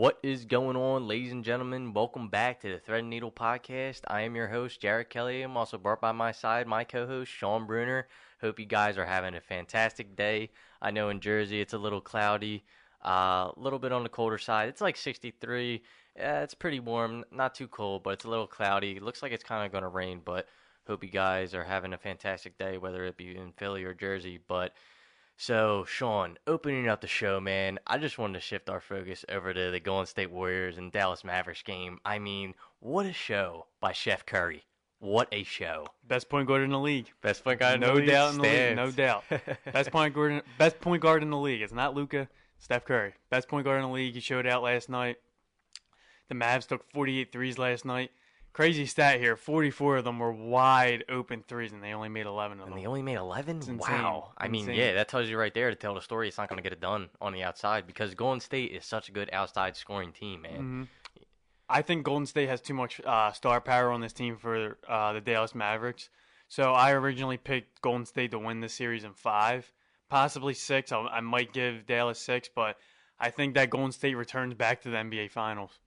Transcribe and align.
What 0.00 0.18
is 0.22 0.46
going 0.46 0.78
on, 0.78 1.06
ladies 1.06 1.30
and 1.30 1.44
gentlemen? 1.44 1.92
Welcome 1.92 2.30
back 2.30 2.60
to 2.60 2.72
the 2.72 2.78
Thread 2.78 3.00
and 3.00 3.10
Needle 3.10 3.30
Podcast. 3.30 4.00
I 4.08 4.22
am 4.22 4.34
your 4.34 4.48
host, 4.48 4.80
Jared 4.80 5.10
Kelly. 5.10 5.42
I'm 5.42 5.58
also 5.58 5.76
brought 5.76 6.00
by 6.00 6.10
my 6.10 6.32
side 6.32 6.66
my 6.66 6.84
co 6.84 7.06
host, 7.06 7.30
Sean 7.30 7.66
Bruner. 7.66 8.08
Hope 8.40 8.58
you 8.58 8.64
guys 8.64 8.96
are 8.96 9.04
having 9.04 9.34
a 9.34 9.42
fantastic 9.42 10.16
day. 10.16 10.52
I 10.80 10.90
know 10.90 11.10
in 11.10 11.20
Jersey 11.20 11.60
it's 11.60 11.74
a 11.74 11.78
little 11.78 12.00
cloudy, 12.00 12.64
a 13.04 13.08
uh, 13.08 13.52
little 13.58 13.78
bit 13.78 13.92
on 13.92 14.02
the 14.02 14.08
colder 14.08 14.38
side. 14.38 14.70
It's 14.70 14.80
like 14.80 14.96
63. 14.96 15.82
Yeah, 16.16 16.40
it's 16.44 16.54
pretty 16.54 16.80
warm, 16.80 17.26
not 17.30 17.54
too 17.54 17.68
cold, 17.68 18.02
but 18.02 18.14
it's 18.14 18.24
a 18.24 18.30
little 18.30 18.46
cloudy. 18.46 18.98
looks 19.00 19.22
like 19.22 19.32
it's 19.32 19.44
kind 19.44 19.66
of 19.66 19.70
going 19.70 19.84
to 19.84 19.88
rain, 19.88 20.22
but 20.24 20.48
hope 20.86 21.04
you 21.04 21.10
guys 21.10 21.54
are 21.54 21.64
having 21.64 21.92
a 21.92 21.98
fantastic 21.98 22.56
day, 22.56 22.78
whether 22.78 23.04
it 23.04 23.18
be 23.18 23.36
in 23.36 23.52
Philly 23.52 23.84
or 23.84 23.92
Jersey. 23.92 24.40
But 24.48 24.72
so, 25.40 25.86
Sean, 25.88 26.36
opening 26.46 26.86
up 26.86 27.00
the 27.00 27.06
show, 27.06 27.40
man, 27.40 27.78
I 27.86 27.96
just 27.96 28.18
wanted 28.18 28.34
to 28.34 28.40
shift 28.40 28.68
our 28.68 28.78
focus 28.78 29.24
over 29.26 29.54
to 29.54 29.70
the 29.70 29.80
Golden 29.80 30.04
State 30.04 30.30
Warriors 30.30 30.76
and 30.76 30.92
Dallas 30.92 31.24
Mavericks 31.24 31.62
game. 31.62 31.98
I 32.04 32.18
mean, 32.18 32.52
what 32.80 33.06
a 33.06 33.14
show 33.14 33.64
by 33.80 33.92
Chef 33.92 34.26
Curry. 34.26 34.64
What 34.98 35.28
a 35.32 35.42
show. 35.42 35.86
Best 36.06 36.28
point 36.28 36.46
guard 36.46 36.60
in 36.60 36.68
the 36.68 36.78
league. 36.78 37.10
Best 37.22 37.42
point 37.42 37.58
guard 37.58 37.76
in 37.76 37.80
no 37.80 37.94
the 37.94 38.00
league. 38.00 38.10
doubt 38.10 38.34
in 38.34 38.36
the 38.36 38.42
league. 38.42 38.76
No 38.76 38.90
doubt. 38.90 39.24
best 39.72 39.90
point 39.90 40.14
guard. 40.14 40.42
Best 40.58 40.78
point 40.78 41.00
guard 41.00 41.22
in 41.22 41.30
the 41.30 41.38
league. 41.38 41.62
It's 41.62 41.72
not 41.72 41.94
Luka. 41.94 42.28
Steph 42.58 42.84
Curry. 42.84 43.14
Best 43.30 43.48
point 43.48 43.64
guard 43.64 43.82
in 43.82 43.88
the 43.88 43.94
league. 43.94 44.12
He 44.12 44.20
showed 44.20 44.46
out 44.46 44.62
last 44.62 44.90
night. 44.90 45.16
The 46.28 46.34
Mavs 46.34 46.68
took 46.68 46.84
48 46.92 47.32
threes 47.32 47.56
last 47.56 47.86
night. 47.86 48.10
Crazy 48.52 48.84
stat 48.84 49.20
here: 49.20 49.36
44 49.36 49.98
of 49.98 50.04
them 50.04 50.18
were 50.18 50.32
wide 50.32 51.04
open 51.08 51.44
threes, 51.46 51.72
and 51.72 51.82
they 51.82 51.92
only 51.94 52.08
made 52.08 52.26
11 52.26 52.58
of 52.58 52.66
And 52.66 52.72
them. 52.74 52.80
they 52.82 52.86
only 52.86 53.02
made 53.02 53.14
11? 53.16 53.58
It's 53.58 53.68
insane. 53.68 54.02
Wow. 54.02 54.32
I 54.36 54.48
mean, 54.48 54.62
Insane. 54.62 54.76
yeah, 54.76 54.94
that 54.94 55.08
tells 55.08 55.28
you 55.28 55.38
right 55.38 55.54
there 55.54 55.70
to 55.70 55.76
tell 55.76 55.94
the 55.94 56.00
story 56.00 56.26
it's 56.28 56.36
not 56.36 56.48
going 56.48 56.56
to 56.56 56.62
get 56.62 56.72
it 56.72 56.80
done 56.80 57.10
on 57.20 57.32
the 57.32 57.44
outside 57.44 57.86
because 57.86 58.14
Golden 58.14 58.40
State 58.40 58.72
is 58.72 58.84
such 58.84 59.08
a 59.08 59.12
good 59.12 59.30
outside 59.32 59.76
scoring 59.76 60.12
team, 60.12 60.42
man. 60.42 60.88
Mhm. 60.88 61.24
I 61.68 61.82
think 61.82 62.02
Golden 62.04 62.26
State 62.26 62.48
has 62.48 62.60
too 62.60 62.74
much 62.74 63.00
uh, 63.04 63.30
star 63.32 63.60
power 63.60 63.92
on 63.92 64.00
this 64.00 64.12
team 64.12 64.36
for 64.36 64.78
uh, 64.88 65.12
the 65.12 65.20
Dallas 65.20 65.54
Mavericks. 65.54 66.10
So 66.48 66.72
I 66.72 66.90
originally 66.90 67.36
picked 67.36 67.80
Golden 67.80 68.04
State 68.04 68.32
to 68.32 68.38
win 68.40 68.60
this 68.60 68.74
series 68.74 69.04
in 69.04 69.12
five, 69.14 69.72
possibly 70.08 70.54
six. 70.54 70.90
I, 70.90 70.98
I 70.98 71.20
might 71.20 71.52
give 71.52 71.86
Dallas 71.86 72.18
six, 72.18 72.48
but 72.52 72.76
I 73.20 73.30
think 73.30 73.54
that 73.54 73.70
Golden 73.70 73.92
State 73.92 74.16
returns 74.16 74.54
back 74.54 74.82
to 74.82 74.90
the 74.90 74.96
NBA 74.96 75.30
Finals. 75.30 75.78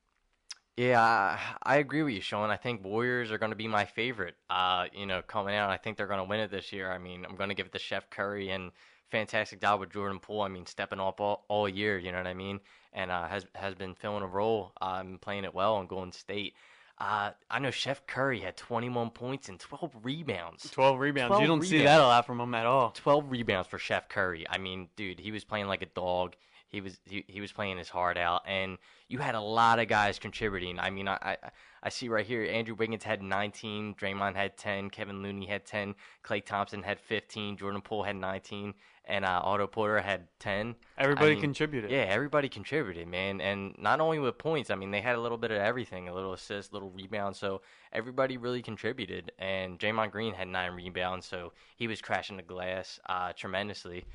Yeah, 0.76 1.38
I, 1.62 1.78
agree 1.78 2.02
with 2.02 2.16
you, 2.16 2.22
Sean. 2.22 2.50
I 2.50 2.58
think 2.58 2.84
Warriors 2.84 3.32
are 3.32 3.38
going 3.38 3.52
to 3.52 3.56
be 3.56 3.68
my 3.68 3.86
favorite. 3.86 4.36
Uh, 4.50 4.86
you 4.92 5.06
know, 5.06 5.22
coming 5.22 5.54
out, 5.54 5.70
I 5.70 5.78
think 5.78 5.98
they're 5.98 6.08
going 6.08 6.20
to 6.20 6.24
win 6.24 6.40
it 6.40 6.50
this 6.50 6.74
year. 6.74 6.92
I 6.92 6.98
mean, 6.98 7.26
I'm 7.26 7.36
going 7.36 7.50
to 7.50 7.56
give 7.56 7.68
it 7.68 7.74
to 7.74 7.80
Chef 7.80 8.10
Curry 8.10 8.50
and 8.50 8.72
fantastic 9.12 9.62
job 9.62 9.80
with 9.80 9.92
Jordan 9.92 10.20
Poole. 10.20 10.42
I 10.42 10.48
mean, 10.48 10.66
stepping 10.66 11.00
up 11.00 11.22
all, 11.22 11.46
all 11.48 11.70
year. 11.70 12.00
You 12.00 12.12
know 12.12 12.18
what 12.18 12.26
I 12.26 12.34
mean? 12.34 12.60
And 12.92 13.12
uh, 13.12 13.28
has 13.28 13.46
has 13.54 13.76
been 13.76 13.94
filling 13.94 14.24
a 14.24 14.28
role. 14.28 14.72
Um, 14.82 15.20
playing 15.22 15.44
it 15.44 15.54
well 15.54 15.76
on 15.76 15.86
Golden 15.86 16.12
State. 16.12 16.56
Uh, 16.98 17.32
I 17.50 17.60
know 17.60 17.72
Chef 17.72 18.06
Curry 18.08 18.40
had 18.40 18.56
21 18.56 19.12
points 19.12 19.50
and 19.50 19.60
12 19.60 19.92
rebounds. 20.04 20.70
12 20.72 21.00
rebounds. 21.00 21.30
12 21.30 21.42
you 21.42 21.48
don't 21.48 21.64
see 21.64 21.84
that 21.84 22.00
a 22.00 22.04
lot 22.04 22.26
from 22.26 22.40
him 22.40 22.54
at 22.56 22.66
all. 22.66 22.92
12 22.92 23.32
rebounds 23.32 23.68
for 23.68 23.78
Chef 23.78 24.10
Curry. 24.10 24.46
I 24.50 24.58
mean, 24.58 24.90
dude, 24.96 25.20
he 25.20 25.32
was 25.32 25.44
playing 25.44 25.68
like 25.68 25.82
a 25.82 25.88
dog. 25.88 26.36
He 26.74 26.82
was 26.82 27.00
he, 27.06 27.24
he 27.28 27.40
was 27.40 27.52
playing 27.52 27.78
his 27.78 27.88
heart 27.88 28.18
out, 28.18 28.42
and 28.48 28.80
you 29.08 29.20
had 29.20 29.36
a 29.36 29.40
lot 29.40 29.78
of 29.78 29.88
guys 29.88 30.18
contributing. 30.18 30.80
I 30.80 30.90
mean, 30.90 31.08
I, 31.08 31.18
I 31.22 31.38
I 31.84 31.90
see 31.90 32.08
right 32.10 32.26
here, 32.26 32.46
Andrew 32.46 32.74
Wiggins 32.74 33.04
had 33.04 33.22
19, 33.22 33.96
Draymond 33.96 34.36
had 34.36 34.58
10, 34.58 34.90
Kevon 34.90 35.22
Looney 35.22 35.46
had 35.46 35.66
10, 35.66 35.94
Klay 36.24 36.44
Thompson 36.44 36.82
had 36.82 37.00
15, 37.00 37.58
Jordan 37.58 37.82
Poole 37.82 38.04
had 38.04 38.16
19, 38.16 38.74
and 39.06 39.26
uh, 39.26 39.42
Otto 39.44 39.68
Porter 39.68 40.00
had 40.00 40.28
10. 40.40 40.76
Everybody 40.98 41.32
I 41.32 41.34
mean, 41.34 41.42
contributed. 41.42 41.92
Yeah, 41.92 42.06
everybody 42.08 42.48
contributed, 42.48 43.08
man, 43.08 43.42
and 43.42 43.76
not 43.78 44.00
only 44.00 44.18
with 44.18 44.38
points. 44.38 44.72
I 44.72 44.76
mean, 44.76 44.92
they 44.92 45.02
had 45.02 45.16
a 45.16 45.22
little 45.22 45.38
bit 45.38 45.52
of 45.52 45.58
everything, 45.58 46.08
a 46.08 46.14
little 46.16 46.34
assist, 46.34 46.74
little 46.74 46.90
rebound. 46.90 47.36
So 47.36 47.62
everybody 47.92 48.38
really 48.38 48.62
contributed. 48.62 49.32
And 49.38 49.78
Draymond 49.78 50.12
Green 50.12 50.34
had 50.34 50.48
nine 50.48 50.72
rebounds, 50.72 51.28
so 51.28 51.52
he 51.76 51.88
was 51.88 52.02
crashing 52.02 52.38
the 52.38 52.44
glass 52.44 53.00
uh, 53.08 53.34
tremendously 53.34 54.06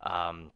um, 0.00 0.50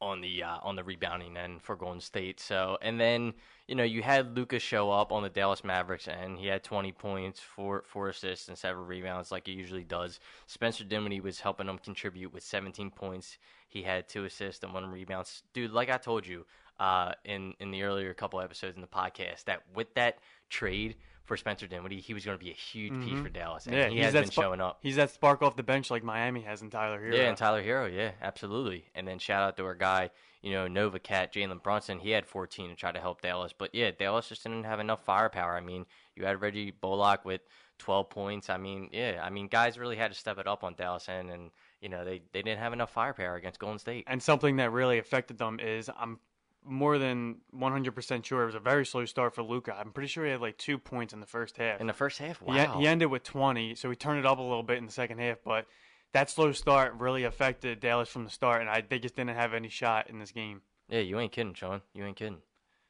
on 0.00 0.20
the 0.20 0.42
uh, 0.42 0.58
on 0.62 0.76
the 0.76 0.84
rebounding 0.84 1.36
end 1.36 1.62
for 1.62 1.76
Golden 1.76 2.00
State. 2.00 2.40
So 2.40 2.78
and 2.82 3.00
then 3.00 3.34
you 3.68 3.74
know 3.74 3.84
you 3.84 4.02
had 4.02 4.36
Lucas 4.36 4.62
show 4.62 4.90
up 4.90 5.12
on 5.12 5.22
the 5.22 5.28
Dallas 5.28 5.62
Mavericks 5.62 6.08
end. 6.08 6.38
He 6.38 6.46
had 6.46 6.62
20 6.64 6.92
points, 6.92 7.40
four 7.40 7.84
four 7.86 8.08
assists, 8.08 8.48
and 8.48 8.56
seven 8.56 8.86
rebounds, 8.86 9.30
like 9.30 9.46
he 9.46 9.52
usually 9.52 9.84
does. 9.84 10.20
Spencer 10.46 10.84
Dinwiddie 10.84 11.20
was 11.20 11.40
helping 11.40 11.68
him 11.68 11.78
contribute 11.78 12.32
with 12.32 12.42
17 12.42 12.90
points. 12.90 13.38
He 13.68 13.82
had 13.82 14.08
two 14.08 14.24
assists 14.24 14.64
and 14.64 14.72
one 14.72 14.90
rebound. 14.90 15.30
Dude, 15.52 15.72
like 15.72 15.90
I 15.90 15.98
told 15.98 16.26
you 16.26 16.46
uh, 16.78 17.12
in 17.24 17.54
in 17.60 17.70
the 17.70 17.82
earlier 17.82 18.14
couple 18.14 18.40
episodes 18.40 18.76
in 18.76 18.80
the 18.80 18.88
podcast, 18.88 19.44
that 19.44 19.62
with 19.74 19.94
that 19.94 20.18
trade 20.48 20.96
for 21.24 21.36
Spencer 21.36 21.66
Dinwiddie, 21.66 22.00
he 22.00 22.14
was 22.14 22.24
going 22.24 22.36
to 22.38 22.44
be 22.44 22.50
a 22.50 22.54
huge 22.54 22.92
piece 23.04 23.14
Mhm. 23.18 23.22
for 23.22 23.28
Dallas, 23.28 23.66
and 23.66 23.74
Yeah, 23.76 23.88
he 23.88 23.98
has 24.00 24.12
been 24.12 24.26
spa- 24.26 24.42
showing 24.42 24.60
up. 24.60 24.78
He's 24.82 24.96
that 24.96 25.10
spark 25.10 25.42
off 25.42 25.54
the 25.56 25.62
bench 25.62 25.90
like 25.90 26.02
Miami 26.02 26.40
has 26.42 26.62
in 26.62 26.70
Tyler 26.70 26.98
Herro. 27.00 27.14
Yeah, 27.16 27.28
and 27.28 27.36
Tyler 27.36 27.62
Herro, 27.62 27.86
yeah, 27.94 28.12
absolutely. 28.20 28.86
And 28.94 29.06
then 29.06 29.18
shout 29.18 29.42
out 29.42 29.56
to 29.58 29.64
our 29.64 29.74
guy, 29.76 30.10
you 30.42 30.50
know, 30.52 30.66
Nova 30.66 30.98
Cat, 30.98 31.32
Jalen 31.32 31.62
Brunson. 31.62 32.00
He 32.00 32.10
had 32.10 32.26
14 32.26 32.70
to 32.70 32.74
try 32.74 32.90
to 32.90 33.00
help 33.00 33.20
Dallas. 33.20 33.52
But 33.56 33.74
yeah, 33.74 33.90
Dallas 33.92 34.28
just 34.28 34.42
didn't 34.42 34.64
have 34.64 34.80
enough 34.80 35.04
firepower. 35.04 35.54
I 35.56 35.60
mean, 35.60 35.86
you 36.16 36.24
had 36.24 36.40
Reggie 36.40 36.70
Bullock 36.72 37.24
with 37.24 37.42
12 37.78 38.10
points. 38.10 38.50
I 38.50 38.56
mean, 38.56 38.88
yeah, 38.92 39.20
I 39.22 39.30
mean, 39.30 39.46
guys 39.48 39.78
really 39.78 39.96
had 39.96 40.10
to 40.12 40.18
step 40.18 40.38
it 40.38 40.46
up 40.46 40.64
on 40.64 40.74
Dallas 40.74 41.08
end, 41.08 41.30
and, 41.30 41.50
you 41.80 41.88
know, 41.88 42.04
they, 42.04 42.22
they 42.32 42.42
didn't 42.42 42.58
have 42.58 42.72
enough 42.72 42.90
firepower 42.92 43.36
against 43.36 43.58
Golden 43.60 43.78
State. 43.78 44.04
And 44.06 44.22
something 44.22 44.56
that 44.56 44.70
really 44.72 44.98
affected 44.98 45.38
them 45.38 45.60
is 45.60 45.88
I'm 45.98 46.18
more 46.64 46.98
than 46.98 47.36
100% 47.56 48.24
sure 48.24 48.42
it 48.42 48.46
was 48.46 48.54
a 48.54 48.60
very 48.60 48.84
slow 48.84 49.04
start 49.04 49.34
for 49.34 49.42
Luka. 49.42 49.74
I'm 49.78 49.92
pretty 49.92 50.08
sure 50.08 50.24
he 50.24 50.30
had 50.30 50.40
like 50.40 50.58
two 50.58 50.78
points 50.78 51.12
in 51.12 51.20
the 51.20 51.26
first 51.26 51.56
half. 51.56 51.80
In 51.80 51.86
the 51.86 51.92
first 51.92 52.18
half, 52.18 52.42
wow. 52.42 52.74
He, 52.74 52.82
he 52.82 52.86
ended 52.86 53.10
with 53.10 53.22
20, 53.22 53.74
so 53.74 53.88
he 53.88 53.96
turned 53.96 54.18
it 54.18 54.26
up 54.26 54.38
a 54.38 54.42
little 54.42 54.62
bit 54.62 54.78
in 54.78 54.86
the 54.86 54.92
second 54.92 55.18
half. 55.18 55.38
But 55.44 55.66
that 56.12 56.30
slow 56.30 56.52
start 56.52 56.94
really 56.98 57.24
affected 57.24 57.80
Dallas 57.80 58.08
from 58.08 58.24
the 58.24 58.30
start, 58.30 58.60
and 58.60 58.70
I, 58.70 58.82
they 58.86 58.98
just 58.98 59.16
didn't 59.16 59.36
have 59.36 59.54
any 59.54 59.68
shot 59.68 60.10
in 60.10 60.18
this 60.18 60.32
game. 60.32 60.62
yeah, 60.88 61.00
you 61.00 61.18
ain't 61.18 61.32
kidding, 61.32 61.54
Sean. 61.54 61.82
You 61.94 62.04
ain't 62.04 62.16
kidding. 62.16 62.42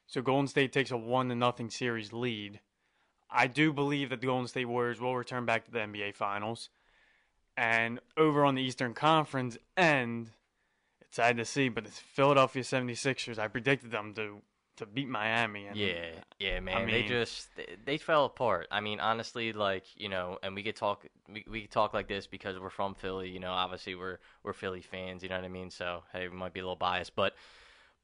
So 0.06 0.22
Golden 0.22 0.48
State 0.48 0.72
takes 0.72 0.90
a 0.90 0.96
one 0.96 1.28
to 1.28 1.34
nothing 1.36 1.70
series 1.70 2.12
lead. 2.12 2.60
I 3.30 3.46
do 3.46 3.72
believe 3.72 4.10
that 4.10 4.20
the 4.20 4.26
Golden 4.26 4.48
State 4.48 4.64
Warriors 4.64 5.00
will 5.00 5.16
return 5.16 5.46
back 5.46 5.64
to 5.66 5.70
the 5.70 5.78
NBA 5.78 6.16
Finals. 6.16 6.70
And 7.56 8.00
over 8.16 8.44
on 8.44 8.54
the 8.54 8.62
Eastern 8.62 8.94
Conference 8.94 9.56
end, 9.76 10.30
it's 11.10 11.16
sad 11.16 11.36
to 11.38 11.44
see, 11.44 11.68
but 11.68 11.86
it's 11.86 11.98
Philadelphia 11.98 12.62
76ers. 12.62 13.36
I 13.36 13.48
predicted 13.48 13.90
them 13.90 14.14
to 14.14 14.42
to 14.76 14.86
beat 14.86 15.08
Miami. 15.08 15.66
And 15.66 15.76
Yeah, 15.76 16.12
yeah, 16.38 16.60
man. 16.60 16.86
they 16.86 17.00
mean- 17.00 17.08
just 17.08 17.48
they, 17.56 17.66
they 17.84 17.98
fell 17.98 18.24
apart. 18.24 18.68
I 18.70 18.80
mean, 18.80 19.00
honestly, 19.00 19.52
like 19.52 19.84
you 19.96 20.08
know, 20.08 20.38
and 20.42 20.54
we 20.54 20.62
could 20.62 20.76
talk 20.76 21.04
we, 21.28 21.44
we 21.50 21.62
could 21.62 21.72
talk 21.72 21.92
like 21.94 22.06
this 22.06 22.28
because 22.28 22.58
we're 22.60 22.70
from 22.70 22.94
Philly. 22.94 23.28
You 23.28 23.40
know, 23.40 23.50
obviously 23.50 23.96
we're 23.96 24.18
we're 24.44 24.52
Philly 24.52 24.80
fans. 24.82 25.22
You 25.24 25.28
know 25.28 25.34
what 25.36 25.44
I 25.44 25.48
mean? 25.48 25.70
So 25.70 26.04
hey, 26.12 26.28
we 26.28 26.36
might 26.36 26.52
be 26.54 26.60
a 26.60 26.62
little 26.62 26.76
biased, 26.76 27.16
but 27.16 27.34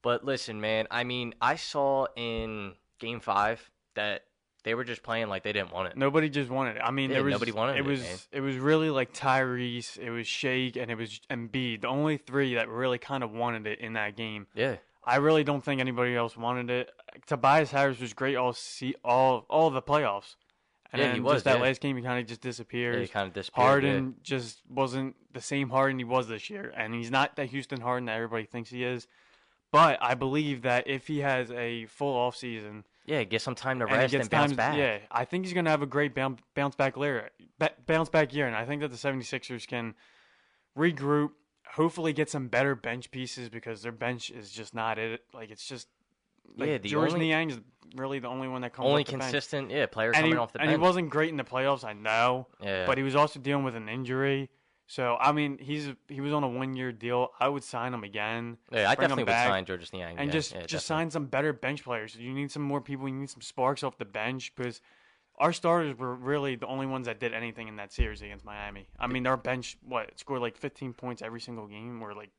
but 0.03 0.25
listen, 0.25 0.59
man. 0.59 0.85
I 0.91 1.05
mean, 1.05 1.33
I 1.41 1.55
saw 1.55 2.07
in 2.17 2.73
Game 2.99 3.21
Five 3.21 3.71
that 3.95 4.25
they 4.67 4.75
were 4.75 4.83
just 4.83 5.01
playing 5.01 5.29
like 5.29 5.43
they 5.43 5.53
didn't 5.53 5.71
want 5.71 5.87
it. 5.87 5.95
Nobody 5.97 6.29
just 6.29 6.49
wanted 6.49 6.75
it. 6.75 6.81
I 6.83 6.91
mean, 6.91 7.09
Yeah, 7.09 7.15
there 7.17 7.23
was 7.23 7.31
nobody 7.31 7.53
wanted 7.53 7.77
it, 7.77 7.79
It 7.79 7.85
was 7.85 8.01
man. 8.01 8.17
it 8.33 8.41
was 8.41 8.57
really 8.57 8.89
like 8.89 9.13
Tyrese, 9.13 9.97
it 9.97 10.09
was 10.09 10.27
Shake, 10.27 10.75
and 10.75 10.91
it 10.91 10.95
was 10.97 11.21
Embiid. 11.29 11.81
The 11.81 11.87
only 11.87 12.17
three 12.17 12.55
that 12.55 12.67
really 12.67 12.97
kind 12.97 13.23
of 13.23 13.31
wanted 13.31 13.65
it 13.65 13.79
in 13.79 13.93
that 13.93 14.17
game. 14.17 14.47
Yeah, 14.53 14.75
I 15.05 15.15
really 15.17 15.45
don't 15.45 15.63
think 15.63 15.79
anybody 15.79 16.15
else 16.17 16.35
wanted 16.35 16.69
it. 16.69 16.91
Tobias 17.27 17.71
Harris 17.71 17.99
was 18.01 18.13
great 18.13 18.35
all 18.35 18.51
see 18.51 18.93
all 19.05 19.45
all 19.49 19.69
the 19.69 19.81
playoffs, 19.81 20.35
and 20.91 20.99
Yeah, 20.99 21.07
then 21.07 21.15
he 21.15 21.21
was, 21.21 21.35
just 21.35 21.45
that 21.45 21.57
yeah. 21.57 21.63
last 21.63 21.79
game 21.79 21.95
he 21.95 22.03
kind 22.03 22.19
of 22.19 22.27
just 22.27 22.43
yeah 22.43 22.49
disappears. 22.49 23.07
he 23.07 23.11
kind 23.11 23.27
of 23.27 23.33
disappeared. 23.33 23.65
Harden 23.85 24.15
just 24.21 24.61
wasn't 24.69 25.15
the 25.31 25.41
same 25.41 25.69
Harden 25.69 25.97
he 25.97 26.03
was 26.03 26.27
this 26.27 26.49
year, 26.49 26.73
and 26.75 26.93
he's 26.93 27.09
not 27.09 27.37
the 27.37 27.45
Houston 27.45 27.79
Harden 27.79 28.05
that 28.07 28.15
everybody 28.17 28.43
thinks 28.45 28.69
he 28.69 28.83
is. 28.83 29.07
But 29.71 29.97
I 30.01 30.13
believe 30.13 30.61
that 30.63 30.87
if 30.87 31.07
he 31.07 31.19
has 31.19 31.51
a 31.51 31.85
full 31.87 32.15
off 32.15 32.35
season 32.35 32.85
yeah. 33.07 33.23
get 33.23 33.41
some 33.41 33.55
time 33.55 33.79
to 33.79 33.85
and 33.85 33.93
rest 33.95 34.11
gets 34.11 34.23
and 34.25 34.29
bounce 34.29 34.51
time, 34.51 34.55
back. 34.57 34.77
yeah, 34.77 34.99
I 35.09 35.25
think 35.25 35.45
he's 35.45 35.53
gonna 35.53 35.69
have 35.71 35.81
a 35.81 35.87
great 35.87 36.13
bounce, 36.13 36.39
bounce 36.53 36.75
back 36.75 36.95
later, 36.97 37.29
ba- 37.57 37.71
bounce 37.87 38.09
back 38.09 38.33
year, 38.33 38.45
and 38.45 38.55
I 38.55 38.65
think 38.65 38.81
that 38.81 38.91
the 38.91 38.97
76ers 38.97 39.65
can 39.67 39.95
regroup, 40.77 41.31
hopefully 41.73 42.13
get 42.13 42.29
some 42.29 42.47
better 42.47 42.75
bench 42.75 43.11
pieces 43.11 43.49
because 43.49 43.81
their 43.81 43.91
bench 43.91 44.29
is 44.29 44.51
just 44.51 44.73
not 44.75 44.99
it. 44.99 45.21
Like 45.33 45.49
it's 45.51 45.67
just 45.67 45.87
like 46.55 46.69
Yeah, 46.69 46.77
the 46.77 46.89
George 46.89 47.13
only- 47.13 47.27
Niang 47.27 47.49
is 47.51 47.59
really 47.95 48.19
the 48.19 48.27
only 48.27 48.47
one 48.47 48.61
that 48.61 48.73
comes 48.73 48.87
only 48.87 49.01
off 49.01 49.07
the 49.07 49.13
bench. 49.13 49.23
consistent, 49.31 49.71
yeah, 49.71 49.85
player 49.85 50.09
And 50.09 50.15
coming 50.17 50.31
he, 50.33 50.37
off 50.37 50.51
the 50.53 50.59
and 50.59 50.67
bench. 50.67 50.73
And 50.75 50.81
he 50.81 50.87
wasn't 50.87 51.09
great 51.09 51.29
in 51.29 51.37
the 51.37 51.43
playoffs, 51.43 51.83
I 51.83 51.93
know, 51.93 52.47
yeah, 52.61 52.85
but 52.85 52.97
he 52.97 53.03
was 53.03 53.15
also 53.15 53.39
dealing 53.39 53.63
with 53.63 53.75
an 53.75 53.89
injury. 53.89 54.49
So 54.87 55.17
I 55.19 55.33
mean, 55.33 55.57
he's 55.59 55.89
he 56.07 56.21
was 56.21 56.31
on 56.33 56.43
a 56.43 56.47
one 56.47 56.75
year 56.75 56.91
deal. 56.91 57.29
I 57.39 57.49
would 57.49 57.63
sign 57.63 57.93
him 57.93 58.03
again 58.03 58.57
yeah, 58.71 58.89
I 58.89 58.95
definitely 58.95 59.25
would 59.25 59.33
sign 59.33 59.65
Georges 59.65 59.91
Niang. 59.91 60.17
and 60.17 60.27
yeah, 60.27 60.33
just 60.33 60.51
yeah, 60.53 60.61
just 60.61 60.87
definitely. 60.87 61.03
sign 61.03 61.11
some 61.11 61.25
better 61.25 61.53
bench 61.53 61.83
players. 61.83 62.15
You 62.15 62.33
need 62.33 62.51
some 62.51 62.63
more 62.63 62.81
people. 62.81 63.07
You 63.07 63.15
need 63.15 63.29
some 63.29 63.41
sparks 63.41 63.83
off 63.83 63.97
the 63.97 64.05
bench 64.05 64.53
because 64.55 64.81
our 65.37 65.53
starters 65.53 65.97
were 65.97 66.15
really 66.15 66.55
the 66.55 66.65
only 66.67 66.85
ones 66.85 67.05
that 67.05 67.19
did 67.19 67.33
anything 67.33 67.67
in 67.67 67.75
that 67.75 67.91
series 67.93 68.21
against 68.21 68.45
Miami. 68.45 68.87
I 68.99 69.07
mean, 69.07 69.27
our 69.27 69.37
bench 69.37 69.77
what 69.85 70.17
scored 70.17 70.41
like 70.41 70.57
15 70.57 70.93
points 70.93 71.21
every 71.21 71.41
single 71.41 71.67
game, 71.67 72.01
or 72.01 72.13
like 72.13 72.31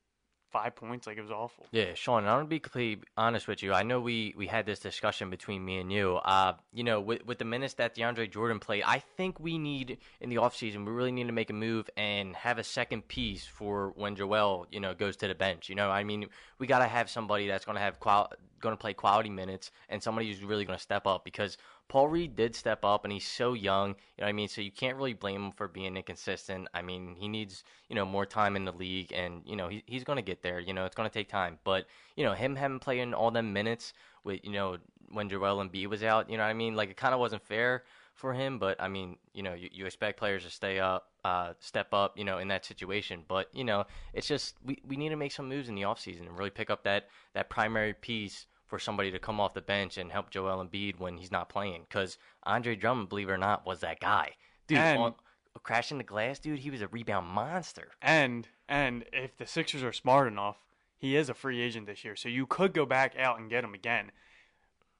five 0.50 0.74
points. 0.74 1.06
Like 1.06 1.18
it 1.18 1.22
was 1.22 1.30
awful. 1.30 1.66
Yeah, 1.72 1.94
Sean, 1.94 2.24
I'm 2.24 2.38
gonna 2.38 2.44
be 2.46 2.60
completely 2.60 3.04
honest 3.16 3.48
with 3.48 3.62
you. 3.62 3.72
I 3.72 3.82
know 3.82 4.00
we, 4.00 4.34
we 4.36 4.46
had 4.46 4.66
this 4.66 4.78
discussion 4.78 5.30
between 5.30 5.64
me 5.64 5.78
and 5.78 5.92
you. 5.92 6.16
Uh, 6.16 6.54
you 6.72 6.84
know, 6.84 7.00
with 7.00 7.24
with 7.26 7.38
the 7.38 7.44
minutes 7.44 7.74
that 7.74 7.94
DeAndre 7.94 8.30
Jordan 8.30 8.58
played, 8.58 8.82
I 8.86 8.98
think 9.16 9.38
we 9.40 9.58
need 9.58 9.98
in 10.20 10.30
the 10.30 10.36
offseason, 10.36 10.84
we 10.86 10.92
really 10.92 11.12
need 11.12 11.26
to 11.26 11.32
make 11.32 11.50
a 11.50 11.54
move 11.54 11.88
and 11.96 12.34
have 12.36 12.58
a 12.58 12.64
second 12.64 13.08
piece 13.08 13.46
for 13.46 13.92
when 13.96 14.16
Joel, 14.16 14.66
you 14.70 14.80
know, 14.80 14.94
goes 14.94 15.16
to 15.18 15.28
the 15.28 15.34
bench. 15.34 15.68
You 15.68 15.74
know, 15.74 15.90
I 15.90 16.04
mean, 16.04 16.26
we 16.58 16.66
gotta 16.66 16.86
have 16.86 17.10
somebody 17.10 17.46
that's 17.46 17.64
gonna 17.64 17.80
have 17.80 18.00
qual- 18.00 18.32
gonna 18.60 18.76
play 18.76 18.94
quality 18.94 19.30
minutes 19.30 19.70
and 19.88 20.02
somebody 20.02 20.28
who's 20.28 20.42
really 20.42 20.64
gonna 20.64 20.78
step 20.78 21.06
up 21.06 21.24
because 21.24 21.58
Paul 21.88 22.08
Reed 22.08 22.36
did 22.36 22.54
step 22.54 22.84
up, 22.84 23.04
and 23.04 23.12
he's 23.12 23.26
so 23.26 23.54
young. 23.54 23.90
You 23.90 23.94
know 24.20 24.24
what 24.24 24.28
I 24.28 24.32
mean? 24.32 24.48
So 24.48 24.60
you 24.60 24.70
can't 24.70 24.96
really 24.96 25.14
blame 25.14 25.46
him 25.46 25.52
for 25.52 25.68
being 25.68 25.96
inconsistent. 25.96 26.68
I 26.74 26.82
mean, 26.82 27.16
he 27.18 27.28
needs 27.28 27.64
you 27.88 27.96
know 27.96 28.04
more 28.04 28.26
time 28.26 28.56
in 28.56 28.64
the 28.64 28.72
league, 28.72 29.12
and 29.12 29.42
you 29.46 29.56
know 29.56 29.68
he, 29.68 29.82
he's 29.86 30.04
going 30.04 30.16
to 30.16 30.22
get 30.22 30.42
there. 30.42 30.60
You 30.60 30.74
know, 30.74 30.84
it's 30.84 30.94
going 30.94 31.08
to 31.08 31.12
take 31.12 31.28
time. 31.28 31.58
But 31.64 31.86
you 32.16 32.24
know, 32.24 32.34
him 32.34 32.56
having 32.56 32.78
playing 32.78 33.14
all 33.14 33.30
them 33.30 33.52
minutes 33.52 33.94
with 34.24 34.40
you 34.44 34.52
know 34.52 34.76
when 35.10 35.28
Joel 35.28 35.64
Embiid 35.64 35.86
was 35.86 36.02
out, 36.02 36.28
you 36.30 36.36
know 36.36 36.42
what 36.42 36.50
I 36.50 36.54
mean? 36.54 36.76
Like 36.76 36.90
it 36.90 36.96
kind 36.96 37.14
of 37.14 37.20
wasn't 37.20 37.42
fair 37.42 37.84
for 38.14 38.34
him. 38.34 38.58
But 38.58 38.80
I 38.80 38.88
mean, 38.88 39.16
you 39.32 39.42
know, 39.42 39.54
you, 39.54 39.70
you 39.72 39.86
expect 39.86 40.18
players 40.18 40.44
to 40.44 40.50
stay 40.50 40.78
up, 40.80 41.08
uh, 41.24 41.54
step 41.60 41.94
up, 41.94 42.18
you 42.18 42.24
know, 42.24 42.38
in 42.38 42.48
that 42.48 42.64
situation. 42.64 43.24
But 43.26 43.48
you 43.54 43.64
know, 43.64 43.84
it's 44.12 44.28
just 44.28 44.56
we, 44.64 44.78
we 44.86 44.96
need 44.96 45.10
to 45.10 45.16
make 45.16 45.32
some 45.32 45.48
moves 45.48 45.68
in 45.68 45.74
the 45.74 45.82
offseason 45.82 46.26
and 46.26 46.38
really 46.38 46.50
pick 46.50 46.68
up 46.68 46.84
that 46.84 47.08
that 47.32 47.48
primary 47.48 47.94
piece 47.94 48.46
for 48.68 48.78
somebody 48.78 49.10
to 49.10 49.18
come 49.18 49.40
off 49.40 49.54
the 49.54 49.62
bench 49.62 49.96
and 49.96 50.12
help 50.12 50.30
Joel 50.30 50.64
Embiid 50.64 51.00
when 51.00 51.16
he's 51.16 51.32
not 51.32 51.48
playing. 51.48 51.86
Because 51.88 52.18
Andre 52.44 52.76
Drummond, 52.76 53.08
believe 53.08 53.28
it 53.28 53.32
or 53.32 53.38
not, 53.38 53.66
was 53.66 53.80
that 53.80 53.98
guy. 53.98 54.32
Dude, 54.66 54.78
And- 54.78 54.98
on, 55.00 55.14
crashing 55.62 55.98
the 55.98 56.04
glass, 56.04 56.38
dude, 56.38 56.60
he 56.60 56.70
was 56.70 56.82
a 56.82 56.88
rebound 56.88 57.26
monster. 57.26 57.90
And 58.00 58.46
and 58.68 59.04
if 59.12 59.36
the 59.36 59.46
Sixers 59.46 59.82
are 59.82 59.92
smart 59.92 60.28
enough, 60.28 60.58
he 60.98 61.16
is 61.16 61.28
a 61.28 61.34
free 61.34 61.60
agent 61.60 61.86
this 61.86 62.04
year, 62.04 62.14
so 62.14 62.28
you 62.28 62.46
could 62.46 62.74
go 62.74 62.84
back 62.84 63.16
out 63.18 63.40
and 63.40 63.48
get 63.48 63.64
him 63.64 63.74
again. 63.74 64.12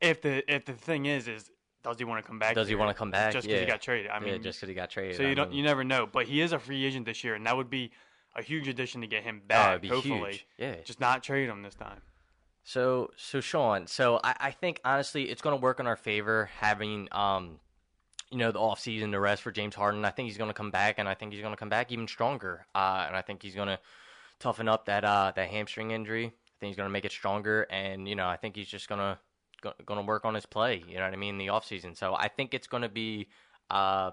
If 0.01 0.23
the 0.23 0.51
if 0.53 0.65
the 0.65 0.73
thing 0.73 1.07
is 1.07 1.29
is 1.29 1.51
does 1.83 1.99
he 1.99 2.05
want 2.05 2.25
to 2.25 2.27
come 2.27 2.39
back? 2.39 2.55
Does 2.55 2.69
he 2.69 2.75
wanna 2.75 2.95
come 2.95 3.11
back? 3.11 3.33
Just 3.33 3.47
because 3.47 3.61
Yeah. 3.61 3.67
he 3.67 3.71
got 3.71 3.83
traded. 3.83 4.11
I 4.11 4.19
mean, 4.19 4.29
yeah, 4.35 4.39
just 4.39 4.59
because 4.59 4.69
he 4.69 4.75
got 4.75 4.91
traded. 4.91 5.17
so 5.17 5.23
you 5.23 5.31
I 5.31 5.35
don't 5.35 5.51
mean, 5.51 5.59
you 5.59 5.65
never 5.65 5.85
know. 5.85 6.07
But 6.07 6.27
he 6.27 6.41
is 6.41 6.53
a 6.53 6.59
free 6.59 6.85
agent 6.85 7.07
this 7.07 7.23
year, 7.23 7.35
and 7.35 7.47
that 7.47 7.57
would 7.57 7.71
be 7.71 7.93
a 8.35 8.43
huge 8.43 8.69
addition 8.69 9.01
to 9.03 9.07
get 9.07 9.23
him 9.23 9.41
oh, 9.45 9.47
back. 9.47 9.85
hopefully, 9.85 10.33
huge. 10.33 10.47
Yeah. 10.57 10.77
just 10.85 11.01
not 11.01 11.23
trade 11.23 11.49
him 11.49 11.63
this 11.63 11.75
time. 11.75 12.01
So, 12.69 13.13
so 13.17 13.41
Sean, 13.41 13.87
so 13.87 14.21
I, 14.23 14.37
I 14.39 14.51
think 14.51 14.83
honestly 14.85 15.31
it's 15.31 15.41
going 15.41 15.57
to 15.57 15.63
work 15.63 15.81
in 15.81 15.87
our 15.87 15.97
favor 15.97 16.51
having, 16.61 17.09
um, 17.13 17.61
you 18.31 18.37
know, 18.37 18.53
the 18.53 18.59
off 18.59 18.79
season 18.79 19.11
to 19.13 19.21
rest 19.21 19.41
for 19.41 19.51
James 19.51 19.75
Harden. 19.75 20.05
I 20.05 20.11
think 20.11 20.29
he's 20.29 20.37
going 20.37 20.51
to 20.51 20.55
come 20.55 20.71
back, 20.71 20.99
and 20.99 21.09
I 21.09 21.15
think 21.15 21.33
he's 21.33 21.41
going 21.41 21.55
to 21.55 21.57
come 21.57 21.71
back 21.71 21.91
even 21.91 22.07
stronger. 22.07 22.67
Uh, 22.75 23.05
and 23.07 23.17
I 23.17 23.23
think 23.23 23.43
he's 23.43 23.55
going 23.55 23.69
to 23.69 23.79
toughen 24.39 24.69
up 24.69 24.85
that 24.85 25.03
uh, 25.03 25.33
that 25.35 25.49
hamstring 25.49 25.93
injury. 25.93 26.27
I 26.27 26.57
think 26.61 26.69
he's 26.69 26.77
going 26.77 26.91
to 26.91 26.93
make 26.93 27.07
it 27.07 27.11
stronger, 27.11 27.63
and 27.71 28.07
you 28.07 28.17
know, 28.17 28.29
I 28.29 28.37
think 28.37 28.55
he's 28.55 28.69
just 28.69 28.87
going 28.87 29.01
to 29.01 29.19
going 29.87 29.99
to 30.01 30.07
work 30.07 30.27
on 30.27 30.35
his 30.35 30.45
play. 30.45 30.85
You 30.87 30.97
know 30.97 31.05
what 31.05 31.15
I 31.15 31.17
mean? 31.17 31.39
The 31.39 31.49
off 31.49 31.65
season, 31.65 31.95
so 31.95 32.15
I 32.15 32.29
think 32.29 32.53
it's 32.53 32.67
going 32.67 32.83
to 32.83 32.91
be 32.91 33.29
uh, 33.71 34.11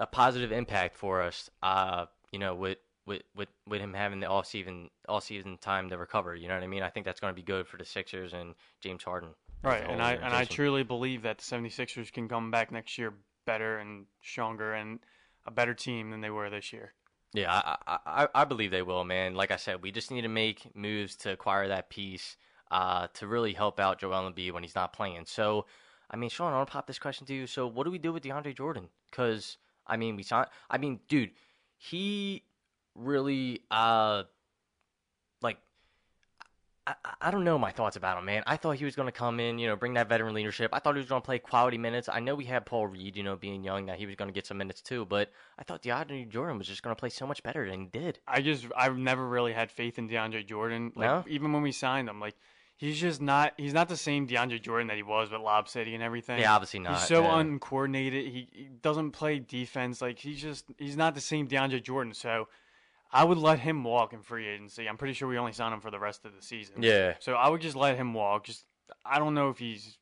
a 0.00 0.06
positive 0.06 0.50
impact 0.50 0.96
for 0.96 1.22
us. 1.22 1.48
Uh, 1.62 2.06
you 2.32 2.40
know, 2.40 2.56
with 2.56 2.78
with 3.06 3.22
with 3.34 3.48
with 3.66 3.80
him 3.80 3.94
having 3.94 4.20
the 4.20 4.26
off 4.26 4.46
season 4.46 4.90
off 5.08 5.24
season 5.24 5.58
time 5.60 5.88
to 5.90 5.98
recover. 5.98 6.34
You 6.34 6.48
know 6.48 6.54
what 6.54 6.62
I 6.62 6.66
mean? 6.66 6.82
I 6.82 6.90
think 6.90 7.06
that's 7.06 7.20
going 7.20 7.32
to 7.32 7.36
be 7.36 7.42
good 7.42 7.66
for 7.66 7.76
the 7.76 7.84
Sixers 7.84 8.32
and 8.32 8.54
James 8.80 9.04
Harden. 9.04 9.30
Right, 9.62 9.84
and 9.88 10.02
I 10.02 10.14
and 10.14 10.34
I 10.34 10.44
truly 10.44 10.82
believe 10.82 11.22
that 11.22 11.38
the 11.38 11.44
76ers 11.44 12.12
can 12.12 12.28
come 12.28 12.50
back 12.50 12.70
next 12.70 12.98
year 12.98 13.14
better 13.46 13.78
and 13.78 14.06
stronger 14.22 14.74
and 14.74 14.98
a 15.46 15.50
better 15.50 15.74
team 15.74 16.10
than 16.10 16.20
they 16.20 16.30
were 16.30 16.50
this 16.50 16.72
year. 16.72 16.92
Yeah, 17.32 17.52
I, 17.52 17.76
I 17.86 17.98
I 18.06 18.28
I 18.34 18.44
believe 18.44 18.70
they 18.70 18.82
will, 18.82 19.04
man. 19.04 19.34
Like 19.34 19.50
I 19.50 19.56
said, 19.56 19.82
we 19.82 19.90
just 19.90 20.10
need 20.10 20.22
to 20.22 20.28
make 20.28 20.74
moves 20.74 21.16
to 21.16 21.32
acquire 21.32 21.68
that 21.68 21.88
piece 21.88 22.36
uh, 22.70 23.08
to 23.14 23.26
really 23.26 23.52
help 23.52 23.80
out 23.80 23.98
Joel 23.98 24.30
Embiid 24.30 24.52
when 24.52 24.62
he's 24.62 24.74
not 24.74 24.92
playing. 24.92 25.24
So, 25.26 25.66
I 26.10 26.16
mean, 26.16 26.30
Sean, 26.30 26.52
I 26.52 26.56
want 26.56 26.68
to 26.68 26.72
pop 26.72 26.86
this 26.86 26.98
question 26.98 27.26
to 27.26 27.34
you. 27.34 27.46
So, 27.46 27.66
what 27.66 27.84
do 27.84 27.90
we 27.90 27.98
do 27.98 28.12
with 28.12 28.22
DeAndre 28.22 28.56
Jordan? 28.56 28.88
Because 29.10 29.58
I 29.86 29.96
mean, 29.96 30.16
we 30.16 30.22
saw. 30.22 30.46
I 30.70 30.78
mean, 30.78 31.00
dude, 31.08 31.30
he 31.78 32.42
really 32.96 33.62
uh 33.70 34.24
like. 35.42 35.58
I, 36.86 36.94
I- 37.20 37.30
don't 37.32 37.42
know 37.42 37.58
my 37.58 37.72
thoughts 37.72 37.96
about 37.96 38.16
him, 38.16 38.24
man. 38.26 38.44
I 38.46 38.56
thought 38.56 38.76
he 38.76 38.84
was 38.84 38.94
going 38.94 39.06
to 39.06 39.12
come 39.12 39.40
in, 39.40 39.58
you 39.58 39.66
know, 39.66 39.74
bring 39.74 39.94
that 39.94 40.08
veteran 40.08 40.34
leadership. 40.34 40.70
I 40.72 40.78
thought 40.78 40.94
he 40.94 41.00
was 41.00 41.08
going 41.08 41.20
to 41.20 41.26
play 41.26 41.40
quality 41.40 41.78
minutes. 41.78 42.08
I 42.08 42.20
know 42.20 42.36
we 42.36 42.44
had 42.44 42.64
Paul 42.64 42.86
Reed, 42.86 43.16
you 43.16 43.24
know, 43.24 43.34
being 43.34 43.64
young, 43.64 43.86
that 43.86 43.98
he 43.98 44.06
was 44.06 44.14
going 44.14 44.28
to 44.28 44.32
get 44.32 44.46
some 44.46 44.58
minutes 44.58 44.80
too. 44.82 45.04
But 45.04 45.32
I 45.58 45.64
thought 45.64 45.82
DeAndre 45.82 46.28
Jordan 46.28 46.58
was 46.58 46.68
just 46.68 46.82
going 46.84 46.94
to 46.94 47.00
play 47.00 47.08
so 47.10 47.26
much 47.26 47.42
better 47.42 47.68
than 47.68 47.80
he 47.80 47.86
did. 47.86 48.20
I 48.28 48.40
just 48.40 48.66
I've 48.76 48.96
never 48.96 49.26
really 49.26 49.52
had 49.52 49.72
faith 49.72 49.98
in 49.98 50.08
DeAndre 50.08 50.46
Jordan. 50.46 50.92
Like 50.94 51.08
No? 51.08 51.24
even 51.26 51.52
when 51.52 51.62
we 51.62 51.72
signed 51.72 52.08
him, 52.08 52.20
like 52.20 52.36
he's 52.76 53.00
just 53.00 53.20
not 53.20 53.54
he's 53.56 53.74
not 53.74 53.88
the 53.88 53.96
same 53.96 54.28
DeAndre 54.28 54.62
Jordan 54.62 54.86
that 54.86 54.96
he 54.96 55.02
was 55.02 55.32
with 55.32 55.40
Lob 55.40 55.68
City 55.68 55.94
and 55.94 56.04
everything. 56.04 56.38
Yeah, 56.38 56.54
obviously 56.54 56.78
not. 56.80 56.98
He's 56.98 57.08
so 57.08 57.22
yeah. 57.22 57.40
uncoordinated. 57.40 58.26
He, 58.26 58.48
he 58.52 58.68
doesn't 58.80 59.10
play 59.10 59.40
defense. 59.40 60.00
Like 60.00 60.20
he's 60.20 60.40
just 60.40 60.66
he's 60.78 60.96
not 60.96 61.16
the 61.16 61.20
same 61.20 61.48
DeAndre 61.48 61.82
Jordan. 61.82 62.14
So 62.14 62.46
I 63.16 63.24
would 63.24 63.38
let 63.38 63.58
him 63.58 63.82
walk 63.82 64.12
in 64.12 64.20
free 64.20 64.46
agency. 64.46 64.86
I'm 64.86 64.98
pretty 64.98 65.14
sure 65.14 65.26
we 65.26 65.38
only 65.38 65.52
signed 65.52 65.72
him 65.72 65.80
for 65.80 65.90
the 65.90 65.98
rest 65.98 66.26
of 66.26 66.36
the 66.36 66.42
season. 66.42 66.82
Yeah. 66.82 67.14
So 67.18 67.32
I 67.32 67.48
would 67.48 67.62
just 67.62 67.74
let 67.74 67.96
him 67.96 68.12
walk. 68.12 68.44
Just 68.44 68.66
I 69.06 69.18
don't 69.18 69.32
know 69.32 69.48
if 69.48 69.58
he's 69.58 69.96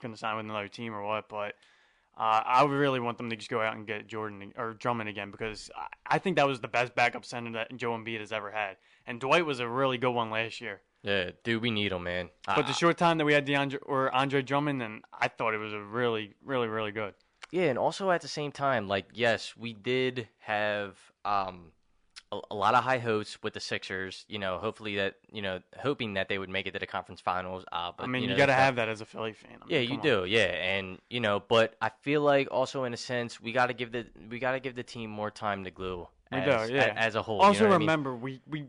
going 0.00 0.14
to 0.14 0.18
sign 0.18 0.36
with 0.36 0.44
another 0.44 0.68
team 0.68 0.94
or 0.94 1.02
what, 1.02 1.28
but 1.28 1.54
uh, 2.16 2.40
I 2.44 2.62
would 2.62 2.70
really 2.70 3.00
want 3.00 3.18
them 3.18 3.30
to 3.30 3.36
just 3.36 3.50
go 3.50 3.60
out 3.60 3.74
and 3.74 3.84
get 3.84 4.06
Jordan 4.06 4.52
or 4.56 4.74
Drummond 4.74 5.08
again 5.08 5.32
because 5.32 5.72
I, 6.06 6.18
think 6.20 6.36
that 6.36 6.46
was 6.46 6.60
the 6.60 6.68
best 6.68 6.94
backup 6.94 7.24
center 7.24 7.50
that 7.52 7.76
Joe 7.76 7.90
Embiid 7.92 8.20
has 8.20 8.30
ever 8.30 8.52
had, 8.52 8.76
and 9.08 9.18
Dwight 9.18 9.44
was 9.44 9.58
a 9.58 9.66
really 9.68 9.98
good 9.98 10.12
one 10.12 10.30
last 10.30 10.60
year. 10.60 10.82
Yeah, 11.02 11.30
dude, 11.42 11.62
we 11.62 11.72
need 11.72 11.90
him, 11.90 12.04
man. 12.04 12.28
But 12.46 12.68
the 12.68 12.72
short 12.74 12.96
time 12.96 13.18
that 13.18 13.24
we 13.24 13.32
had 13.32 13.44
DeAndre 13.44 13.78
or 13.82 14.14
Andre 14.14 14.40
Drummond, 14.40 14.82
and 14.82 15.02
I 15.12 15.26
thought 15.26 15.52
it 15.52 15.58
was 15.58 15.72
a 15.72 15.80
really, 15.80 16.34
really, 16.44 16.68
really 16.68 16.92
good. 16.92 17.14
Yeah, 17.50 17.64
and 17.64 17.78
also 17.78 18.12
at 18.12 18.20
the 18.20 18.28
same 18.28 18.52
time, 18.52 18.86
like 18.86 19.06
yes, 19.12 19.54
we 19.56 19.72
did 19.72 20.28
have 20.38 20.96
um 21.24 21.72
a, 22.32 22.40
a 22.50 22.54
lot 22.56 22.74
of 22.74 22.82
high 22.82 22.98
hopes 22.98 23.38
with 23.42 23.52
the 23.54 23.60
Sixers. 23.60 24.24
You 24.28 24.38
know, 24.40 24.58
hopefully 24.58 24.96
that 24.96 25.14
you 25.30 25.42
know, 25.42 25.60
hoping 25.78 26.14
that 26.14 26.28
they 26.28 26.38
would 26.38 26.48
make 26.50 26.66
it 26.66 26.72
to 26.72 26.78
the 26.80 26.86
conference 26.86 27.20
finals. 27.20 27.64
Uh, 27.70 27.92
but 27.96 28.04
I 28.04 28.06
mean, 28.06 28.22
you, 28.22 28.30
know, 28.30 28.36
got 28.36 28.46
to 28.46 28.52
have 28.54 28.76
that 28.76 28.88
as 28.88 29.00
a 29.00 29.04
Philly 29.06 29.32
fan. 29.34 29.52
I 29.62 29.66
mean, 29.66 29.74
Yeah, 29.74 29.80
you 29.80 29.94
on. 29.96 30.00
do. 30.00 30.24
Yeah, 30.24 30.40
and 30.46 30.98
you 31.10 31.20
know, 31.20 31.40
but 31.46 31.76
I 31.80 31.90
feel 32.00 32.22
like 32.22 32.48
also 32.50 32.84
in 32.84 32.94
a 32.94 32.96
sense 32.96 33.40
we 33.40 33.52
got 33.52 33.66
to 33.66 33.74
give 33.74 33.92
the 33.92 34.06
we 34.30 34.38
got 34.38 34.52
to 34.52 34.60
give 34.60 34.74
the 34.74 34.82
team 34.82 35.10
more 35.10 35.30
time 35.30 35.62
to 35.64 35.70
glue. 35.70 36.08
We 36.32 36.38
as, 36.38 36.68
do, 36.70 36.74
yeah. 36.74 36.86
a- 36.86 36.94
as 36.98 37.14
a 37.14 37.22
whole. 37.22 37.36
you 37.36 37.42
Also, 37.42 37.64
know 37.64 37.68
what 37.70 37.74
I 37.74 37.78
mean? 37.78 37.88
remember 37.88 38.16
we 38.16 38.40
we 38.48 38.64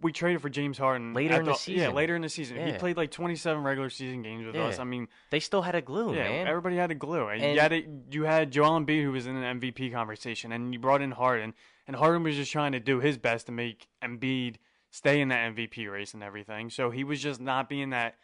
we 0.00 0.12
traded 0.12 0.40
for 0.40 0.48
James 0.48 0.78
Harden 0.78 1.12
Later 1.12 1.34
at 1.34 1.40
in 1.40 1.46
the 1.46 1.50
Yeah, 1.50 1.56
season. 1.56 1.80
Yeah, 1.90 1.96
later 1.96 2.14
in 2.14 2.22
the 2.22 2.28
season. 2.28 2.64
He 2.64 2.70
played 2.74 2.96
like 2.96 3.10
27 3.10 3.64
regular 3.64 3.90
season 3.90 4.22
games 4.22 4.46
with 4.46 4.54
us. 4.54 4.78
I 4.78 4.84
mean, 4.84 5.08
they 5.30 5.40
still 5.40 5.60
had 5.62 5.74
a 5.74 5.82
glue, 5.82 6.14
yeah, 6.14 6.22
man. 6.28 6.46
everybody 6.46 6.76
had 6.76 6.92
a 6.92 6.94
glue. 6.94 7.26
And 7.26 7.42
And- 7.42 7.54
you 7.56 7.60
had 7.60 7.72
it, 7.72 7.86
you 8.12 8.22
had 8.22 8.52
Joel 8.52 8.78
Embiid 8.78 9.02
who 9.02 9.10
was 9.10 9.26
in 9.26 9.34
an 9.34 9.58
MVP 9.60 9.90
conversation, 9.92 10.52
and 10.52 10.72
you 10.72 10.78
brought 10.78 11.02
in 11.02 11.10
Harden, 11.10 11.52
and 11.88 11.96
Harden 11.96 12.22
was 12.22 12.36
just 12.36 12.52
trying 12.52 12.72
to 12.72 12.80
do 12.80 13.00
his 13.00 13.18
best 13.18 13.46
to 13.46 13.52
make 13.52 13.88
Embiid 14.02 14.56
stay 14.90 15.20
in 15.20 15.28
that 15.28 15.54
MVP 15.54 15.90
race 15.90 16.14
and 16.14 16.22
everything. 16.22 16.70
So 16.70 16.90
he 16.90 17.02
was 17.02 17.20
just 17.20 17.40
not 17.40 17.68
being 17.68 17.90
that 17.90 18.14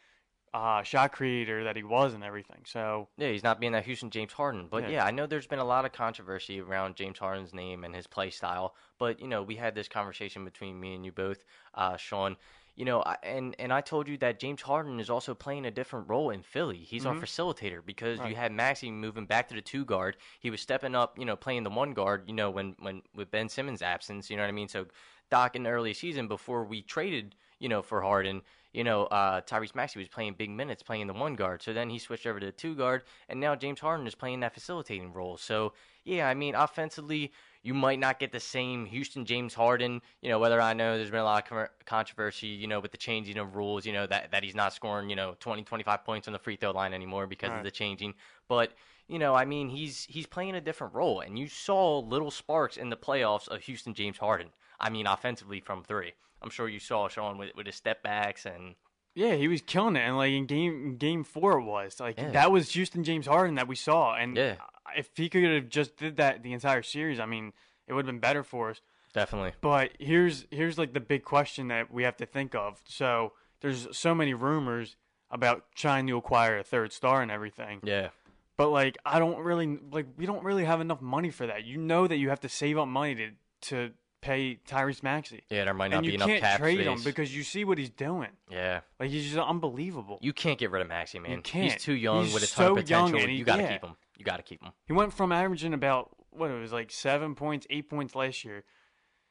uh, 0.52 0.82
shot 0.82 1.12
creator 1.12 1.64
that 1.64 1.74
he 1.74 1.82
was 1.82 2.14
and 2.14 2.22
everything. 2.22 2.60
So 2.64 3.08
Yeah, 3.16 3.30
he's 3.30 3.42
not 3.42 3.58
being 3.58 3.72
that 3.72 3.84
Houston 3.86 4.10
James 4.10 4.32
Harden. 4.32 4.68
But 4.70 4.84
Yeah. 4.84 4.90
yeah. 4.90 5.04
I 5.04 5.10
know 5.10 5.26
there's 5.26 5.48
been 5.48 5.58
a 5.58 5.64
lot 5.64 5.84
of 5.84 5.92
controversy 5.92 6.60
around 6.60 6.94
James 6.94 7.18
Harden's 7.18 7.52
name 7.52 7.82
and 7.82 7.94
his 7.94 8.06
play 8.06 8.30
style. 8.30 8.74
But 8.98 9.18
you 9.20 9.26
know, 9.26 9.42
we 9.42 9.56
had 9.56 9.74
this 9.74 9.88
conversation 9.88 10.44
between 10.44 10.78
me 10.78 10.94
and 10.94 11.04
you 11.04 11.10
both, 11.10 11.42
uh, 11.74 11.96
Sean. 11.96 12.36
You 12.76 12.84
know, 12.84 13.02
and 13.22 13.54
and 13.60 13.72
I 13.72 13.80
told 13.80 14.08
you 14.08 14.16
that 14.18 14.40
James 14.40 14.60
Harden 14.60 14.98
is 14.98 15.08
also 15.08 15.32
playing 15.32 15.64
a 15.64 15.70
different 15.70 16.08
role 16.08 16.30
in 16.30 16.42
Philly. 16.42 16.78
He's 16.78 17.06
our 17.06 17.14
facilitator 17.14 17.80
because 17.84 18.18
you 18.26 18.34
had 18.34 18.50
Maxey 18.50 18.90
moving 18.90 19.26
back 19.26 19.48
to 19.48 19.54
the 19.54 19.62
two 19.62 19.84
guard. 19.84 20.16
He 20.40 20.50
was 20.50 20.60
stepping 20.60 20.96
up, 20.96 21.16
you 21.16 21.24
know, 21.24 21.36
playing 21.36 21.62
the 21.62 21.70
one 21.70 21.94
guard. 21.94 22.24
You 22.26 22.34
know, 22.34 22.50
when 22.50 22.74
when 22.80 23.02
with 23.14 23.30
Ben 23.30 23.48
Simmons' 23.48 23.80
absence, 23.80 24.28
you 24.28 24.36
know 24.36 24.42
what 24.42 24.48
I 24.48 24.52
mean. 24.52 24.66
So 24.66 24.86
Doc 25.30 25.54
in 25.54 25.62
the 25.62 25.70
early 25.70 25.94
season 25.94 26.26
before 26.26 26.64
we 26.64 26.82
traded, 26.82 27.36
you 27.60 27.68
know, 27.68 27.80
for 27.80 28.02
Harden, 28.02 28.42
you 28.72 28.82
know, 28.82 29.04
uh, 29.04 29.40
Tyrese 29.40 29.76
Maxey 29.76 30.00
was 30.00 30.08
playing 30.08 30.34
big 30.34 30.50
minutes, 30.50 30.82
playing 30.82 31.06
the 31.06 31.12
one 31.12 31.34
guard. 31.34 31.62
So 31.62 31.72
then 31.72 31.88
he 31.90 31.98
switched 32.00 32.26
over 32.26 32.40
to 32.40 32.46
the 32.46 32.52
two 32.52 32.74
guard, 32.74 33.04
and 33.28 33.38
now 33.38 33.54
James 33.54 33.78
Harden 33.78 34.06
is 34.06 34.16
playing 34.16 34.40
that 34.40 34.52
facilitating 34.52 35.12
role. 35.12 35.36
So 35.36 35.74
yeah, 36.04 36.28
I 36.28 36.34
mean, 36.34 36.56
offensively, 36.56 37.32
you 37.64 37.72
might 37.72 37.98
not 37.98 38.20
get 38.20 38.30
the 38.30 38.38
same 38.38 38.84
Houston 38.84 39.24
James 39.24 39.54
Harden. 39.54 40.02
You 40.20 40.28
know, 40.28 40.38
whether 40.38 40.60
I 40.60 40.74
know 40.74 40.96
there's 40.96 41.10
been 41.10 41.20
a 41.20 41.24
lot 41.24 41.50
of 41.50 41.68
controversy, 41.86 42.46
you 42.46 42.66
know, 42.66 42.78
with 42.78 42.92
the 42.92 42.98
changing 42.98 43.38
of 43.38 43.56
rules, 43.56 43.86
you 43.86 43.92
know, 43.94 44.06
that 44.06 44.30
that 44.30 44.44
he's 44.44 44.54
not 44.54 44.74
scoring, 44.74 45.08
you 45.08 45.16
know, 45.16 45.34
20, 45.40 45.64
25 45.64 46.04
points 46.04 46.28
on 46.28 46.32
the 46.32 46.38
free 46.38 46.56
throw 46.56 46.72
line 46.72 46.92
anymore 46.92 47.26
because 47.26 47.50
of 47.52 47.64
the 47.64 47.70
changing. 47.70 48.14
But 48.48 48.74
you 49.08 49.18
know, 49.18 49.34
I 49.34 49.46
mean, 49.46 49.70
he's 49.70 50.04
he's 50.04 50.26
playing 50.26 50.54
a 50.54 50.60
different 50.60 50.94
role, 50.94 51.20
and 51.20 51.38
you 51.38 51.48
saw 51.48 51.98
little 52.00 52.30
sparks 52.30 52.76
in 52.76 52.90
the 52.90 52.96
playoffs 52.96 53.48
of 53.48 53.62
Houston 53.62 53.94
James 53.94 54.18
Harden. 54.18 54.50
I 54.78 54.90
mean, 54.90 55.06
offensively 55.06 55.60
from 55.60 55.82
three. 55.82 56.12
I'm 56.42 56.50
sure 56.50 56.68
you 56.68 56.78
saw 56.78 57.08
Sean 57.08 57.38
with 57.38 57.56
with 57.56 57.64
his 57.64 57.76
step 57.76 58.02
backs 58.02 58.44
and 58.44 58.74
Yeah, 59.14 59.34
he 59.34 59.46
was 59.48 59.62
killing 59.62 59.96
it, 59.96 60.00
and 60.00 60.16
like 60.16 60.32
in 60.32 60.46
game 60.46 60.86
in 60.86 60.96
game 60.96 61.24
four, 61.24 61.58
it 61.58 61.64
was 61.64 62.00
like 62.00 62.18
Yeah. 62.18 62.30
that 62.30 62.50
was 62.52 62.72
Houston 62.72 63.04
James 63.04 63.26
Harden 63.26 63.54
that 63.56 63.68
we 63.68 63.76
saw, 63.76 64.14
and 64.14 64.36
Yeah. 64.36 64.56
if 64.96 65.10
he 65.16 65.28
could 65.28 65.44
have 65.44 65.68
just 65.68 65.96
did 65.96 66.16
that 66.16 66.42
the 66.42 66.52
entire 66.52 66.82
series, 66.82 67.20
I 67.20 67.26
mean, 67.26 67.52
it 67.86 67.92
would 67.92 68.06
have 68.06 68.12
been 68.12 68.20
better 68.20 68.42
for 68.42 68.70
us. 68.70 68.80
Definitely. 69.12 69.52
But 69.60 69.92
here's 70.00 70.46
here's 70.50 70.78
like 70.78 70.92
the 70.92 71.00
big 71.00 71.22
question 71.22 71.68
that 71.68 71.92
we 71.92 72.02
have 72.02 72.16
to 72.16 72.26
think 72.26 72.54
of. 72.54 72.80
So 72.84 73.32
there's 73.60 73.86
so 73.96 74.14
many 74.14 74.34
rumors 74.34 74.96
about 75.30 75.64
trying 75.74 76.06
to 76.08 76.16
acquire 76.16 76.58
a 76.58 76.64
third 76.64 76.92
star 76.92 77.22
and 77.22 77.30
everything. 77.30 77.80
Yeah. 77.84 78.08
But 78.56 78.70
like 78.70 78.96
I 79.06 79.20
don't 79.20 79.38
really 79.38 79.78
like 79.92 80.06
we 80.16 80.26
don't 80.26 80.42
really 80.42 80.64
have 80.64 80.80
enough 80.80 81.00
money 81.00 81.30
for 81.30 81.46
that. 81.46 81.64
You 81.64 81.78
know 81.78 82.08
that 82.08 82.16
you 82.16 82.28
have 82.30 82.40
to 82.40 82.48
save 82.48 82.76
up 82.78 82.88
money 82.88 83.14
to 83.14 83.30
to 83.70 83.92
pay 84.24 84.58
Tyrese 84.68 85.02
Maxey. 85.02 85.42
Yeah, 85.50 85.64
there 85.64 85.74
might 85.74 85.88
not 85.92 85.98
And 85.98 86.06
be 86.06 86.12
you 86.12 86.16
enough 86.16 86.28
can't 86.28 86.40
cap 86.40 86.58
trade 86.60 86.80
him 86.80 86.98
because 87.04 87.34
you 87.36 87.42
see 87.42 87.64
what 87.64 87.78
he's 87.78 87.90
doing. 87.90 88.30
yeah. 88.50 88.80
Like 88.98 89.10
he's 89.10 89.24
just 89.24 89.38
unbelievable. 89.38 90.18
You 90.22 90.32
can't 90.32 90.58
get 90.58 90.70
rid 90.70 90.82
of 90.82 90.88
Maxey, 90.88 91.18
man. 91.18 91.30
You 91.32 91.40
can't. 91.42 91.72
He's 91.72 91.82
too 91.82 91.92
young 91.94 92.24
He's 92.24 92.34
with 92.34 92.42
a 92.42 92.46
ton 92.46 92.66
so 92.66 92.70
of 92.72 92.76
potential. 92.78 93.18
he- 93.20 93.34
you 93.36 93.44
got 93.44 93.56
to 93.56 93.62
yeah. 93.62 93.72
keep 93.72 93.84
him. 93.84 93.96
You 94.18 94.24
got 94.24 94.36
to 94.38 94.42
keep 94.42 94.62
him. 94.62 94.72
He 94.86 94.92
went 94.92 95.12
from 95.12 95.30
averaging 95.32 95.74
about 95.74 96.10
what 96.30 96.50
it 96.50 96.58
was 96.60 96.72
like 96.72 96.90
seven 96.90 97.34
points, 97.34 97.66
eight 97.70 97.88
points 97.90 98.14
last 98.14 98.44
year, 98.44 98.64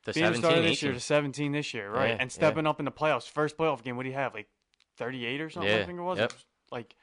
The 0.05 0.13
being 0.13 0.25
a 0.25 0.27
17, 0.29 0.41
starter 0.43 0.57
18. 0.59 0.69
this 0.69 0.83
year 0.83 0.93
to 0.93 0.99
seventeen 0.99 1.51
this 1.51 1.73
year, 1.73 1.89
right? 1.89 2.09
Yeah, 2.11 2.17
and 2.19 2.31
stepping 2.31 2.67
up 2.67 2.79
in 2.79 2.85
the 2.85 2.91
playoffs. 2.91 3.27
First 3.29 3.57
playoff 3.57 3.83
game, 3.83 3.95
what 3.97 4.03
do 4.03 4.09
you 4.09 4.15
have? 4.15 4.33
Like 4.33 4.47
thirty 4.97 5.25
eight 5.25 5.41
or 5.41 5.49
something? 5.49 5.71
I 5.73 5.83
think 5.85 5.99
it 5.99 6.01
was. 6.03 6.19
yep. 6.19 6.29
It 6.31 6.33
was 6.35 6.45
Like 6.71 6.95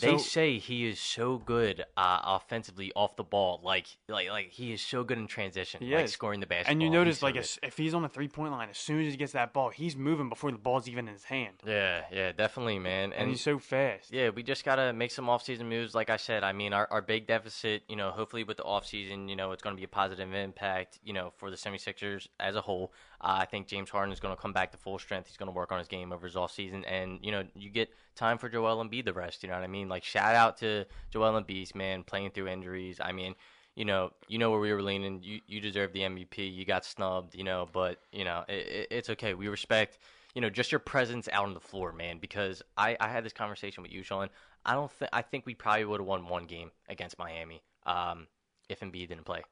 They 0.00 0.18
so- 0.18 0.18
say 0.18 0.58
he 0.58 0.86
is 0.88 0.98
so 1.00 1.38
good 1.38 1.84
uh, 1.96 2.20
offensively 2.24 2.92
off 2.94 3.16
the 3.16 3.24
ball. 3.24 3.60
Like, 3.62 3.86
like, 4.08 4.28
like 4.28 4.50
he 4.50 4.72
is 4.72 4.80
so 4.82 5.04
good 5.04 5.18
in 5.18 5.26
transition, 5.26 5.88
like 5.90 6.06
is. 6.06 6.12
scoring 6.12 6.40
the 6.40 6.46
basketball. 6.46 6.72
And 6.72 6.82
you 6.82 6.90
notice, 6.90 7.18
so 7.18 7.26
like, 7.26 7.34
good. 7.34 7.40
as, 7.40 7.58
if 7.62 7.76
he's 7.76 7.94
on 7.94 8.02
the 8.02 8.08
three 8.08 8.28
point 8.28 8.52
line, 8.52 8.68
as 8.70 8.78
soon 8.78 9.04
as 9.04 9.12
he 9.12 9.16
gets 9.16 9.32
that 9.32 9.52
ball, 9.52 9.70
he's 9.70 9.96
moving 9.96 10.28
before 10.28 10.50
the 10.50 10.58
ball's 10.58 10.88
even 10.88 11.06
in 11.08 11.14
his 11.14 11.24
hand. 11.24 11.54
yeah, 11.66 12.02
yeah, 12.12 12.32
definitely, 12.32 12.78
man. 12.78 13.12
And, 13.12 13.14
And, 13.14 13.30
he's 13.30 13.40
so 13.42 13.58
fast. 13.58 14.12
yeah, 14.12 14.30
we 14.30 14.42
just 14.42 14.64
gotta 14.64 14.92
make 14.92 15.10
some 15.10 15.26
offseason 15.26 15.66
moves. 15.66 15.94
Like 15.94 16.10
I 16.10 16.16
said, 16.16 16.42
I 16.44 16.52
mean, 16.52 16.72
our, 16.72 16.88
our 16.90 17.02
big 17.02 17.26
deficit, 17.26 17.82
you 17.88 17.96
know, 17.96 18.10
hopefully 18.10 18.44
with 18.44 18.56
the 18.56 18.62
offseason, 18.64 19.28
you 19.28 19.36
know, 19.36 19.52
it's 19.52 19.62
going 19.62 19.74
to 19.74 19.80
be 19.80 19.84
a 19.84 19.88
positive 19.88 20.32
impact, 20.32 20.98
you 21.04 21.12
know, 21.12 21.32
for 21.36 21.50
the 21.50 21.56
76ers 21.56 22.28
as 22.38 22.56
a 22.56 22.60
whole. 22.60 22.92
Uh, 23.20 23.38
I 23.40 23.44
think 23.44 23.66
James 23.66 23.90
Harden 23.90 24.12
is 24.12 24.20
going 24.20 24.34
to 24.34 24.40
come 24.40 24.52
back 24.52 24.72
to 24.72 24.78
full 24.78 24.98
strength. 24.98 25.28
He's 25.28 25.36
going 25.36 25.48
to 25.48 25.54
work 25.54 25.72
on 25.72 25.78
his 25.78 25.88
game 25.88 26.12
over 26.12 26.26
his 26.26 26.36
offseason. 26.36 26.84
And, 26.86 27.18
you 27.22 27.32
know, 27.32 27.44
you 27.54 27.68
get 27.68 27.90
time 28.16 28.38
for 28.38 28.48
Joel 28.48 28.82
Embiid 28.82 29.04
the 29.04 29.12
rest, 29.12 29.42
you 29.42 29.48
know 29.48 29.56
what 29.56 29.64
I 29.64 29.68
mean? 29.68 29.88
Like, 29.88 30.04
shout 30.04 30.34
out 30.34 30.56
to 30.58 30.86
Joel 31.10 31.40
Embiid, 31.40 31.74
man, 31.74 32.02
playing 32.02 32.30
through 32.30 32.48
injuries. 32.48 32.98
I 33.02 33.12
mean, 33.12 33.34
you 33.76 33.84
know, 33.84 34.10
you 34.28 34.38
know 34.38 34.50
where 34.50 34.60
we 34.60 34.72
were 34.72 34.82
leaning. 34.82 35.22
You 35.22 35.40
you 35.46 35.60
deserve 35.60 35.92
the 35.92 36.00
MVP. 36.00 36.54
You 36.54 36.64
got 36.64 36.84
snubbed, 36.84 37.34
you 37.34 37.44
know, 37.44 37.68
but 37.72 37.98
you 38.12 38.24
know 38.24 38.44
it, 38.48 38.66
it, 38.66 38.88
it's 38.90 39.10
okay. 39.10 39.34
We 39.34 39.48
respect, 39.48 39.98
you 40.34 40.40
know, 40.40 40.50
just 40.50 40.72
your 40.72 40.80
presence 40.80 41.28
out 41.32 41.44
on 41.44 41.54
the 41.54 41.60
floor, 41.60 41.92
man. 41.92 42.18
Because 42.18 42.62
I 42.76 42.96
I 43.00 43.08
had 43.08 43.24
this 43.24 43.32
conversation 43.32 43.82
with 43.82 43.92
you, 43.92 44.02
Sean. 44.02 44.28
I 44.66 44.74
don't 44.74 44.90
think 44.90 45.10
I 45.12 45.22
think 45.22 45.46
we 45.46 45.54
probably 45.54 45.84
would 45.84 46.00
have 46.00 46.06
won 46.06 46.28
one 46.28 46.46
game 46.46 46.70
against 46.88 47.18
Miami 47.18 47.62
um, 47.86 48.26
if 48.68 48.80
Embiid 48.80 49.08
didn't 49.08 49.24
play 49.24 49.42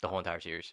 the 0.00 0.08
whole 0.08 0.18
entire 0.18 0.40
series. 0.40 0.72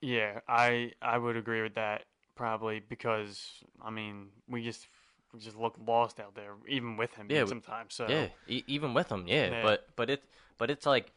Yeah, 0.00 0.40
I 0.48 0.92
I 1.00 1.18
would 1.18 1.36
agree 1.36 1.62
with 1.62 1.74
that 1.74 2.04
probably 2.34 2.80
because 2.80 3.62
I 3.82 3.90
mean 3.90 4.28
we 4.48 4.62
just 4.62 4.88
we 5.32 5.40
just 5.40 5.56
look 5.56 5.76
lost 5.86 6.20
out 6.20 6.34
there 6.34 6.54
even 6.68 6.96
with 6.96 7.14
him 7.14 7.28
Yeah, 7.30 7.46
sometimes. 7.46 7.94
So 7.94 8.06
Yeah, 8.08 8.26
e- 8.46 8.64
even 8.66 8.94
with 8.94 9.10
him, 9.10 9.26
yeah. 9.26 9.50
Yeah. 9.50 9.62
But 9.62 9.88
but 9.96 10.10
it 10.10 10.22
but 10.58 10.70
it's 10.70 10.86
like 10.86 11.12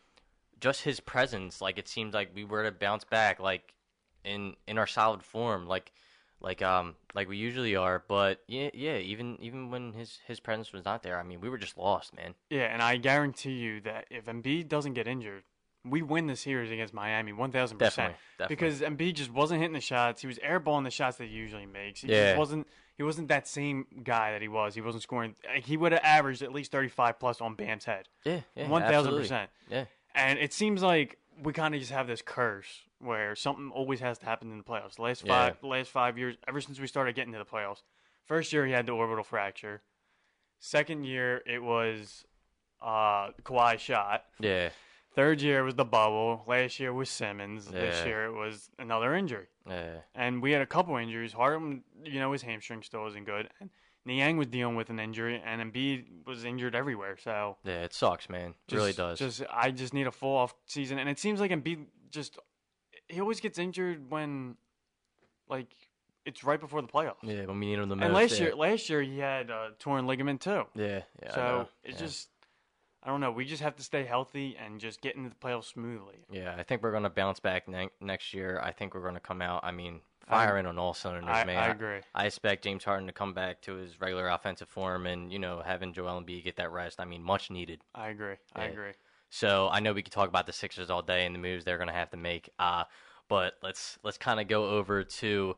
just 0.60 0.84
his 0.84 1.00
presence. 1.00 1.62
Like 1.62 1.77
it 1.77 1.88
seemed 1.88 2.13
like 2.13 2.31
we 2.34 2.43
were 2.43 2.63
to 2.63 2.72
bounce 2.72 3.03
back, 3.03 3.39
like 3.39 3.74
in 4.24 4.55
in 4.67 4.77
our 4.77 4.88
solid 4.88 5.24
form, 5.24 5.67
like 5.67 5.91
like 6.39 6.62
um 6.62 6.96
like 7.13 7.27
we 7.27 7.38
usually 7.38 7.75
are. 7.75 8.03
But 8.07 8.41
yeah, 8.48 8.69
yeah. 8.74 8.98
Even 8.98 9.38
even 9.41 9.69
when 9.72 9.93
his 9.93 10.19
his 10.27 10.39
presence 10.39 10.72
was 10.72 10.86
not 10.86 11.03
there, 11.03 11.19
I 11.19 11.24
mean, 11.24 11.41
we 11.41 11.50
were 11.50 11.57
just 11.57 11.77
lost, 11.77 12.15
man. 12.15 12.36
yeah, 12.50 12.65
and 12.74 12.81
I 12.81 12.98
guarantee 12.98 13.53
you 13.53 13.81
that 13.81 14.05
if 14.10 14.25
Embiid 14.25 14.67
doesn't 14.67 14.93
get 14.93 15.07
injured, 15.07 15.43
we 15.89 16.01
win 16.01 16.27
the 16.27 16.36
series 16.36 16.72
against 16.72 16.94
Miami 16.94 17.34
one 17.34 17.51
thousand 17.51 17.77
percent. 17.77 18.15
Because 18.48 18.82
Embiid 18.82 19.15
just 19.15 19.32
wasn't 19.32 19.60
hitting 19.62 19.74
the 19.74 19.82
shots. 19.82 20.22
He 20.22 20.27
was 20.27 20.38
airballing 20.39 20.84
the 20.84 20.91
shots 20.91 21.17
that 21.17 21.25
he 21.27 21.34
usually 21.34 21.65
makes. 21.65 22.01
He 22.01 22.08
Yeah. 22.08 22.27
just 22.32 22.38
wasn't. 22.39 22.67
He 22.96 23.03
wasn't 23.03 23.27
that 23.27 23.48
same 23.48 23.86
guy 24.03 24.32
that 24.32 24.41
he 24.41 24.48
was. 24.48 24.74
He 24.74 24.82
wasn't 24.82 25.03
scoring. 25.03 25.36
Like, 25.48 25.63
he 25.65 25.77
would 25.77 25.91
have 25.91 26.01
averaged 26.03 26.41
at 26.41 26.51
least 26.51 26.72
thirty-five 26.72 27.20
plus 27.20 27.41
on 27.41 27.53
Bam's 27.56 27.86
head. 27.86 28.08
yeah, 28.24 28.41
yeah, 28.56 28.67
one 28.67 28.82
thousand 28.82 29.15
percent. 29.15 29.50
Yeah, 29.70 29.86
And 30.15 30.39
it 30.39 30.51
seems 30.53 30.82
like 30.82 31.17
we 31.44 31.53
kind 31.53 31.75
of 31.75 31.79
just 31.79 31.91
have 31.91 32.08
this 32.08 32.22
curse 32.24 32.82
where 33.00 33.36
something 33.36 33.70
always 33.70 34.00
has 34.00 34.17
to 34.17 34.25
happen 34.25 34.51
in 34.51 34.58
the 34.58 34.63
playoffs. 34.63 34.96
The 34.96 35.03
last 35.03 35.27
five, 35.27 35.60
the 35.62 35.67
last 35.67 35.91
five 35.91 36.17
years, 36.17 36.36
ever 36.48 36.60
since 36.60 36.79
we 36.79 36.88
started 36.88 37.13
getting 37.15 37.34
to 37.34 37.38
the 37.39 37.46
playoffs. 37.46 37.84
First 38.25 38.51
year 38.51 38.65
he 38.65 38.72
had 38.72 38.88
the 38.88 38.94
orbital 38.94 39.24
fracture. 39.24 39.84
Second 40.60 41.03
year 41.06 41.44
it 41.46 41.62
was 41.62 42.25
uh, 42.82 43.29
Kawhi 43.44 43.77
shot. 43.77 44.24
yeah, 44.39 44.70
Third 45.17 45.41
year 45.41 45.63
was 45.63 45.74
the 45.74 45.83
bubble. 45.83 46.43
Last 46.45 46.79
year 46.79 46.93
was 46.93 47.09
Simmons. 47.09 47.65
This 47.65 48.05
year 48.05 48.25
it 48.25 48.33
was 48.33 48.69
another 48.77 49.15
injury. 49.15 49.47
yeah. 49.67 50.01
And 50.13 50.43
we 50.43 50.51
had 50.51 50.62
a 50.62 50.67
couple 50.67 50.95
injuries. 50.95 51.33
Harden, 51.33 51.81
you 52.03 52.19
know, 52.19 52.33
his 52.33 52.43
hamstring 52.43 52.83
still 52.83 53.07
isn't 53.07 53.25
good. 53.25 53.50
And 53.59 53.71
Niang 54.05 54.38
was 54.38 54.45
dealing 54.45 54.75
with 54.75 54.91
an 54.91 55.00
injury, 55.00 55.41
and 55.43 55.59
Embiid 55.59 56.05
was 56.27 56.45
injured 56.45 56.75
everywhere. 56.75 57.17
So 57.17 57.57
Yeah, 57.63 57.83
it 57.83 57.95
sucks, 57.95 58.29
man. 58.29 58.51
It 58.51 58.55
just, 58.67 58.77
really 58.77 58.93
does. 58.93 59.17
Just 59.17 59.41
I 59.51 59.71
just 59.71 59.91
need 59.91 60.05
a 60.05 60.12
full 60.12 60.38
off 60.38 60.53
season, 60.67 61.00
and 61.00 61.09
it 61.09 61.17
seems 61.17 61.39
like 61.39 61.50
Embiid 61.50 61.88
just 62.12 62.38
he 63.09 63.19
always 63.19 63.39
gets 63.39 63.57
injured 63.57 64.12
when 64.12 64.55
like 65.50 65.75
it's 66.25 66.43
right 66.43 66.59
before 66.59 66.83
the 66.83 66.88
playoffs. 66.88 67.24
yeah, 67.24 67.45
when 67.45 67.59
we 67.59 67.65
need 67.65 67.79
him 67.79 67.89
the 67.89 67.95
most. 67.95 68.05
and 68.05 68.13
last 68.13 68.38
yeah. 68.38 68.45
year, 68.45 68.55
last 68.55 68.88
year 68.88 69.01
he 69.01 69.17
had 69.17 69.50
a 69.50 69.71
torn 69.79 70.05
ligament 70.05 70.41
too. 70.41 70.65
yeah, 70.75 71.01
yeah. 71.24 71.33
So 71.33 71.67
it's 71.83 72.00
yeah. 72.00 72.05
just 72.05 72.29
I 73.07 73.09
don't 73.09 73.21
know. 73.21 73.31
We 73.31 73.45
just 73.45 73.63
have 73.63 73.77
to 73.77 73.83
stay 73.83 74.03
healthy 74.03 74.57
and 74.61 74.81
just 74.81 74.99
get 74.99 75.15
into 75.15 75.29
the 75.29 75.35
playoffs 75.35 75.71
smoothly. 75.71 76.25
Yeah, 76.29 76.53
I 76.57 76.63
think 76.63 76.83
we're 76.83 76.91
gonna 76.91 77.09
bounce 77.09 77.39
back 77.39 77.65
ne- 77.69 77.89
next 78.01 78.33
year. 78.33 78.59
I 78.61 78.73
think 78.73 78.93
we're 78.93 79.01
gonna 79.01 79.21
come 79.21 79.41
out. 79.41 79.61
I 79.63 79.71
mean, 79.71 80.01
I- 80.27 80.31
firing 80.45 80.65
on 80.65 80.77
all 80.77 80.93
cylinders, 80.93 81.33
I, 81.33 81.45
man. 81.45 81.63
I 81.63 81.67
agree. 81.67 82.01
I 82.13 82.25
expect 82.25 82.65
James 82.65 82.83
Harden 82.83 83.07
to 83.07 83.13
come 83.13 83.33
back 83.33 83.61
to 83.61 83.75
his 83.75 84.01
regular 84.01 84.27
offensive 84.27 84.67
form, 84.67 85.07
and 85.07 85.31
you 85.31 85.39
know, 85.39 85.61
having 85.65 85.93
Joel 85.93 86.21
Embiid 86.21 86.43
get 86.43 86.57
that 86.57 86.69
rest. 86.69 86.99
I 86.99 87.05
mean, 87.05 87.23
much 87.23 87.49
needed. 87.49 87.79
I 87.95 88.09
agree. 88.09 88.35
I 88.53 88.65
agree. 88.65 88.91
So 89.29 89.69
I 89.69 89.79
know 89.79 89.93
we 89.93 90.03
could 90.03 90.11
talk 90.11 90.27
about 90.27 90.45
the 90.45 90.51
Sixers 90.51 90.89
all 90.89 91.01
day 91.01 91.25
and 91.25 91.33
the 91.33 91.39
moves 91.39 91.63
they're 91.63 91.77
gonna 91.77 91.93
have 91.93 92.09
to 92.09 92.17
make. 92.17 92.49
Uh, 92.59 92.83
but 93.29 93.53
let's 93.63 93.99
let's 94.03 94.17
kind 94.17 94.41
of 94.41 94.49
go 94.49 94.71
over 94.71 95.05
to 95.05 95.55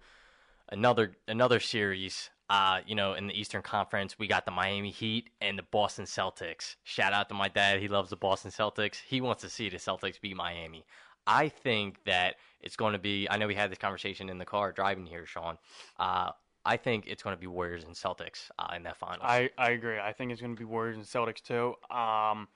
another 0.72 1.18
another 1.28 1.60
series. 1.60 2.30
Uh, 2.50 2.80
you 2.88 2.96
know, 2.96 3.14
in 3.14 3.28
the 3.28 3.40
Eastern 3.40 3.62
Conference, 3.62 4.18
we 4.18 4.28
got 4.28 4.46
the 4.46 4.52
Miami 4.52 4.90
Heat 4.90 5.30
and 5.40 5.58
the 5.58 5.64
Boston 5.64 6.06
Celtics. 6.06 6.76
Shout 6.84 7.14
out 7.14 7.30
to 7.30 7.36
my 7.36 7.48
dad; 7.48 7.80
he 7.80 7.88
loves 7.88 8.10
the 8.10 8.16
Boston 8.16 8.52
Celtics. 8.52 9.02
He 9.06 9.22
wants 9.22 9.42
to 9.44 9.50
see 9.50 9.70
the 9.70 9.78
Celtics 9.78 10.20
beat 10.20 10.36
Miami. 10.36 10.86
I 11.28 11.50
think 11.50 12.04
that 12.06 12.36
it's 12.62 12.76
going 12.76 12.94
to 12.94 13.00
be. 13.00 13.28
I 13.30 13.38
know 13.38 13.48
we 13.48 13.56
had 13.56 13.70
this 13.70 13.78
conversation 13.78 14.30
in 14.30 14.38
the 14.38 14.46
car 14.46 14.72
driving 14.72 15.06
here, 15.06 15.26
Sean. 15.26 15.58
Uh, 16.00 16.32
I 16.66 16.78
think 16.78 17.06
it's 17.08 17.24
going 17.24 17.36
to 17.36 17.40
be 17.40 17.48
Warriors 17.48 17.84
and 17.84 17.94
Celtics 17.94 18.50
uh, 18.58 18.74
in 18.76 18.84
that 18.84 18.98
final. 18.98 19.26
I, 19.26 19.50
I 19.58 19.72
agree. 19.72 20.00
I 20.00 20.12
think 20.12 20.32
it's 20.32 20.42
going 20.42 20.56
to 20.56 20.60
be 20.60 20.66
Warriors 20.66 20.98
and 20.98 21.06
Celtics 21.06 21.42
too. 21.42 21.76
Um, 21.96 22.48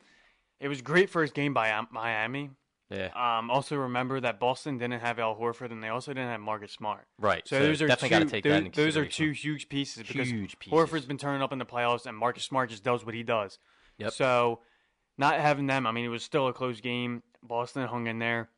it 0.59 0.67
was 0.67 0.81
great 0.81 1.09
first 1.09 1.33
game 1.33 1.53
by 1.53 1.79
Miami. 1.91 2.49
Yeah, 2.93 3.37
Um, 3.39 3.49
also 3.49 3.75
remember 3.75 4.19
that 4.19 4.39
Boston 4.39 4.77
didn't 4.77 4.99
have 5.01 5.19
Al 5.19 5.35
Horford 5.35 5.71
and 5.71 5.83
they 5.83 5.87
also 5.89 6.13
didn't 6.13 6.29
have 6.29 6.39
Marcus 6.39 6.71
Smart. 6.71 7.05
right. 7.19 7.47
So, 7.47 7.59
those 7.59 7.81
are 7.81 7.87
definitely 7.87 8.09
two. 8.09 8.15
got 8.15 8.25
to 8.25 8.31
take 8.31 8.43
those, 8.43 8.51
that 8.51 8.65
into 8.65 8.81
those 8.81 8.97
are 8.97 9.05
two 9.05 9.31
huge 9.31 9.69
pieces 9.69 10.03
because 10.07 10.29
Huge 10.29 10.59
pieces. 10.59 10.77
Horford's 10.77 11.05
been 11.05 11.17
turning 11.17 11.41
up 11.41 11.51
in 11.51 11.59
the 11.59 11.65
playoffs 11.65 12.05
and 12.05 12.17
Marcus 12.17 12.43
Smart 12.43 12.69
just 12.69 12.83
does 12.83 13.05
what 13.05 13.15
he 13.15 13.23
does. 13.23 13.59
Yep. 13.97 14.13
So 14.13 14.59
not 15.17 15.39
having 15.39 15.67
them, 15.67 15.85
I 15.87 15.91
mean, 15.91 16.05
it 16.05 16.09
was 16.09 16.23
still 16.23 16.47
a 16.47 16.53
close 16.53 16.81
game. 16.81 17.23
Boston 17.41 17.87
hung 17.87 18.07
in 18.07 18.19
there. 18.19 18.49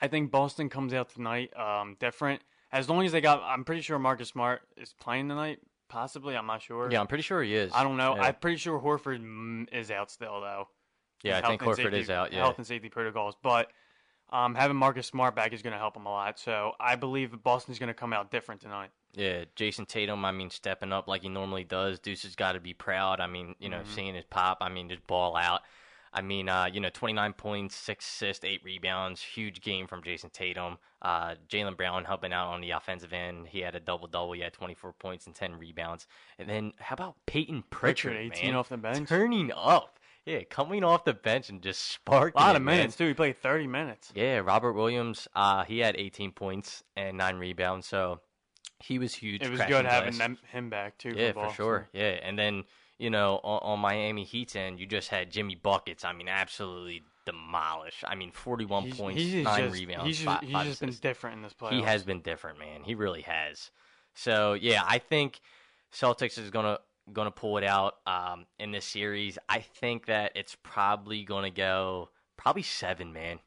I 0.00 0.08
think 0.08 0.30
Boston 0.30 0.68
comes 0.68 0.92
out 0.92 1.10
tonight 1.10 1.56
um, 1.56 1.96
different. 1.98 2.42
As 2.72 2.88
long 2.88 3.04
as 3.06 3.12
they 3.12 3.20
got, 3.20 3.42
I'm 3.42 3.64
pretty 3.64 3.80
sure 3.80 3.98
Marcus 3.98 4.28
Smart 4.28 4.60
is 4.76 4.94
playing 5.00 5.28
tonight. 5.28 5.60
Possibly, 5.88 6.36
I'm 6.36 6.46
not 6.46 6.62
sure. 6.62 6.90
Yeah, 6.90 7.00
I'm 7.00 7.06
pretty 7.06 7.22
sure 7.22 7.42
he 7.42 7.54
is. 7.54 7.72
I 7.74 7.84
don't 7.84 7.96
know. 7.96 8.16
Yeah. 8.16 8.22
I'm 8.22 8.34
pretty 8.34 8.56
sure 8.56 8.80
Horford 8.80 9.66
is 9.72 9.90
out 9.90 10.10
still 10.10 10.40
though. 10.40 10.68
Yeah, 11.22 11.38
I 11.42 11.46
think 11.48 11.62
Horford 11.62 11.76
safety- 11.76 11.98
is 12.00 12.10
out. 12.10 12.32
Yeah, 12.32 12.40
Health 12.40 12.58
and 12.58 12.66
safety 12.66 12.88
protocols, 12.88 13.34
but 13.42 13.70
um, 14.30 14.54
having 14.54 14.76
Marcus 14.76 15.06
Smart 15.06 15.34
back 15.36 15.52
is 15.52 15.62
going 15.62 15.72
to 15.72 15.78
help 15.78 15.96
him 15.96 16.06
a 16.06 16.10
lot. 16.10 16.38
So 16.38 16.72
I 16.80 16.96
believe 16.96 17.42
Boston's 17.42 17.78
going 17.78 17.88
to 17.88 17.94
come 17.94 18.12
out 18.12 18.30
different 18.30 18.60
tonight. 18.60 18.90
yeah. 19.14 19.44
Jayson 19.56 19.86
Tatum, 19.86 20.24
I 20.24 20.32
mean, 20.32 20.50
stepping 20.50 20.92
up 20.92 21.06
like 21.08 21.22
he 21.22 21.28
normally 21.28 21.64
does. 21.64 21.98
Deuce 22.00 22.22
has 22.24 22.34
got 22.34 22.52
to 22.52 22.60
be 22.60 22.74
proud. 22.74 23.20
I 23.20 23.26
mean, 23.28 23.54
you 23.60 23.68
know, 23.68 23.78
Mm-hmm. 23.78 23.94
seeing 23.94 24.14
his 24.14 24.24
pop. 24.24 24.58
I 24.60 24.68
mean, 24.68 24.88
just 24.88 25.06
ball 25.06 25.36
out. 25.36 25.60
I 26.12 26.22
mean, 26.22 26.48
uh, 26.48 26.64
you 26.72 26.80
know, 26.80 26.88
29 26.88 27.34
points, 27.34 27.76
six 27.76 28.06
assists, 28.06 28.42
eight 28.44 28.62
rebounds. 28.64 29.20
Huge 29.20 29.60
game 29.60 29.86
from 29.86 30.02
Jayson 30.02 30.30
Tatum. 30.32 30.78
Uh, 31.02 31.34
Jaylen 31.48 31.76
Brown 31.76 32.04
helping 32.04 32.32
out 32.32 32.48
on 32.48 32.62
the 32.62 32.70
offensive 32.70 33.12
end. 33.12 33.48
He 33.48 33.60
had 33.60 33.74
a 33.74 33.80
double 33.80 34.06
double. 34.08 34.32
He 34.32 34.40
had 34.40 34.54
24 34.54 34.94
points 34.94 35.26
and 35.26 35.34
10 35.34 35.58
rebounds. 35.58 36.06
And 36.38 36.48
then 36.48 36.72
how 36.78 36.94
about 36.94 37.16
Payton 37.26 37.64
Pritchard? 37.70 38.12
Pritchard, 38.14 38.32
18 38.38 38.46
man? 38.50 38.54
off 38.56 38.68
the 38.70 38.76
bench. 38.78 39.08
turning 39.08 39.52
up. 39.54 39.95
Yeah, 40.26 40.42
coming 40.50 40.82
off 40.84 41.04
the 41.04 41.14
bench 41.14 41.48
and 41.48 41.62
just 41.62 41.80
sparking. 41.92 42.40
A 42.40 42.44
lot 42.44 42.54
it, 42.54 42.58
of 42.58 42.62
man. 42.62 42.78
minutes 42.78 42.96
too. 42.96 43.06
He 43.06 43.14
played 43.14 43.38
30 43.40 43.66
minutes. 43.68 44.12
Yeah, 44.14 44.38
Robert 44.38 44.72
Williams, 44.72 45.28
uh, 45.34 45.64
he 45.64 45.78
had 45.78 45.96
18 45.96 46.32
points 46.32 46.82
and 46.96 47.16
nine 47.16 47.36
rebounds, 47.36 47.86
so 47.86 48.20
he 48.80 48.98
was 48.98 49.14
huge. 49.14 49.42
It 49.42 49.50
was 49.50 49.60
good 49.62 49.86
having 49.86 50.18
them, 50.18 50.38
him 50.52 50.68
back 50.68 50.98
too. 50.98 51.14
Yeah, 51.16 51.32
for, 51.32 51.48
for 51.48 51.54
sure. 51.54 51.88
Yeah, 51.92 52.18
and 52.22 52.38
then 52.38 52.64
you 52.98 53.08
know 53.10 53.40
on, 53.42 53.60
on 53.62 53.78
Miami 53.80 54.24
Heat's 54.24 54.56
end, 54.56 54.80
you 54.80 54.86
just 54.86 55.08
had 55.08 55.30
Jimmy 55.30 55.54
buckets. 55.54 56.04
I 56.04 56.12
mean, 56.12 56.28
absolutely 56.28 57.02
demolished. 57.24 58.04
I 58.06 58.14
mean, 58.14 58.32
41 58.32 58.84
He's- 58.84 58.96
points, 58.96 59.20
he's 59.20 59.44
nine 59.44 59.64
just, 59.64 59.74
rebounds, 59.74 60.06
He's 60.06 60.16
just, 60.18 60.26
five, 60.26 60.40
he's 60.42 60.52
five 60.52 60.66
just 60.66 60.80
been 60.80 60.90
different 60.90 61.36
in 61.36 61.42
this 61.42 61.54
playoffs. 61.54 61.72
He 61.72 61.82
has 61.82 62.04
been 62.04 62.20
different, 62.20 62.58
man. 62.58 62.82
He 62.84 62.94
really 62.94 63.22
has. 63.22 63.70
So 64.14 64.54
yeah, 64.54 64.82
I 64.86 64.98
think 64.98 65.40
Celtics 65.92 66.38
is 66.38 66.50
gonna 66.50 66.78
gonna 67.12 67.30
pull 67.30 67.58
it 67.58 67.64
out 67.64 67.96
um, 68.06 68.46
in 68.58 68.72
this 68.72 68.84
series. 68.84 69.38
I 69.48 69.60
think 69.60 70.06
that 70.06 70.32
it's 70.34 70.56
probably 70.62 71.24
gonna 71.24 71.50
go 71.50 72.10
probably 72.36 72.62
seven, 72.62 73.12
man. 73.12 73.38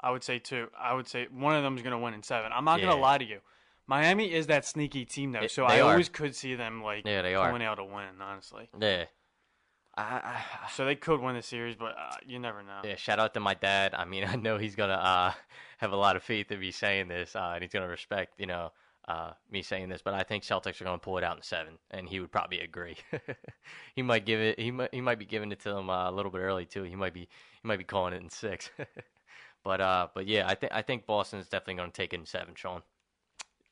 I 0.00 0.10
would 0.10 0.22
say 0.22 0.38
two. 0.38 0.68
I 0.78 0.94
would 0.94 1.08
say 1.08 1.26
one 1.30 1.54
of 1.56 1.62
them 1.64 1.76
is 1.76 1.82
going 1.82 1.90
to 1.90 1.98
win 1.98 2.14
in 2.14 2.22
seven. 2.22 2.52
I'm 2.54 2.64
not 2.64 2.78
Yeah. 2.78 2.86
going 2.86 2.96
to 2.98 3.02
lie 3.02 3.18
to 3.18 3.24
you. 3.24 3.40
Miami 3.88 4.32
is 4.32 4.46
that 4.46 4.64
sneaky 4.64 5.04
team 5.04 5.32
though, 5.32 5.40
They- 5.40 5.48
so 5.48 5.64
I 5.64 5.80
are. 5.80 5.90
always 5.90 6.08
could 6.08 6.36
see 6.36 6.54
them 6.54 6.84
like 6.84 7.04
Yeah, 7.04 7.22
they 7.22 7.34
are. 7.34 7.48
pulling 7.48 7.64
out 7.64 7.80
a 7.80 7.84
win. 7.84 8.20
Honestly, 8.20 8.68
Yeah. 8.78 9.06
I, 9.96 10.02
I, 10.64 10.68
so 10.70 10.84
they 10.84 10.94
could 10.94 11.20
win 11.20 11.34
the 11.34 11.42
series, 11.42 11.74
but 11.74 11.96
uh, 11.98 12.14
you 12.24 12.38
never 12.38 12.62
know. 12.62 12.82
Yeah, 12.84 12.94
shout 12.94 13.18
out 13.18 13.34
to 13.34 13.40
my 13.40 13.54
dad. 13.54 13.94
I 13.94 14.04
mean, 14.04 14.22
I 14.28 14.36
know 14.36 14.56
he's 14.56 14.76
gonna 14.76 14.92
uh, 14.92 15.32
have 15.78 15.90
a 15.90 15.96
lot 15.96 16.14
of 16.14 16.22
faith 16.22 16.52
in 16.52 16.60
me 16.60 16.70
saying 16.70 17.08
this, 17.08 17.34
uh, 17.34 17.50
and 17.54 17.62
he's 17.62 17.72
gonna 17.72 17.88
respect, 17.88 18.34
you 18.38 18.46
know, 18.46 18.70
uh, 19.08 19.32
me 19.50 19.62
saying 19.62 19.88
this. 19.88 20.02
But 20.02 20.14
I 20.14 20.22
think 20.22 20.44
Celtics 20.44 20.80
are 20.80 20.84
gonna 20.84 20.98
pull 20.98 21.18
it 21.18 21.24
out 21.24 21.36
in 21.36 21.42
seven, 21.42 21.78
and 21.90 22.08
he 22.08 22.20
would 22.20 22.30
probably 22.30 22.60
agree. 22.60 22.96
he 23.96 24.02
might 24.02 24.26
give 24.26 24.38
it. 24.38 24.60
He 24.60 24.70
might. 24.70 24.94
He 24.94 25.00
might 25.00 25.18
be 25.18 25.24
giving 25.24 25.50
it 25.50 25.60
to 25.60 25.72
them 25.72 25.90
uh, 25.90 26.10
a 26.10 26.12
little 26.12 26.30
bit 26.30 26.38
early 26.38 26.66
too. 26.66 26.84
He 26.84 26.94
might 26.94 27.14
be. 27.14 27.20
He 27.62 27.66
might 27.66 27.78
be 27.78 27.84
calling 27.84 28.12
it 28.12 28.22
in 28.22 28.28
six. 28.28 28.70
but 29.64 29.80
uh, 29.80 30.08
but 30.14 30.28
yeah, 30.28 30.46
I 30.46 30.54
think 30.54 30.72
I 30.72 30.82
think 30.82 31.06
Boston 31.06 31.40
is 31.40 31.48
definitely 31.48 31.74
gonna 31.74 31.90
take 31.90 32.12
it 32.12 32.20
in 32.20 32.26
seven, 32.26 32.54
Sean. 32.54 32.82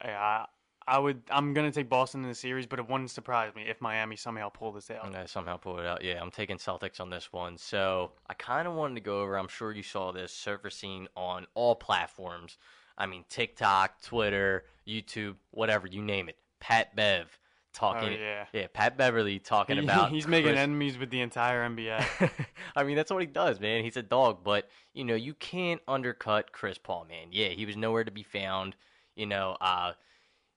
Yeah, 0.05 0.19
I, 0.19 0.47
I 0.89 0.99
would. 0.99 1.23
I'm 1.31 1.53
going 1.53 1.71
to 1.71 1.75
take 1.75 1.89
Boston 1.89 2.23
in 2.23 2.29
the 2.29 2.35
series, 2.35 2.67
but 2.67 2.79
it 2.79 2.89
wouldn't 2.89 3.11
surprise 3.11 3.55
me 3.55 3.65
if 3.67 3.81
Miami 3.81 4.15
somehow 4.15 4.49
pull 4.51 4.73
this 4.73 4.91
out. 4.91 5.05
I'm 5.05 5.11
gonna 5.11 5.27
somehow 5.27 5.57
pull 5.57 5.79
it 5.79 5.87
out. 5.87 6.05
Yeah, 6.05 6.21
I'm 6.23 6.31
taking 6.31 6.59
Celtics 6.59 7.01
on 7.01 7.11
this 7.11 7.33
one. 7.33 7.59
So 7.59 8.13
I 8.29 8.35
kind 8.35 8.69
of 8.69 8.75
wanted 8.75 8.95
to 8.95 9.01
go 9.01 9.21
over. 9.21 9.37
I'm 9.37 9.49
sure 9.49 9.73
you 9.73 9.83
saw 9.83 10.13
this 10.13 10.33
surfacing 10.33 11.09
on 11.17 11.47
all 11.55 11.75
platforms. 11.75 12.59
I 12.99 13.07
mean, 13.07 13.25
TikTok, 13.29 14.03
Twitter, 14.03 14.65
YouTube, 14.87 15.37
whatever 15.51 15.87
you 15.87 16.03
name 16.03 16.29
it. 16.29 16.37
Pat 16.61 16.97
Bev 16.97 17.39
talking. 17.75 18.09
Oh, 18.19 18.45
yeah. 18.53 18.67
Pat 18.73 18.97
Beverley 18.97 19.39
talking 19.39 19.77
He- 19.77 19.85
about. 19.85 20.11
he's 20.11 20.27
making 20.27 20.53
Chris- 20.53 20.61
enemies 20.61 20.97
with 20.99 21.11
the 21.11 21.21
entire 21.21 21.63
NBA. 21.69 22.31
I 22.77 22.85
mean, 22.85 22.97
that's 22.97 23.11
what 23.11 23.21
he 23.21 23.27
does, 23.27 23.61
man. 23.61 23.85
He's 23.85 23.97
a 23.99 24.03
dog, 24.03 24.39
but 24.43 24.69
you 24.95 25.05
know, 25.05 25.15
you 25.15 25.35
can't 25.35 25.83
undercut 25.87 26.53
Chris 26.53 26.79
Paul, 26.79 27.05
man. 27.09 27.29
Yeah, 27.33 27.49
he 27.49 27.67
was 27.67 27.77
nowhere 27.77 28.05
to 28.05 28.11
be 28.11 28.23
found. 28.23 28.77
You 29.15 29.27
know, 29.27 29.57
uh, 29.61 29.93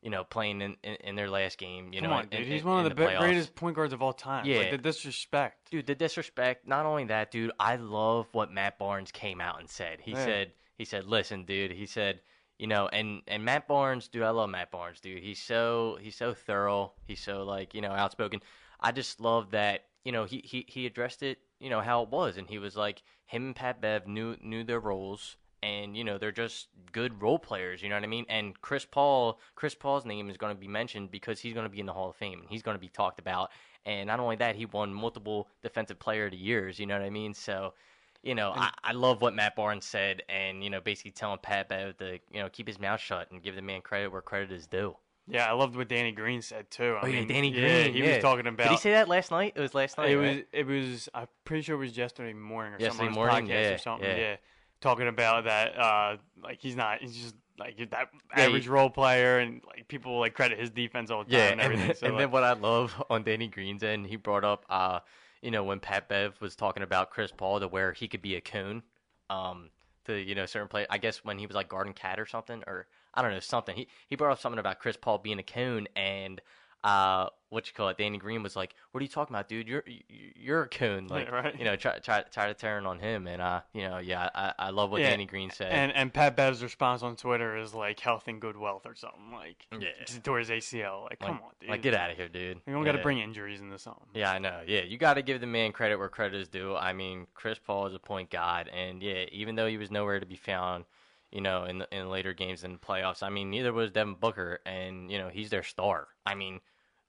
you 0.02 0.10
know, 0.10 0.24
playing 0.24 0.62
in, 0.62 0.78
in, 0.84 0.96
in 0.96 1.16
their 1.16 1.30
last 1.30 1.58
game. 1.58 1.92
You 1.92 2.00
Come 2.02 2.10
know, 2.10 2.16
on, 2.18 2.28
dude. 2.28 2.42
in- 2.42 2.48
He's 2.48 2.64
one 2.64 2.80
of 2.86 2.92
in 2.92 2.98
the, 2.98 3.18
greatest 3.20 3.54
point 3.56 3.76
guards 3.76 3.92
of 3.92 4.02
all 4.02 4.14
time. 4.14 4.46
Yeah. 4.46 4.60
like, 4.60 4.72
the 4.72 4.78
disrespect. 4.78 5.72
Dude, 5.72 5.88
the 5.88 5.96
disrespect. 5.96 6.66
Not 6.68 6.86
only 6.86 7.04
that, 7.06 7.32
dude. 7.32 7.52
I 7.60 7.76
love 7.76 8.28
what 8.32 8.50
Matt 8.52 8.80
Barnes 8.80 9.12
came 9.12 9.42
out 9.42 9.60
and 9.60 9.70
said. 9.70 10.00
He 10.02 10.12
Yeah. 10.12 10.24
said, 10.26 10.52
he 10.80 10.86
said, 10.86 11.06
listen, 11.06 11.44
dude. 11.44 11.72
He 11.72 11.86
said, 11.86 12.22
you 12.58 12.66
know, 12.66 12.88
and 12.88 13.22
and 13.28 13.44
Matt 13.44 13.68
Barnes, 13.68 14.08
dude. 14.08 14.24
I 14.24 14.30
love 14.30 14.50
Matt 14.50 14.72
Barnes, 14.72 15.02
dude. 15.02 15.22
He's 15.22 15.42
so 15.42 15.98
he's 16.02 16.16
so 16.16 16.34
thorough. 16.34 16.94
He's 17.06 17.20
so 17.20 17.44
like 17.44 17.76
you 17.76 17.82
know 17.82 17.92
outspoken. 17.92 18.42
I 18.80 18.94
just 18.94 19.20
love 19.20 19.52
that. 19.52 19.86
You 20.06 20.14
know, 20.14 20.24
he 20.24 20.42
he 20.46 20.66
he 20.68 20.86
addressed 20.86 21.22
it. 21.22 21.40
You 21.60 21.70
know 21.70 21.82
how 21.82 22.02
it 22.04 22.10
was, 22.10 22.38
and 22.38 22.48
he 22.48 22.58
was 22.58 22.78
like, 22.78 23.04
him 23.26 23.48
and 23.48 23.56
Pat 23.56 23.82
Bev 23.82 24.08
knew 24.08 24.38
knew 24.42 24.64
their 24.64 24.80
roles. 24.80 25.36
And 25.62 25.98
you 25.98 26.06
know 26.06 26.18
they're 26.18 26.32
just 26.32 26.70
good 26.94 27.22
role 27.22 27.38
players, 27.38 27.84
you 27.84 27.90
know 27.90 27.96
what 27.96 28.06
I 28.06 28.08
mean. 28.08 28.26
And 28.30 28.60
Chris 28.62 28.86
Paul, 28.86 29.42
Chris 29.56 29.76
Paul's 29.76 30.06
name 30.06 30.30
is 30.30 30.38
going 30.38 30.56
to 30.56 30.60
be 30.60 30.70
mentioned 30.70 31.12
because 31.12 31.42
he's 31.42 31.54
going 31.54 31.66
to 31.66 31.70
be 31.70 31.82
in 31.82 31.86
the 31.86 31.92
Hall 31.92 32.12
of 32.12 32.16
Fame 32.16 32.40
and 32.40 32.50
he's 32.50 32.62
going 32.62 32.76
to 32.76 32.80
be 32.80 32.88
talked 32.88 33.20
about. 33.20 33.52
And 33.86 34.08
not 34.08 34.22
only 34.22 34.38
that, 34.38 34.56
he 34.56 34.66
won 34.66 34.94
multiple 34.94 35.50
Defensive 35.62 36.00
Player 36.00 36.28
of 36.28 36.32
the 36.32 36.38
Years. 36.38 36.80
You 36.80 36.86
know 36.86 36.98
what 36.98 37.06
I 37.06 37.10
mean? 37.10 37.34
So, 37.34 37.74
you 38.24 38.36
know, 38.36 38.52
I, 38.56 38.72
I 38.84 38.92
love 38.92 39.22
what 39.22 39.34
Matt 39.34 39.56
Barnes 39.56 39.86
said, 39.86 40.24
and 40.30 40.64
you 40.64 40.70
know, 40.70 40.82
basically 40.82 41.12
telling 41.12 41.40
Pat 41.42 41.70
Bev 41.70 41.98
to 41.98 42.20
you 42.32 42.42
know 42.42 42.50
keep 42.50 42.68
his 42.68 42.80
mouth 42.80 43.00
shut 43.00 43.32
and 43.32 43.42
give 43.42 43.56
the 43.56 43.62
man 43.62 43.82
credit 43.82 44.12
where 44.12 44.22
credit 44.22 44.52
is 44.52 44.68
due. 44.68 44.96
Yeah, 45.32 45.48
I 45.48 45.52
loved 45.54 45.76
what 45.76 45.88
Danny 45.88 46.12
Green 46.12 46.42
said 46.42 46.72
too. 46.72 46.98
I 47.00 47.06
Oh 47.06 47.08
yeah, 47.08 47.20
mean, 47.20 47.28
Danny 47.28 47.50
yeah, 47.54 47.84
Green. 47.84 47.94
he 47.94 48.00
yeah. 48.04 48.16
was 48.16 48.24
talking 48.24 48.48
about. 48.48 48.64
Did 48.64 48.72
he 48.72 48.78
say 48.78 48.92
that 48.94 49.08
last 49.08 49.30
night? 49.32 49.54
It 49.56 49.62
was 49.62 49.74
last 49.76 49.98
night. 49.98 50.10
it 50.10 50.18
right? 50.18 50.36
was. 50.38 50.46
It 50.52 50.66
was. 50.68 51.10
I'm 51.14 51.28
pretty 51.46 51.62
sure 51.64 51.76
it 51.76 51.80
was 51.80 51.96
yesterday 51.96 52.34
morning 52.34 52.74
or 52.74 52.80
Yesterday 52.80 53.06
something 53.06 53.14
morning? 53.16 53.46
podcast 53.46 53.50
Yeah, 53.50 53.70
or 53.74 53.78
something. 53.78 54.10
yeah. 54.10 54.18
Yeah. 54.18 54.36
talking 54.82 55.08
about 55.08 55.44
that. 55.46 55.78
Uh, 55.78 56.18
like 56.44 56.60
he's 56.60 56.76
not. 56.76 57.02
He's 57.02 57.16
just 57.16 57.36
like 57.60 57.78
that 57.78 58.10
Yeah, 58.36 58.44
average 58.46 58.64
he- 58.64 58.70
role 58.70 58.90
player, 58.90 59.38
and 59.38 59.62
like 59.68 59.88
people 59.88 60.20
like 60.20 60.34
credit 60.34 60.60
his 60.60 60.72
defense 60.72 61.12
all 61.12 61.24
the 61.24 61.30
time 61.30 61.40
Yeah, 61.40 61.46
and 61.52 61.52
and, 61.52 61.62
everything. 61.62 61.88
then, 61.88 61.96
so 62.00 62.06
and 62.08 62.16
like, 62.16 62.24
then 62.24 62.32
what 62.32 62.44
I 62.44 62.54
love 62.54 63.02
on 63.10 63.22
Danny 63.24 63.48
Green's 63.48 63.84
end, 63.84 64.08
he 64.08 64.16
brought 64.16 64.44
up, 64.44 64.66
uh, 64.70 65.00
you 65.42 65.52
know, 65.52 65.64
when 65.64 65.80
Pat 65.80 66.10
Bev 66.10 66.40
was 66.42 66.56
talking 66.56 66.84
about 66.84 67.12
Chris 67.12 67.32
Paul 67.32 67.60
to 67.60 67.68
where 67.68 67.94
he 67.94 68.08
could 68.08 68.22
be 68.22 68.36
a 68.36 68.42
coon, 68.42 68.84
um, 69.30 69.70
to 70.06 70.14
you 70.18 70.36
know 70.36 70.46
certain 70.46 70.68
play. 70.68 70.86
I 70.90 70.98
guess 70.98 71.24
when 71.24 71.40
he 71.40 71.46
was 71.46 71.56
like 71.56 71.70
guarding 71.70 71.94
Cat 71.94 72.20
or 72.20 72.26
something, 72.26 72.64
or 72.68 72.88
I 73.14 73.22
don't 73.22 73.32
know 73.32 73.40
something. 73.40 73.76
He 73.76 73.88
he 74.08 74.16
brought 74.16 74.32
up 74.32 74.40
something 74.40 74.60
about 74.60 74.80
Chris 74.80 74.98
Paul 74.98 75.20
being 75.20 75.40
a 75.40 75.44
coon, 75.44 75.88
and 75.96 76.42
uh, 76.84 77.28
what 77.50 77.68
you 77.68 77.74
call 77.74 77.90
it? 77.90 77.98
Danny 77.98 78.18
Green 78.18 78.44
was 78.44 78.56
like, 78.56 78.76
"What 78.92 79.02
are 79.02 79.04
you 79.04 79.10
talking 79.10 79.36
about, 79.36 79.50
dude? 79.50 79.68
You're 79.68 79.84
you- 79.88 80.32
you're 80.36 80.62
a 80.64 80.68
coon." 80.70 81.08
Like, 81.08 81.30
right. 81.32 81.58
you 81.58 81.66
know, 81.66 81.76
try 81.76 81.98
try 82.00 82.22
try 82.22 82.48
to 82.48 82.54
turn 82.54 82.86
on 82.86 83.00
him, 83.00 83.28
and 83.28 83.42
uh, 83.42 83.62
you 83.74 83.82
know, 83.88 83.98
yeah, 83.98 84.30
I 84.34 84.54
I 84.58 84.70
love 84.70 84.92
what 84.92 85.02
Yeah, 85.02 85.10
Danny 85.10 85.26
Green 85.26 85.50
said. 85.50 85.72
and 85.72 85.92
and 85.92 86.14
Pat 86.14 86.36
Bev's 86.38 86.62
response 86.64 87.02
on 87.04 87.16
Twitter 87.16 87.58
is 87.58 87.74
like 87.74 88.00
health 88.00 88.28
and 88.28 88.40
good 88.40 88.56
wealth 88.56 88.86
or 88.86 88.96
something 88.96 89.32
like 89.34 89.66
Yeah. 89.78 89.90
towards 90.24 90.50
ACL. 90.50 91.04
Like, 91.04 91.22
like, 91.22 91.30
come 91.32 91.40
on, 91.44 91.52
dude. 91.60 91.70
like 91.72 91.82
get 91.82 91.94
out 91.96 92.12
of 92.12 92.18
here, 92.18 92.30
dude. 92.30 92.62
You 92.68 92.74
don't 92.74 92.84
got 92.86 92.94
to 92.94 93.00
Yeah. 93.00 93.04
bring 93.04 93.20
injuries 93.20 93.62
into 93.62 93.78
something. 93.80 94.08
Yeah, 94.14 94.32
I 94.32 94.38
know. 94.40 94.62
Yeah, 94.66 94.82
you 94.82 94.98
got 94.98 95.16
to 95.16 95.22
give 95.22 95.42
the 95.42 95.48
man 95.48 95.72
credit 95.72 95.98
where 95.98 96.08
credit 96.10 96.40
is 96.40 96.48
due. 96.48 96.76
I 96.76 96.94
mean, 96.94 97.28
Chris 97.34 97.60
Paul 97.60 97.88
is 97.88 97.94
a 97.96 98.00
point 98.00 98.30
god, 98.30 98.70
and 98.70 99.02
yeah, 99.04 99.26
even 99.32 99.56
though 99.56 99.68
he 99.68 99.78
was 99.78 99.90
nowhere 99.92 100.20
to 100.20 100.26
be 100.26 100.36
found, 100.38 100.86
you 101.32 101.42
know, 101.42 101.64
in 101.66 101.80
the, 101.80 101.88
in 101.96 102.10
later 102.10 102.34
games 102.34 102.64
and 102.64 102.80
playoffs, 102.82 103.22
I 103.24 103.30
mean, 103.30 103.50
neither 103.50 103.72
was 103.74 103.92
Devin 103.92 104.16
Booker, 104.16 104.60
and 104.66 105.12
you 105.12 105.18
know, 105.18 105.30
he's 105.30 105.50
their 105.50 105.64
star. 105.64 106.08
I 106.26 106.36
mean, 106.36 106.60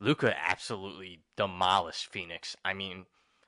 Luka 0.00 0.34
absolutely 0.48 1.20
demolished 1.36 2.06
Phoenix. 2.12 2.56
I 2.64 2.74
mean, 2.74 3.06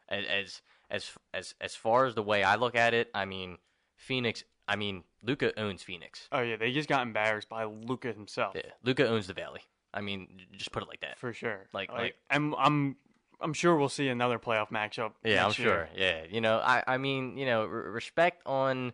as 0.09 0.61
as 0.91 1.11
as 1.33 1.55
as 1.61 1.75
far 1.75 2.07
as 2.07 2.15
the 2.15 2.23
way 2.23 2.43
I 2.43 2.57
look 2.57 2.75
at 2.75 2.95
it, 2.95 3.09
I 3.15 3.25
mean, 3.25 3.59
Phoenix. 3.97 4.45
I 4.69 4.77
mean, 4.77 5.05
Luka 5.23 5.59
owns 5.59 5.83
Phoenix. 5.83 6.29
Oh 6.31 6.41
yeah, 6.41 6.57
they 6.57 6.73
just 6.73 6.89
got 6.89 7.03
embarrassed 7.03 7.49
by 7.49 7.65
Luka 7.65 8.13
himself. 8.13 8.55
Yeah, 8.55 8.71
Luka 8.85 9.07
owns 9.09 9.27
the 9.27 9.35
Valley. 9.35 9.61
I 9.93 10.01
mean, 10.01 10.41
just 10.57 10.73
put 10.73 10.83
it 10.83 10.89
like 10.89 11.01
that. 11.01 11.19
for 11.19 11.33
sure. 11.33 11.67
Like- 11.75 11.93
like- 11.93 12.15
I'm 12.31 12.55
I'm 12.55 12.97
I'm 13.41 13.53
sure 13.53 13.77
we'll 13.77 13.89
see 13.89 14.09
another 14.09 14.39
playoff 14.39 14.71
matchup. 14.71 15.13
Yeah, 15.25 15.45
I'm 15.45 15.49
year. 15.49 15.53
sure. 15.53 15.89
Yeah, 15.97 16.23
you 16.31 16.41
know, 16.41 16.59
I 16.59 16.85
I 16.87 16.97
mean, 16.99 17.37
you 17.37 17.45
know, 17.45 17.63
r- 17.63 17.67
respect 17.69 18.41
on 18.47 18.93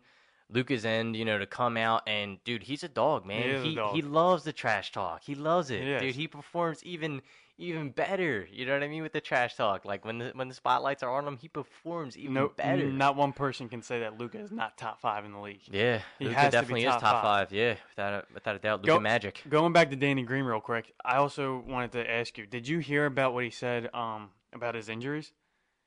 Luka's 0.51 0.85
end, 0.85 1.15
you 1.17 1.25
know, 1.25 1.39
to 1.39 1.47
come 1.47 1.77
out 1.77 2.03
and 2.07 2.43
dude, 2.45 2.63
he's 2.63 2.83
a 2.83 2.89
dog, 2.89 3.27
man. 3.27 3.63
He 3.63 3.71
he 3.71 3.75
dog. 3.75 3.95
he 3.95 4.03
loves 4.03 4.45
the 4.45 4.53
trash 4.53 4.93
talk. 4.93 5.23
He 5.25 5.35
loves 5.35 5.71
it, 5.71 5.83
He 5.83 6.07
dude. 6.07 6.15
He 6.15 6.27
performs 6.27 6.83
even 6.85 7.21
even 7.61 7.91
better. 7.91 8.49
You 8.51 8.65
know 8.67 8.73
what 8.73 8.83
I 8.85 8.89
mean 8.89 9.03
with 9.03 9.13
the 9.13 9.21
trash 9.21 9.57
talk. 9.57 9.85
Like 9.85 10.05
when 10.05 10.19
the 10.19 10.31
when 10.35 10.49
the 10.49 10.55
spotlights 10.55 11.03
are 11.03 11.11
on 11.11 11.27
him, 11.27 11.37
he 11.37 11.49
performs 11.49 12.17
even 12.17 12.49
better. 12.57 12.87
not 12.91 13.17
one 13.17 13.33
person 13.33 13.69
can 13.69 13.83
say 13.83 14.01
that 14.01 14.17
Luka 14.17 14.39
is 14.39 14.51
not 14.51 14.79
top 14.79 15.01
five 15.01 15.25
in 15.25 15.33
the 15.33 15.41
league. 15.41 15.61
yeah, 15.71 16.01
He 16.19 16.27
Luka 16.27 16.37
has 16.39 16.47
to 16.47 16.51
definitely 16.53 16.85
top 16.85 16.97
is 16.97 17.03
top 17.03 17.23
five. 17.23 17.49
five. 17.49 17.53
Yeah, 17.53 17.75
without 17.91 18.13
a, 18.15 18.25
without 18.33 18.57
a 18.57 18.59
doubt, 18.59 18.83
Go- 18.85 18.93
Luka 18.95 19.03
Magic. 19.03 19.43
Going 19.49 19.73
back 19.73 19.91
to 19.91 19.97
Danny 19.97 20.23
Green 20.23 20.45
real 20.45 20.61
quick, 20.61 20.95
I 21.05 21.17
also 21.17 21.63
wanted 21.67 21.93
to 21.93 22.11
ask 22.11 22.39
you: 22.39 22.47
Did 22.47 22.67
you 22.67 22.79
hear 22.79 23.05
about 23.07 23.35
what 23.35 23.45
he 23.45 23.51
said 23.51 23.91
um, 23.93 24.31
about 24.55 24.75
his 24.75 24.89
injuries? 24.89 25.33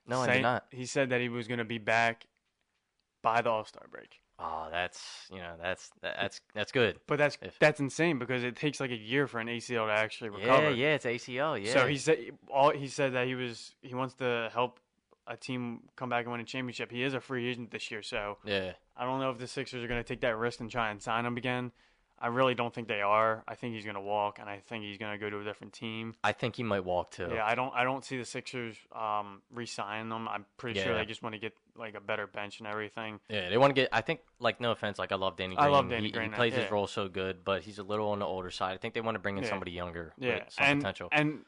No, 0.06 0.22
I 0.22 0.34
did 0.34 0.42
not. 0.42 0.66
He 0.72 0.86
said 0.86 1.10
that 1.12 1.22
he 1.22 1.30
was 1.30 1.48
going 1.48 1.60
to 1.60 1.66
be 1.66 1.78
back 1.78 2.26
by 3.24 3.42
the 3.42 3.50
All 3.50 3.66
Star 3.66 3.88
break. 3.90 4.20
Oh, 4.44 4.68
that's 4.72 5.28
you 5.32 5.38
know 5.38 5.54
that's 5.62 5.92
that's 6.02 6.42
that's 6.56 6.72
good. 6.72 7.00
But 7.06 7.18
that's 7.20 7.38
If- 7.42 7.60
that's 7.60 7.80
insane 7.80 8.18
because 8.18 8.44
it 8.44 8.56
takes 8.56 8.80
like 8.80 8.92
a 8.92 8.96
year 8.96 9.28
for 9.28 9.40
an 9.40 9.48
ACL 9.48 9.86
to 9.88 9.92
actually 9.94 10.32
recover. 10.32 10.70
Yeah, 10.72 10.90
yeah, 10.90 10.96
it's 10.96 11.06
ACL. 11.06 11.64
Yeah. 11.64 11.74
So 11.74 11.88
he 11.88 11.98
said 11.98 12.18
all 12.50 12.72
he 12.72 12.88
said 12.88 13.14
that 13.14 13.28
he 13.28 13.36
was 13.36 13.76
he 13.82 13.94
wants 13.94 14.16
to 14.16 14.50
help 14.52 14.80
a 15.28 15.38
team 15.38 15.82
come 15.96 16.10
back 16.10 16.24
and 16.26 16.32
win 16.32 16.42
a 16.42 16.46
championship. 16.46 16.92
He 16.92 17.04
is 17.04 17.14
a 17.14 17.20
free 17.20 17.50
agent 17.50 17.72
this 17.72 17.92
year, 17.92 18.02
so 18.02 18.38
yeah. 18.44 18.74
I 18.98 19.06
don't 19.06 19.20
know 19.20 19.30
if 19.30 19.38
the 19.38 19.48
Sixers 19.48 19.84
are 19.84 19.88
going 19.88 20.02
to 20.04 20.08
take 20.08 20.22
that 20.22 20.38
risk 20.38 20.60
and 20.60 20.70
try 20.70 20.90
and 20.90 21.02
sign 21.02 21.26
him 21.26 21.38
again. 21.38 21.72
I 22.22 22.28
really 22.28 22.54
don't 22.54 22.74
think 22.74 22.88
they 22.88 23.02
are. 23.02 23.44
I 23.48 23.56
think 23.56 23.74
he's 23.74 23.84
going 23.84 23.96
to 23.96 24.02
walk, 24.02 24.38
and 24.40 24.48
I 24.48 24.62
think 24.68 24.84
he's 24.84 24.98
going 24.98 25.12
to 25.12 25.18
go 25.18 25.30
to 25.30 25.40
a 25.40 25.44
different 25.44 25.74
team. 25.74 26.14
I 26.24 26.32
think 26.34 26.56
he 26.56 26.64
might 26.64 26.86
walk 26.86 27.12
too. 27.12 27.30
Yeah, 27.34 27.46
I 27.46 27.56
don't. 27.56 27.74
I 27.74 27.84
don't 27.84 28.06
see 28.06 28.18
the 28.18 28.26
Sixers 28.26 28.78
um, 28.96 29.42
re-signing 29.52 30.10
them. 30.10 30.28
I'm 30.28 30.46
pretty 30.58 30.80
sure 30.80 30.96
they 30.96 31.06
just 31.06 31.24
want 31.24 31.34
to 31.34 31.40
get 31.40 31.54
like 31.76 31.96
a 31.96 32.00
better 32.00 32.28
bench 32.28 32.60
and 32.60 32.68
everything. 32.68 33.20
Yeah, 33.28 33.50
they 33.50 33.58
want 33.58 33.72
to 33.76 33.82
get. 33.82 33.90
I 33.92 34.02
think, 34.02 34.20
like, 34.40 34.62
no 34.62 34.72
offense, 34.72 35.00
like 35.00 35.12
I 35.12 35.16
love 35.16 35.36
Danny 35.36 35.56
Green. 35.56 35.68
I 35.68 35.70
love 35.72 35.90
Danny 35.90 36.06
he, 36.08 36.12
Green, 36.12 36.30
He 36.30 36.36
plays 36.36 36.54
his 36.54 36.70
role 36.70 36.86
so 36.88 37.08
good, 37.08 37.44
but 37.44 37.64
he's 37.64 37.80
a 37.80 37.84
little 37.84 38.12
on 38.12 38.20
the 38.20 38.26
older 38.26 38.52
side. 38.52 38.74
I 38.74 38.78
think 38.78 38.94
they 38.94 39.02
want 39.02 39.16
to 39.16 39.20
bring 39.20 39.38
in 39.38 39.44
Yeah. 39.44 39.50
somebody 39.50 39.72
younger 39.72 40.14
Yeah, 40.18 40.36
with 40.36 40.44
some 40.54 40.66
and 40.66 40.80
potential. 40.82 41.10
and 41.12 41.46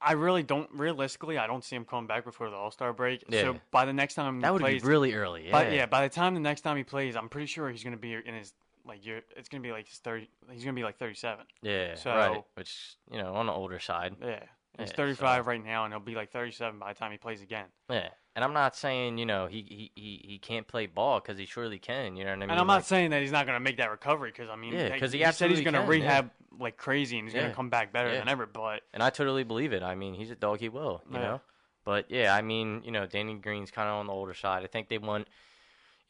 I 0.00 0.12
really 0.12 0.42
don't. 0.42 0.68
Realistically, 0.72 1.38
I 1.38 1.46
don't 1.46 1.64
see 1.64 1.76
him 1.76 1.84
coming 1.84 2.06
back 2.06 2.24
before 2.24 2.50
the 2.50 2.56
All 2.56 2.70
Star 2.70 2.92
break. 2.92 3.24
Yeah. 3.28 3.42
So 3.42 3.56
by 3.70 3.84
the 3.84 3.92
next 3.92 4.14
time 4.14 4.40
that 4.40 4.48
he 4.48 4.52
would 4.52 4.60
plays, 4.60 4.82
be 4.82 4.88
really 4.88 5.14
early. 5.14 5.46
Yeah. 5.46 5.52
But 5.52 5.72
yeah, 5.72 5.86
by 5.86 6.06
the 6.06 6.14
time 6.14 6.34
the 6.34 6.40
next 6.40 6.60
time 6.62 6.76
he 6.76 6.84
plays, 6.84 7.16
I'm 7.16 7.28
pretty 7.28 7.46
sure 7.46 7.70
he's 7.70 7.84
gonna 7.84 7.96
be 7.96 8.12
in 8.14 8.34
his 8.34 8.52
like 8.86 9.04
you're 9.04 9.20
It's 9.36 9.48
gonna 9.48 9.62
be 9.62 9.72
like 9.72 9.88
his 9.88 9.98
thirty. 9.98 10.28
He's 10.50 10.64
gonna 10.64 10.74
be 10.74 10.84
like 10.84 10.98
37. 10.98 11.44
yeah, 11.62 11.94
so- 11.94 12.10
right. 12.14 12.44
Which 12.54 12.96
you 13.10 13.18
know, 13.18 13.34
on 13.34 13.46
the 13.46 13.52
older 13.52 13.78
side. 13.78 14.16
Yeah. 14.20 14.40
He's 14.78 14.88
Yeah, 14.90 14.96
35 14.96 15.46
right 15.46 15.64
now, 15.64 15.84
and 15.84 15.94
he'll 15.94 16.00
be 16.00 16.16
like 16.16 16.32
37 16.32 16.80
by 16.80 16.92
the 16.92 16.98
time 16.98 17.12
he 17.12 17.16
plays 17.18 17.40
again. 17.40 17.66
Yeah, 17.88 18.08
and 18.34 18.44
I'm 18.44 18.52
not 18.52 18.74
saying 18.74 19.18
you 19.18 19.24
know 19.26 19.46
he 19.46 19.62
he 19.62 19.92
he, 19.94 20.20
he 20.32 20.38
can't 20.38 20.66
play 20.66 20.86
ball 20.86 21.20
because 21.20 21.38
he 21.38 21.46
surely 21.46 21.78
can. 21.78 22.16
You 22.16 22.24
know 22.24 22.30
what 22.30 22.36
I 22.38 22.40
mean? 22.40 22.50
and 22.50 22.58
I'm 22.60 22.66
not 22.66 22.74
Like, 22.78 22.84
saying 22.84 23.10
that 23.10 23.22
he's 23.22 23.30
not 23.30 23.46
going 23.46 23.54
to 23.56 23.60
make 23.60 23.76
that 23.76 23.90
recovery 23.92 24.30
because 24.32 24.50
I 24.50 24.56
mean, 24.56 24.72
Yeah, 24.72 24.88
hey, 24.88 24.98
'cause 24.98 25.12
he 25.12 25.24
said 25.30 25.50
he's 25.50 25.60
going 25.60 25.74
to 25.74 25.80
can, 25.80 25.86
yeah. 25.86 25.88
rehab 25.90 26.30
like 26.58 26.76
crazy 26.76 27.18
and 27.18 27.26
he's 27.28 27.34
going 27.34 27.48
to 27.48 27.54
come 27.54 27.70
back 27.70 27.92
better 27.92 28.10
Yeah. 28.12 28.18
than 28.18 28.28
ever. 28.28 28.46
But 28.46 28.82
and 28.92 29.00
I 29.00 29.10
totally 29.10 29.44
believe 29.44 29.72
it. 29.72 29.84
I 29.84 29.94
mean, 29.94 30.14
he's 30.14 30.32
a 30.32 30.34
dog. 30.36 30.58
He 30.58 30.68
will. 30.68 31.02
You 31.08 31.18
Yeah. 31.18 31.22
know. 31.22 31.40
But 31.84 32.10
yeah, 32.10 32.34
I 32.34 32.42
mean, 32.42 32.82
you 32.84 32.90
know, 32.90 33.06
Danny 33.06 33.34
Green's 33.34 33.70
kind 33.70 33.88
of 33.88 33.94
on 33.94 34.06
the 34.08 34.12
older 34.12 34.34
side. 34.34 34.64
I 34.64 34.66
think 34.66 34.88
they 34.88 34.98
want, 34.98 35.28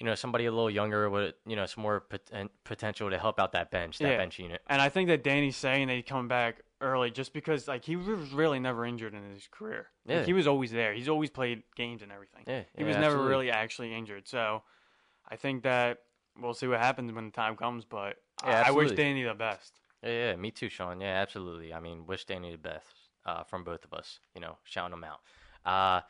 you 0.00 0.06
know, 0.06 0.14
somebody 0.14 0.46
a 0.46 0.50
little 0.50 0.70
younger 0.70 1.08
with, 1.08 1.34
you 1.46 1.54
know, 1.56 1.66
some 1.66 1.82
more 1.82 2.04
poten- 2.10 2.50
potential 2.64 3.10
to 3.10 3.18
help 3.18 3.38
out 3.38 3.52
that 3.52 3.70
bench, 3.70 3.98
that 3.98 4.10
Yeah. 4.10 4.16
bench 4.16 4.38
unit. 4.38 4.60
and 4.66 4.82
I 4.82 4.88
think 4.88 5.08
that 5.08 5.22
Danny's 5.22 5.56
saying 5.56 5.86
that 5.88 5.94
he's 5.94 6.04
come 6.04 6.26
back 6.28 6.62
early 6.80 7.10
just 7.10 7.32
because 7.32 7.66
like 7.68 7.84
he 7.84 7.96
was 7.96 8.32
really 8.32 8.58
never 8.58 8.84
injured 8.84 9.14
in 9.14 9.22
his 9.32 9.46
career. 9.50 9.90
Like, 10.04 10.16
Yeah. 10.16 10.24
he 10.24 10.32
was 10.32 10.46
always 10.46 10.70
there. 10.72 10.92
He's 10.92 11.08
always 11.08 11.30
played 11.30 11.62
games 11.76 12.02
and 12.02 12.10
everything. 12.12 12.44
Yeah, 12.46 12.64
he 12.76 12.82
yeah, 12.82 12.86
was 12.86 12.96
never 12.96 13.06
absolutely. 13.06 13.30
really 13.30 13.50
actually 13.50 13.94
injured. 13.94 14.26
So 14.28 14.62
I 15.28 15.36
think 15.36 15.62
that 15.62 16.02
we'll 16.38 16.54
see 16.54 16.66
what 16.66 16.80
happens 16.80 17.12
when 17.12 17.26
the 17.26 17.30
time 17.32 17.56
comes. 17.56 17.84
But 17.84 18.16
Yeah, 18.44 18.62
I, 18.66 18.68
I 18.68 18.70
wish. 18.72 18.90
Danny 18.92 19.22
the 19.22 19.34
best. 19.34 19.80
Yeah, 20.02 20.10
yeah, 20.10 20.36
me 20.36 20.50
too, 20.50 20.68
Sean. 20.68 21.00
Yeah, 21.00 21.14
absolutely. 21.22 21.72
I 21.72 21.78
mean, 21.80 22.04
wish 22.04 22.24
Danny 22.26 22.50
the 22.52 22.58
best 22.58 22.94
uh, 23.24 23.44
from 23.44 23.64
both 23.64 23.84
of 23.84 23.94
us. 23.94 24.18
You 24.34 24.40
know, 24.42 24.58
shouting 24.64 24.92
him 24.92 25.04
out. 25.04 25.20
Uh, 25.64 26.02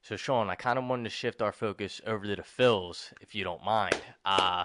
so, 0.00 0.16
Sean, 0.16 0.48
I 0.48 0.54
kind 0.54 0.78
of 0.78 0.84
wanted 0.86 1.04
to 1.04 1.10
shift 1.10 1.42
our 1.42 1.52
focus 1.52 2.00
over 2.06 2.24
to 2.26 2.36
the 2.36 2.42
Phils, 2.42 3.12
if 3.20 3.34
you 3.34 3.44
don't 3.44 3.64
mind. 3.64 3.96
Uh, 4.24 4.64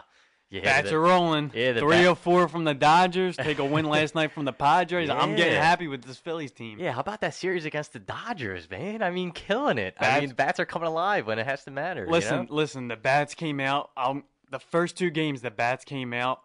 yeah, 0.49 0.61
Bats 0.61 0.89
the- 0.89 0.95
are 0.97 0.99
rolling. 1.01 1.51
yeah, 1.55 1.71
the 1.71 1.79
Three 1.79 2.05
or 2.07 2.15
four 2.15 2.47
from 2.47 2.63
the 2.63 2.75
Dodgers. 2.75 3.35
Take 3.35 3.57
a 3.57 3.65
win 3.65 3.85
last 3.89 4.13
night 4.13 4.31
from 4.31 4.45
the 4.45 4.53
Padres. 4.53 5.09
I'm 5.09 5.35
getting 5.35 5.55
happy 5.59 5.87
with 5.87 6.03
this 6.03 6.17
Phillies 6.17 6.51
team. 6.51 6.77
Yeah, 6.79 6.91
how 6.91 6.99
about 7.01 7.21
that 7.21 7.33
series 7.33 7.65
against 7.65 7.93
the 7.93 7.99
Dodgers, 7.99 8.69
man? 8.69 9.01
I 9.01 9.09
mean, 9.09 9.31
killing 9.31 9.79
it. 9.79 9.95
I 9.99 10.19
mean, 10.19 10.29
bats 10.29 10.59
are 10.59 10.65
coming 10.65 10.87
alive 10.87 11.25
when 11.25 11.39
it 11.39 11.45
has 11.47 11.63
to 11.63 11.71
matter. 11.71 12.05
you 12.05 12.11
Listen, 12.11 12.45
know? 12.45 12.53
listen. 12.53 12.87
The 12.87 12.95
bats 12.95 13.33
came 13.33 13.59
out. 13.59 13.89
Um, 13.97 14.25
the 14.51 14.59
first 14.59 14.95
two 14.95 15.09
games, 15.09 15.41
the 15.41 15.49
bats 15.49 15.83
came 15.83 16.13
out, 16.13 16.41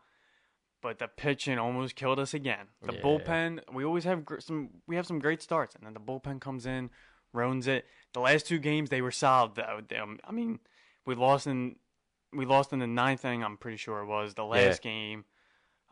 but 0.80 0.98
the 0.98 1.08
pitching 1.08 1.58
almost 1.58 1.94
killed 1.94 2.18
us 2.18 2.32
again. 2.32 2.68
The 2.82 2.94
Yeah. 2.94 3.00
bullpen. 3.02 3.60
We 3.74 3.84
always 3.84 4.04
have 4.04 4.24
gr- 4.24 4.38
some. 4.40 4.70
We 4.86 4.96
have 4.96 5.06
some 5.06 5.18
great 5.18 5.42
starts, 5.42 5.74
and 5.74 5.84
then 5.84 5.92
the 5.92 6.00
bullpen 6.00 6.40
comes 6.40 6.64
in, 6.64 6.88
ruins 7.38 7.66
it. 7.66 7.86
The 8.12 8.20
last 8.20 8.46
two 8.46 8.58
games 8.58 8.90
they 8.90 9.00
were 9.00 9.10
solid 9.10 9.54
though. 9.54 9.80
Um, 10.00 10.18
I 10.24 10.32
mean, 10.32 10.58
we 11.06 11.14
lost 11.14 11.46
in 11.46 11.76
we 12.32 12.44
lost 12.44 12.72
in 12.72 12.80
the 12.80 12.86
ninth 12.86 13.24
inning. 13.24 13.42
I'm 13.42 13.56
pretty 13.56 13.78
sure 13.78 14.00
it 14.00 14.06
was 14.06 14.34
the 14.34 14.44
last 14.44 14.82
game. 14.82 15.24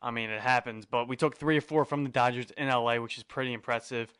I 0.02 0.10
mean, 0.10 0.28
it 0.28 0.40
happens, 0.40 0.84
but 0.84 1.08
we 1.08 1.16
took 1.16 1.36
three 1.36 1.56
or 1.56 1.62
four 1.62 1.84
from 1.84 2.04
the 2.04 2.10
Dodgers 2.10 2.50
in 2.56 2.68
LA, 2.68 2.96
which 2.96 3.16
is 3.16 3.22
pretty 3.22 3.52
impressive. 3.52 4.12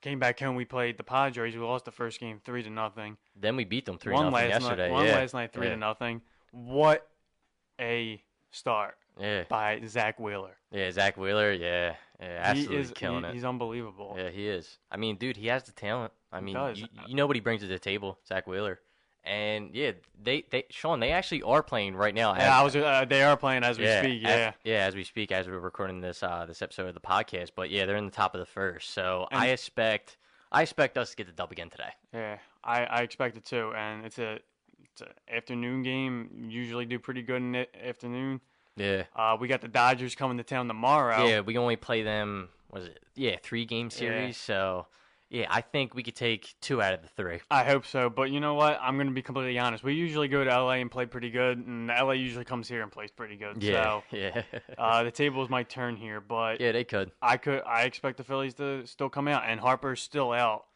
Came 0.00 0.18
back 0.18 0.40
home. 0.40 0.56
We 0.56 0.64
played 0.64 0.96
the 0.96 1.04
Padres. 1.04 1.54
We 1.54 1.60
lost 1.60 1.84
the 1.84 1.92
first 1.92 2.18
game 2.18 2.40
three 2.44 2.64
to 2.64 2.70
nothing. 2.70 3.16
Then 3.36 3.54
we 3.54 3.64
beat 3.64 3.86
them 3.86 3.98
three 3.98 4.12
one 4.14 4.32
nothing 4.32 4.48
yesterday. 4.48 4.88
night. 4.88 4.92
One 4.92 5.06
yeah. 5.06 5.14
last 5.14 5.32
night, 5.32 5.52
three 5.52 5.68
yeah. 5.68 5.74
to 5.74 5.78
nothing. 5.78 6.22
What 6.50 7.08
a 7.80 8.20
start 8.50 8.96
Yeah, 9.18 9.44
by 9.48 9.80
Zack 9.86 10.18
Wheeler. 10.18 10.56
yeah. 10.72 10.90
Zack 10.90 11.16
Wheeler. 11.16 11.52
Yeah, 11.52 11.94
yeah. 12.20 12.40
Absolutely 12.42 12.76
he 12.76 12.82
is 12.82 12.90
killing 12.90 13.22
he- 13.22 13.30
it. 13.30 13.34
He's 13.34 13.44
unbelievable. 13.44 14.16
Yeah, 14.18 14.30
he 14.30 14.48
is. 14.48 14.78
I 14.90 14.96
mean, 14.96 15.16
dude, 15.16 15.36
he 15.36 15.46
has 15.46 15.62
the 15.62 15.72
talent. 15.72 16.12
I 16.32 16.40
mean, 16.40 16.56
you, 16.74 16.86
you 17.08 17.14
know 17.14 17.26
what 17.26 17.36
he 17.36 17.40
brings 17.40 17.60
to 17.62 17.66
the 17.68 17.78
table, 17.78 18.18
Zack 18.26 18.46
Wheeler. 18.46 18.80
And 19.24 19.72
yeah, 19.74 19.92
they 20.20 20.44
they 20.50 20.64
Sean, 20.70 20.98
they 20.98 21.12
actually 21.12 21.42
are 21.42 21.62
playing 21.62 21.94
right 21.94 22.14
now. 22.14 22.34
Yeah, 22.34 22.58
I 22.58 22.62
was. 22.62 22.74
Uh, 22.74 23.04
they 23.08 23.22
are 23.22 23.36
playing 23.36 23.62
as 23.62 23.78
we 23.78 23.84
yeah, 23.84 24.02
speak. 24.02 24.24
as- 24.24 24.28
Yeah, 24.28 24.52
yeah, 24.64 24.84
as 24.86 24.96
we 24.96 25.04
speak, 25.04 25.30
as 25.30 25.46
we're 25.46 25.60
recording 25.60 26.00
this 26.00 26.22
uh, 26.24 26.44
this 26.46 26.60
episode 26.60 26.88
of 26.88 26.94
the 26.94 27.00
podcast. 27.00 27.50
But 27.54 27.70
yeah, 27.70 27.86
they're 27.86 27.96
in 27.96 28.06
the 28.06 28.10
top 28.10 28.34
of 28.34 28.40
the 28.40 28.46
first, 28.46 28.90
so 28.90 29.28
And- 29.30 29.40
I 29.40 29.48
expect 29.48 30.16
I 30.50 30.62
expect 30.62 30.98
us 30.98 31.10
to 31.10 31.16
get 31.16 31.26
the 31.26 31.32
dub 31.32 31.52
again 31.52 31.70
today. 31.70 31.90
yeah. 32.12 32.38
I, 32.64 32.84
I 32.84 33.00
expect 33.02 33.36
it 33.36 33.44
too. 33.44 33.72
And 33.76 34.04
it's 34.04 34.18
a 34.18 34.38
it's 34.82 35.02
a 35.02 35.34
afternoon 35.34 35.82
game. 35.84 36.46
Usually 36.48 36.84
do 36.84 36.98
pretty 36.98 37.22
good 37.22 37.36
in 37.42 37.52
the 37.52 37.86
afternoon. 37.86 38.40
Yeah, 38.76 39.04
Uh, 39.14 39.36
we 39.38 39.46
got 39.48 39.60
the 39.60 39.68
Dodgers 39.68 40.14
coming 40.14 40.38
to 40.38 40.42
town 40.44 40.66
tomorrow. 40.66 41.26
yeah, 41.26 41.40
we 41.40 41.56
only 41.58 41.76
play 41.76 42.02
them. 42.02 42.48
Was 42.70 42.86
it? 42.86 43.00
Yeah, 43.14 43.36
three 43.42 43.66
game 43.66 43.90
series. 43.90 44.36
So 44.36 44.86
yeah, 45.32 45.46
I 45.50 45.62
think 45.62 45.94
we 45.94 46.02
could 46.02 46.14
take 46.14 46.54
two 46.60 46.80
out 46.82 46.92
of 46.92 47.00
the 47.02 47.08
three. 47.08 47.40
I 47.50 47.64
hope 47.64 47.86
so. 47.86 48.10
But 48.10 48.30
you 48.30 48.38
know 48.38 48.54
what? 48.54 48.78
I'm 48.82 48.96
going 48.96 49.06
to 49.08 49.12
be 49.12 49.22
completely 49.22 49.58
honest. 49.58 49.82
We 49.82 49.94
usually 49.94 50.28
go 50.28 50.44
to 50.44 50.50
LA 50.50 50.72
and 50.74 50.90
play 50.90 51.06
pretty 51.06 51.30
good, 51.30 51.58
and 51.58 51.88
LA 51.88 52.12
usually 52.12 52.44
comes 52.44 52.68
here 52.68 52.82
and 52.82 52.92
plays 52.92 53.10
pretty 53.10 53.36
good. 53.36 53.62
Yeah, 53.62 53.82
So 53.82 54.02
yeah, 54.16 54.42
uh, 54.78 55.02
the 55.02 55.10
tables 55.10 55.48
might 55.48 55.68
turn 55.68 55.96
here, 55.96 56.20
but 56.20 56.60
yeah. 56.60 56.72
They 56.72 56.84
could. 56.84 57.10
I 57.22 57.38
could 57.38 57.62
I 57.66 57.82
expect 57.84 58.18
the 58.18 58.24
Phillies 58.24 58.54
to 58.54 58.86
still 58.86 59.08
come 59.08 59.26
out, 59.26 59.42
and 59.46 59.58
Harper's 59.58 60.00
still 60.02 60.32
out 60.32 60.66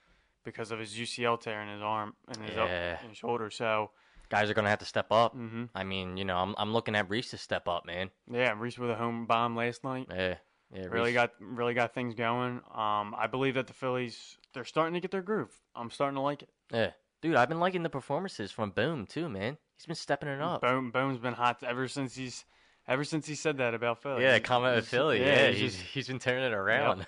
because 0.44 0.70
of 0.70 0.78
his 0.78 0.94
UCL 0.94 1.40
tear 1.40 1.60
in 1.60 1.68
his 1.68 1.82
arm 1.82 2.14
and 2.28 2.36
his, 2.42 2.56
Yeah. 2.56 2.98
in 3.02 3.10
his 3.10 3.18
shoulder. 3.18 3.50
So 3.50 3.90
Guys 4.28 4.50
are 4.50 4.54
gonna 4.54 4.70
have 4.70 4.80
to 4.80 4.84
step 4.84 5.12
up. 5.12 5.34
hmm 5.34 5.64
I 5.74 5.84
mean, 5.84 6.16
you 6.16 6.24
know, 6.24 6.36
I'm 6.38 6.54
I'm 6.58 6.72
looking 6.72 6.96
at 6.96 7.08
Rhys 7.08 7.30
to 7.30 7.36
step 7.38 7.68
up, 7.68 7.84
man. 7.86 8.10
yeah, 8.30 8.54
Rhys 8.58 8.78
with 8.78 8.90
a 8.90 8.94
home 8.96 9.26
bomb 9.26 9.54
last 9.54 9.84
night 9.84 10.06
Yeah, 10.10 10.36
yeah. 10.74 10.86
really 10.86 11.12
got 11.12 11.32
really 11.40 11.74
got 11.74 11.94
things 11.94 12.14
going. 12.14 12.60
Um, 12.74 13.14
I 13.16 13.26
believe 13.30 13.54
that 13.54 13.66
the 13.66 13.72
Phillies 13.72 14.36
they're 14.54 14.64
starting 14.64 14.94
to 14.94 15.00
get 15.00 15.10
their 15.10 15.22
groove. 15.22 15.52
I'm 15.74 15.90
starting 15.90 16.16
to 16.16 16.20
like 16.22 16.42
it. 16.42 16.50
Yeah, 16.72 16.90
dude, 17.22 17.36
I've 17.36 17.48
been 17.48 17.60
liking 17.60 17.82
the 17.82 17.90
performances 17.90 18.50
from 18.50 18.70
Bohm 18.70 19.06
too, 19.06 19.28
man. 19.28 19.58
He's 19.76 19.86
been 19.86 19.94
stepping 19.94 20.28
it 20.28 20.40
up. 20.40 20.62
Bohm 20.62 20.90
Bohm's 20.90 21.18
been 21.18 21.34
hot 21.34 21.62
ever 21.62 21.88
since 21.88 22.16
he's 22.16 22.44
ever 22.88 23.04
since 23.04 23.26
he 23.26 23.34
said 23.34 23.58
that 23.58 23.74
about 23.74 24.02
Philly. 24.02 24.22
Yeah, 24.22 24.38
comment 24.38 24.76
with 24.76 24.88
Philly. 24.88 25.20
Yeah, 25.20 25.50
he's 25.50 25.74
he's 25.74 25.80
he's 25.80 26.08
been 26.08 26.18
turning 26.18 26.44
it 26.44 26.52
around. 26.52 27.06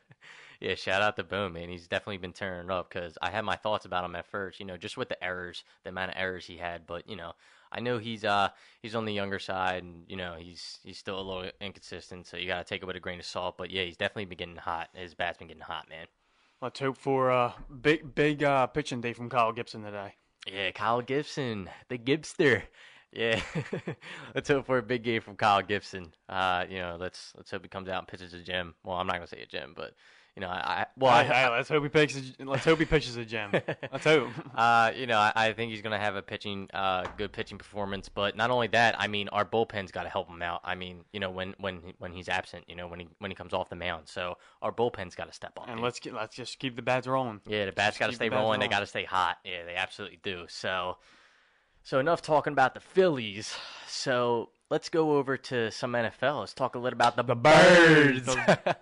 yeah, 0.60 0.74
shout 0.74 1.02
out 1.02 1.16
to 1.16 1.24
Bohm, 1.24 1.54
man. 1.54 1.68
He's 1.68 1.88
definitely 1.88 2.18
been 2.18 2.32
turning 2.32 2.66
it 2.66 2.70
up 2.70 2.90
because 2.90 3.16
I 3.22 3.30
had 3.30 3.44
my 3.44 3.56
thoughts 3.56 3.84
about 3.84 4.04
him 4.04 4.14
at 4.16 4.26
first. 4.26 4.60
You 4.60 4.66
know, 4.66 4.76
just 4.76 4.96
with 4.96 5.08
the 5.08 5.22
errors, 5.22 5.64
the 5.82 5.90
amount 5.90 6.12
of 6.12 6.16
errors 6.18 6.46
he 6.46 6.56
had. 6.56 6.86
But 6.86 7.08
you 7.08 7.16
know, 7.16 7.32
I 7.72 7.80
know 7.80 7.98
he's 7.98 8.24
uh 8.24 8.48
he's 8.82 8.94
on 8.94 9.04
the 9.04 9.12
younger 9.12 9.38
side, 9.38 9.82
and 9.82 10.04
you 10.08 10.16
know 10.16 10.36
he's 10.38 10.78
he's 10.84 10.98
still 10.98 11.20
a 11.20 11.22
little 11.22 11.50
inconsistent. 11.60 12.26
So 12.26 12.36
you 12.36 12.46
gotta 12.46 12.64
take 12.64 12.82
it 12.82 12.86
with 12.86 12.96
a 12.96 13.00
grain 13.00 13.18
of 13.18 13.26
salt. 13.26 13.56
But 13.56 13.70
yeah, 13.70 13.84
he's 13.84 13.96
definitely 13.96 14.26
been 14.26 14.38
getting 14.38 14.56
hot. 14.56 14.88
His 14.94 15.14
bat's 15.14 15.38
been 15.38 15.48
getting 15.48 15.62
hot, 15.62 15.88
man. 15.88 16.06
Let's 16.60 16.80
hope 16.80 16.96
for 16.96 17.30
a 17.30 17.54
big 17.80 18.14
big 18.14 18.42
uh, 18.42 18.66
pitching 18.66 19.00
day 19.00 19.12
from 19.12 19.30
Kyle 19.30 19.52
Gibson 19.52 19.82
today. 19.82 20.14
Yeah, 20.46 20.70
Kyle 20.72 21.02
Gibson, 21.02 21.70
the 21.88 21.98
Gibster. 21.98 22.62
Yeah, 23.12 23.40
let's 24.34 24.48
hope 24.48 24.66
for 24.66 24.78
a 24.78 24.82
big 24.82 25.02
game 25.02 25.20
from 25.20 25.36
Kyle 25.36 25.62
Gibson. 25.62 26.12
Uh, 26.28 26.64
you 26.68 26.78
know, 26.78 26.96
let's 26.98 27.32
let's 27.36 27.50
hope 27.50 27.62
he 27.62 27.68
comes 27.68 27.88
out 27.88 27.98
and 27.98 28.08
pitches 28.08 28.34
a 28.34 28.38
gem. 28.40 28.74
Well, 28.84 28.96
I'm 28.96 29.06
not 29.06 29.16
gonna 29.16 29.26
say 29.26 29.42
a 29.42 29.46
gem, 29.46 29.72
but 29.74 29.94
you 30.36 30.42
know, 30.42 30.48
I, 30.48 30.82
I 30.82 30.86
well, 30.96 31.12
I, 31.12 31.24
hey, 31.24 31.48
let's 31.48 31.68
hope 31.68 31.82
he 31.82 31.88
pitches. 31.88 32.34
A, 32.38 32.44
let's 32.44 32.64
hope 32.64 32.78
he 32.78 32.84
pitches 32.84 33.16
a 33.16 33.24
gem. 33.24 33.50
let's 33.92 34.04
hope. 34.04 34.28
uh, 34.54 34.92
you 34.94 35.08
know, 35.08 35.18
I, 35.18 35.32
I 35.34 35.52
think 35.54 35.72
he's 35.72 35.82
gonna 35.82 35.98
have 35.98 36.14
a 36.14 36.22
pitching, 36.22 36.68
uh, 36.72 37.04
good 37.16 37.32
pitching 37.32 37.58
performance. 37.58 38.08
But 38.08 38.36
not 38.36 38.50
only 38.50 38.68
that, 38.68 38.94
I 38.98 39.08
mean, 39.08 39.28
our 39.30 39.44
bullpen's 39.44 39.90
got 39.90 40.04
to 40.04 40.08
help 40.08 40.28
him 40.28 40.40
out. 40.40 40.60
I 40.62 40.76
mean, 40.76 41.04
you 41.12 41.18
know, 41.18 41.30
when 41.30 41.56
when 41.58 41.80
he- 41.82 41.94
when 41.98 42.12
he's 42.12 42.28
absent, 42.28 42.64
you 42.68 42.76
know, 42.76 42.86
when 42.86 43.00
he 43.00 43.08
when 43.18 43.32
he 43.32 43.34
comes 43.34 43.52
off 43.52 43.68
the 43.70 43.76
mound, 43.76 44.08
so 44.08 44.36
our 44.62 44.70
bullpen's 44.70 45.16
got 45.16 45.26
to 45.26 45.32
step 45.32 45.58
up. 45.58 45.66
And 45.66 45.78
dude. 45.78 45.84
let's 45.84 45.98
get, 45.98 46.14
let's 46.14 46.36
just 46.36 46.60
keep 46.60 46.76
the 46.76 46.82
bats 46.82 47.08
rolling. 47.08 47.40
Yeah, 47.48 47.66
the 47.66 47.72
bats 47.72 47.98
got 47.98 48.06
to 48.06 48.12
stay 48.14 48.28
bats 48.28 48.38
rolling. 48.40 48.60
They 48.60 48.68
got 48.68 48.80
to 48.80 48.86
stay 48.86 49.04
hot. 49.04 49.38
Yeah, 49.44 49.64
they 49.64 49.74
absolutely 49.74 50.20
do. 50.22 50.44
So, 50.48 50.96
so 51.82 51.98
enough 51.98 52.22
talking 52.22 52.52
about 52.52 52.74
the 52.74 52.80
Phillies. 52.80 53.54
So 53.88 54.50
let's 54.70 54.88
go 54.88 55.16
over 55.16 55.36
to 55.36 55.70
some 55.70 55.92
NFL. 55.92 56.40
Let's 56.40 56.54
talk 56.54 56.74
a 56.74 56.78
little 56.78 56.96
about 56.96 57.16
the, 57.16 57.34
birds. 57.34 58.34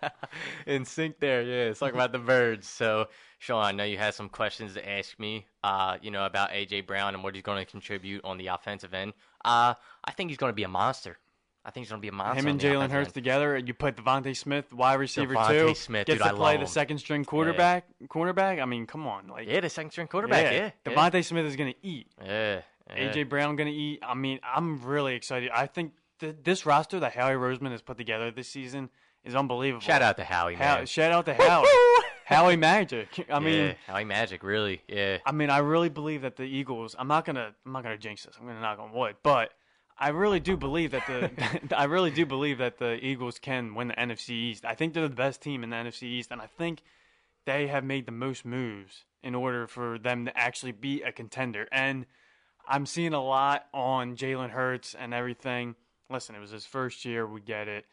In 0.66 0.84
sync 0.84 1.18
there, 1.18 1.42
yeah. 1.42 1.64
Let's 1.66 1.80
talk 1.80 1.94
about 1.94 2.12
the 2.12 2.18
birds. 2.18 2.68
So, 2.68 3.06
Sean, 3.38 3.64
I 3.64 3.72
know 3.72 3.84
you 3.84 3.98
had 3.98 4.14
some 4.14 4.28
questions 4.28 4.74
to 4.74 4.88
ask 4.88 5.18
me. 5.18 5.46
Uh, 5.64 5.96
you 6.02 6.10
know 6.10 6.26
about 6.26 6.50
AJ 6.50 6.86
Brown 6.86 7.14
and 7.14 7.24
what 7.24 7.34
he's 7.34 7.42
going 7.42 7.64
to 7.64 7.70
contribute 7.70 8.24
on 8.24 8.38
the 8.38 8.48
offensive 8.48 8.94
end. 8.94 9.14
Uh, 9.44 9.74
I 10.04 10.10
think 10.12 10.30
he's 10.30 10.38
going 10.38 10.50
to 10.50 10.56
be 10.56 10.64
a 10.64 10.68
monster. 10.68 11.18
I 11.64 11.70
think 11.70 11.84
he's 11.84 11.90
going 11.90 12.00
to 12.00 12.02
be 12.02 12.08
a 12.08 12.12
monster. 12.12 12.40
Him 12.40 12.46
and 12.48 12.60
Jalen 12.60 12.90
Hurts 12.90 13.08
end. 13.08 13.14
together. 13.14 13.58
You 13.58 13.74
put 13.74 13.96
DeVonta 13.96 14.34
Smith, 14.34 14.72
wide 14.72 14.94
receiver 14.94 15.34
DeVonta 15.34 15.68
too. 15.68 15.74
Smith, 15.74 16.06
gets 16.06 16.18
dude, 16.18 16.26
to 16.26 16.32
I 16.32 16.36
play 16.36 16.52
love 16.54 16.60
the 16.60 16.66
second 16.66 16.98
string 16.98 17.24
quarterback. 17.26 17.84
Cornerback. 18.08 18.62
I 18.62 18.64
mean, 18.64 18.86
come 18.86 19.06
on, 19.06 19.28
like 19.28 19.48
Yeah, 19.48 19.60
the 19.60 19.68
second 19.68 19.90
string 19.90 20.06
quarterback. 20.06 20.50
Yeah, 20.50 20.70
yeah. 20.86 20.92
DeVonta 20.92 21.22
Smith 21.24 21.44
is 21.44 21.56
gonna 21.56 21.74
eat. 21.82 22.06
yeah, 22.24 22.62
yeah. 22.96 23.12
AJ 23.12 23.28
Brown 23.28 23.56
gonna 23.56 23.70
eat. 23.70 24.00
I 24.02 24.14
mean, 24.14 24.40
I'm 24.42 24.82
really 24.82 25.14
excited. 25.14 25.50
I 25.54 25.66
think 25.66 25.92
th- 26.20 26.36
this 26.42 26.66
roster 26.66 27.00
that 27.00 27.12
Howie 27.12 27.34
Roseman 27.34 27.70
has 27.72 27.82
put 27.82 27.98
together 27.98 28.30
this 28.30 28.48
season 28.48 28.90
is 29.24 29.34
unbelievable. 29.34 29.80
Shout 29.80 30.02
out 30.02 30.16
to 30.16 30.24
Howie, 30.24 30.54
How, 30.54 30.84
shout 30.84 31.12
out 31.12 31.26
to 31.26 31.34
Howie. 31.34 31.66
Howie 32.24 32.56
Magic. 32.56 33.08
I 33.32 33.38
mean, 33.38 33.68
yeah, 33.68 33.72
Howie 33.86 34.04
Magic, 34.04 34.42
really. 34.42 34.82
Yeah, 34.86 35.18
I 35.24 35.32
mean, 35.32 35.48
I 35.48 35.58
really 35.58 35.88
believe 35.88 36.22
that 36.22 36.36
the 36.36 36.42
Eagles. 36.42 36.94
I'm 36.98 37.08
not 37.08 37.24
gonna. 37.24 37.54
I'm 37.64 37.72
not 37.72 37.82
gonna 37.82 37.98
jinx 37.98 38.24
this. 38.24 38.36
I'm 38.38 38.46
gonna 38.46 38.60
knock 38.60 38.78
on 38.78 38.92
wood, 38.92 39.16
but 39.22 39.52
I 39.98 40.10
really 40.10 40.38
do 40.38 40.56
believe 40.56 40.90
that 40.90 41.06
the. 41.06 41.76
I 41.78 41.84
really 41.84 42.10
do 42.10 42.26
believe 42.26 42.58
that 42.58 42.78
the 42.78 43.02
Eagles 43.04 43.38
can 43.38 43.74
win 43.74 43.88
the 43.88 43.94
NFC 43.94 44.30
East. 44.30 44.64
I 44.64 44.74
think 44.74 44.92
they're 44.92 45.08
the 45.08 45.14
best 45.14 45.40
team 45.40 45.64
in 45.64 45.70
the 45.70 45.76
NFC 45.76 46.02
East, 46.02 46.30
and 46.30 46.40
I 46.40 46.46
think 46.46 46.82
they 47.46 47.66
have 47.68 47.82
made 47.82 48.04
the 48.04 48.12
most 48.12 48.44
moves 48.44 49.04
in 49.22 49.34
order 49.34 49.66
for 49.66 49.98
them 49.98 50.26
to 50.26 50.38
actually 50.38 50.72
be 50.72 51.02
a 51.02 51.10
contender. 51.10 51.66
And 51.72 52.04
I'm 52.68 52.84
seeing 52.86 53.14
a 53.14 53.22
lot 53.22 53.66
on 53.72 54.14
Jalen 54.16 54.50
Hurts 54.50 54.94
and 54.94 55.14
everything. 55.14 55.74
Listen, 56.10 56.34
it 56.36 56.40
was 56.40 56.50
his 56.50 56.66
first 56.66 57.04
year. 57.04 57.26
We 57.26 57.40
get 57.40 57.66
it. 57.68 57.86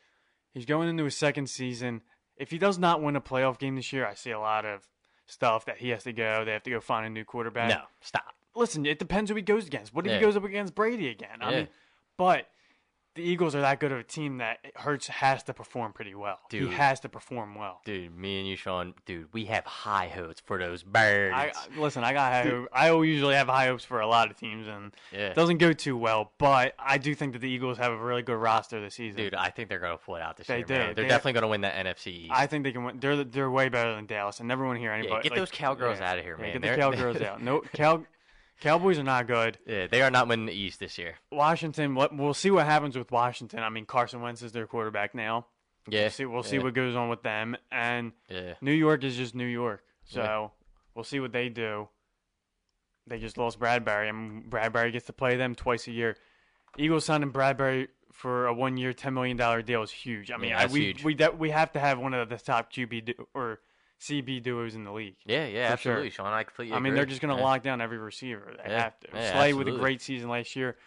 He's 0.53 0.65
going 0.65 0.89
into 0.89 1.03
his 1.05 1.15
second 1.15 1.49
season. 1.49 2.01
If 2.37 2.51
he 2.51 2.57
does 2.57 2.77
not 2.77 3.01
win 3.01 3.15
a 3.15 3.21
playoff 3.21 3.57
game 3.57 3.75
this 3.75 3.91
year, 3.93 4.05
I 4.05 4.13
see 4.13 4.31
a 4.31 4.39
lot 4.39 4.65
of 4.65 4.87
stuff 5.25 5.65
that 5.65 5.77
he 5.77 5.89
has 5.89 6.03
to 6.03 6.13
go. 6.13 6.43
They 6.45 6.51
have 6.51 6.63
to 6.63 6.69
go 6.69 6.79
find 6.81 7.05
a 7.05 7.09
new 7.09 7.23
quarterback. 7.25 7.69
No, 7.69 7.81
stop. 8.01 8.35
Listen, 8.55 8.85
it 8.85 8.99
depends 8.99 9.29
who 9.29 9.35
he 9.35 9.41
goes 9.41 9.65
against. 9.67 9.93
What 9.93 10.05
if 10.05 10.11
Yeah. 10.11 10.17
he 10.19 10.23
goes 10.25 10.35
up 10.37 10.43
against 10.43 10.75
Brady 10.75 11.09
again? 11.09 11.39
I 11.41 11.51
Yeah. 11.51 11.57
mean, 11.59 11.67
but 12.17 12.47
the 13.15 13.23
Eagles 13.23 13.55
are 13.55 13.61
that 13.61 13.79
good 13.79 13.91
of 13.91 13.99
a 13.99 14.03
team 14.03 14.37
that 14.37 14.59
Hurts 14.75 15.07
has 15.07 15.41
to 15.43 15.53
perform 15.53 15.93
pretty 15.93 16.13
well. 16.13 16.39
Dude. 16.49 16.69
He 16.69 16.75
has 16.75 16.99
to 17.01 17.09
perform 17.09 17.55
well. 17.55 17.81
Dude, 17.85 18.15
me 18.17 18.39
and 18.39 18.47
you, 18.47 18.55
Sean, 18.55 18.93
dude, 19.05 19.27
we 19.33 19.45
have 19.45 19.65
high 19.65 20.07
hopes 20.07 20.41
for 20.45 20.59
those 20.59 20.83
birds. 20.83 21.33
I 21.35 21.51
listen. 21.77 22.03
I 22.03 22.13
got 22.13 22.31
high. 22.31 22.65
I 22.73 22.91
usually 23.01 23.35
have 23.35 23.47
high 23.47 23.67
hopes 23.67 23.85
for 23.85 23.99
a 24.01 24.07
lot 24.07 24.29
of 24.29 24.37
teams, 24.37 24.67
and 24.67 24.93
yeah. 25.11 25.27
it 25.29 25.35
doesn't 25.35 25.57
go 25.59 25.71
too 25.73 25.97
well. 25.97 26.31
But 26.37 26.73
I 26.77 26.97
do 26.97 27.15
think 27.15 27.33
that 27.33 27.39
the 27.39 27.49
Eagles 27.49 27.77
have 27.77 27.91
a 27.93 27.97
really 27.97 28.21
good 28.21 28.37
roster 28.37 28.81
this 28.81 28.95
season. 28.95 29.17
Dude, 29.17 29.33
I 29.35 29.49
think 29.49 29.69
they're 29.69 29.79
gonna 29.79 29.97
pull 29.97 30.17
it 30.17 30.21
out 30.21 30.37
this 30.37 30.47
They 30.47 30.57
year. 30.57 30.65
do. 30.65 30.73
They're 30.75 30.93
They- 30.93 31.03
definitely 31.07 31.33
gonna 31.33 31.47
win 31.47 31.61
that 31.61 31.75
NFC 31.75 32.07
East. 32.11 32.31
I 32.33 32.47
think 32.47 32.63
they 32.65 32.71
can 32.71 32.83
win. 32.83 32.99
They're 32.99 33.23
they're 33.23 33.49
way 33.49 33.69
better 33.69 33.95
than 33.95 34.05
Dallas. 34.05 34.41
I 34.41 34.43
never 34.43 34.65
want 34.65 34.75
to 34.75 34.81
hear 34.81 34.91
yeah, 34.91 34.97
anybody. 34.99 35.23
get 35.23 35.31
like, 35.31 35.39
those 35.39 35.51
cowgirls 35.51 35.99
yeah, 35.99 36.11
out 36.11 36.17
of 36.17 36.23
here, 36.25 36.35
yeah, 36.37 36.43
man. 36.43 36.53
Get 36.53 36.61
the 36.61 36.67
They're- 36.67 36.77
cowgirls 36.77 37.21
out. 37.21 37.41
No, 37.41 37.61
cow, 37.73 38.03
Cowboys 38.61 38.97
are 38.97 39.03
not 39.03 39.27
good. 39.27 39.57
yeah, 39.67 39.87
they 39.87 40.01
are 40.01 40.09
not 40.11 40.27
winning 40.27 40.45
the 40.45 40.53
East 40.53 40.79
this 40.79 40.97
year. 40.97 41.15
Washington. 41.31 41.93
What 41.95 42.15
we'll 42.15 42.33
see 42.33 42.51
what 42.51 42.65
happens 42.65 42.97
with 42.97 43.11
Washington. 43.11 43.59
I 43.59 43.69
mean, 43.69 43.85
Carson 43.85 44.21
Wentz 44.21 44.41
is 44.41 44.51
their 44.53 44.65
quarterback 44.67 45.13
now. 45.13 45.47
Yeah, 45.89 46.01
We'll 46.03 46.09
see. 46.09 46.25
We'll 46.25 46.43
see 46.43 46.59
what 46.59 46.73
goes 46.73 46.95
on 46.95 47.09
with 47.09 47.21
them. 47.21 47.55
And 47.71 48.13
Yeah, 48.29 48.53
New 48.61 48.71
York 48.73 49.03
is 49.03 49.15
just 49.17 49.35
New 49.35 49.45
York. 49.45 49.83
So 50.05 50.21
Yeah. 50.21 50.47
we'll 50.95 51.03
see 51.03 51.19
what 51.19 51.31
they 51.31 51.49
do. 51.49 51.89
They 53.07 53.19
just 53.19 53.37
lost 53.37 53.59
Bradberry, 53.59 54.09
and 54.09 54.45
Bradberry 54.49 54.91
gets 54.91 55.05
to 55.07 55.13
play 55.13 55.35
them 55.35 55.53
twice 55.53 55.87
a 55.87 55.91
year. 55.91 56.17
Eagles 56.77 57.05
signing 57.05 57.31
Bradberry 57.31 57.89
for 58.11 58.47
a 58.47 58.53
one-year, 58.53 58.93
ten 58.93 59.13
million 59.13 59.37
dollar 59.37 59.61
deal 59.61 59.83
is 59.83 59.91
huge. 59.91 60.31
I 60.31 60.37
mean, 60.37 60.49
Yeah, 60.51 60.61
I, 60.61 60.65
we 60.67 60.79
huge. 60.85 61.03
we 61.03 61.13
de- 61.13 61.31
we 61.31 61.51
have 61.51 61.71
to 61.73 61.79
have 61.79 61.99
one 61.99 62.13
of 62.15 62.29
the 62.29 62.37
top 62.37 62.71
QB 62.73 63.05
du- 63.05 63.27
or 63.35 63.59
CB 64.07 64.43
duos 64.43 64.75
in 64.75 64.83
the 64.83 64.91
league. 64.91 65.15
yeah, 65.25 65.45
yeah, 65.45 65.71
absolutely, 65.71 66.09
sure. 66.09 66.25
Sean. 66.25 66.33
I 66.33 66.43
completely. 66.43 66.75
I 66.75 66.79
mean, 66.79 66.93
they're 66.93 67.05
just 67.05 67.21
going 67.21 67.33
to 67.35 67.39
yeah. 67.39 67.47
lock 67.47 67.63
down 67.63 67.81
every 67.81 67.97
receiver. 67.97 68.53
They 68.63 68.71
Yeah. 68.71 68.83
have 68.83 68.99
to. 68.99 69.07
Yeah, 69.13 69.33
Slay 69.33 69.53
with 69.53 69.67
a 69.67 69.71
great 69.71 70.01
season 70.01 70.29
last 70.29 70.55
year. 70.55 70.77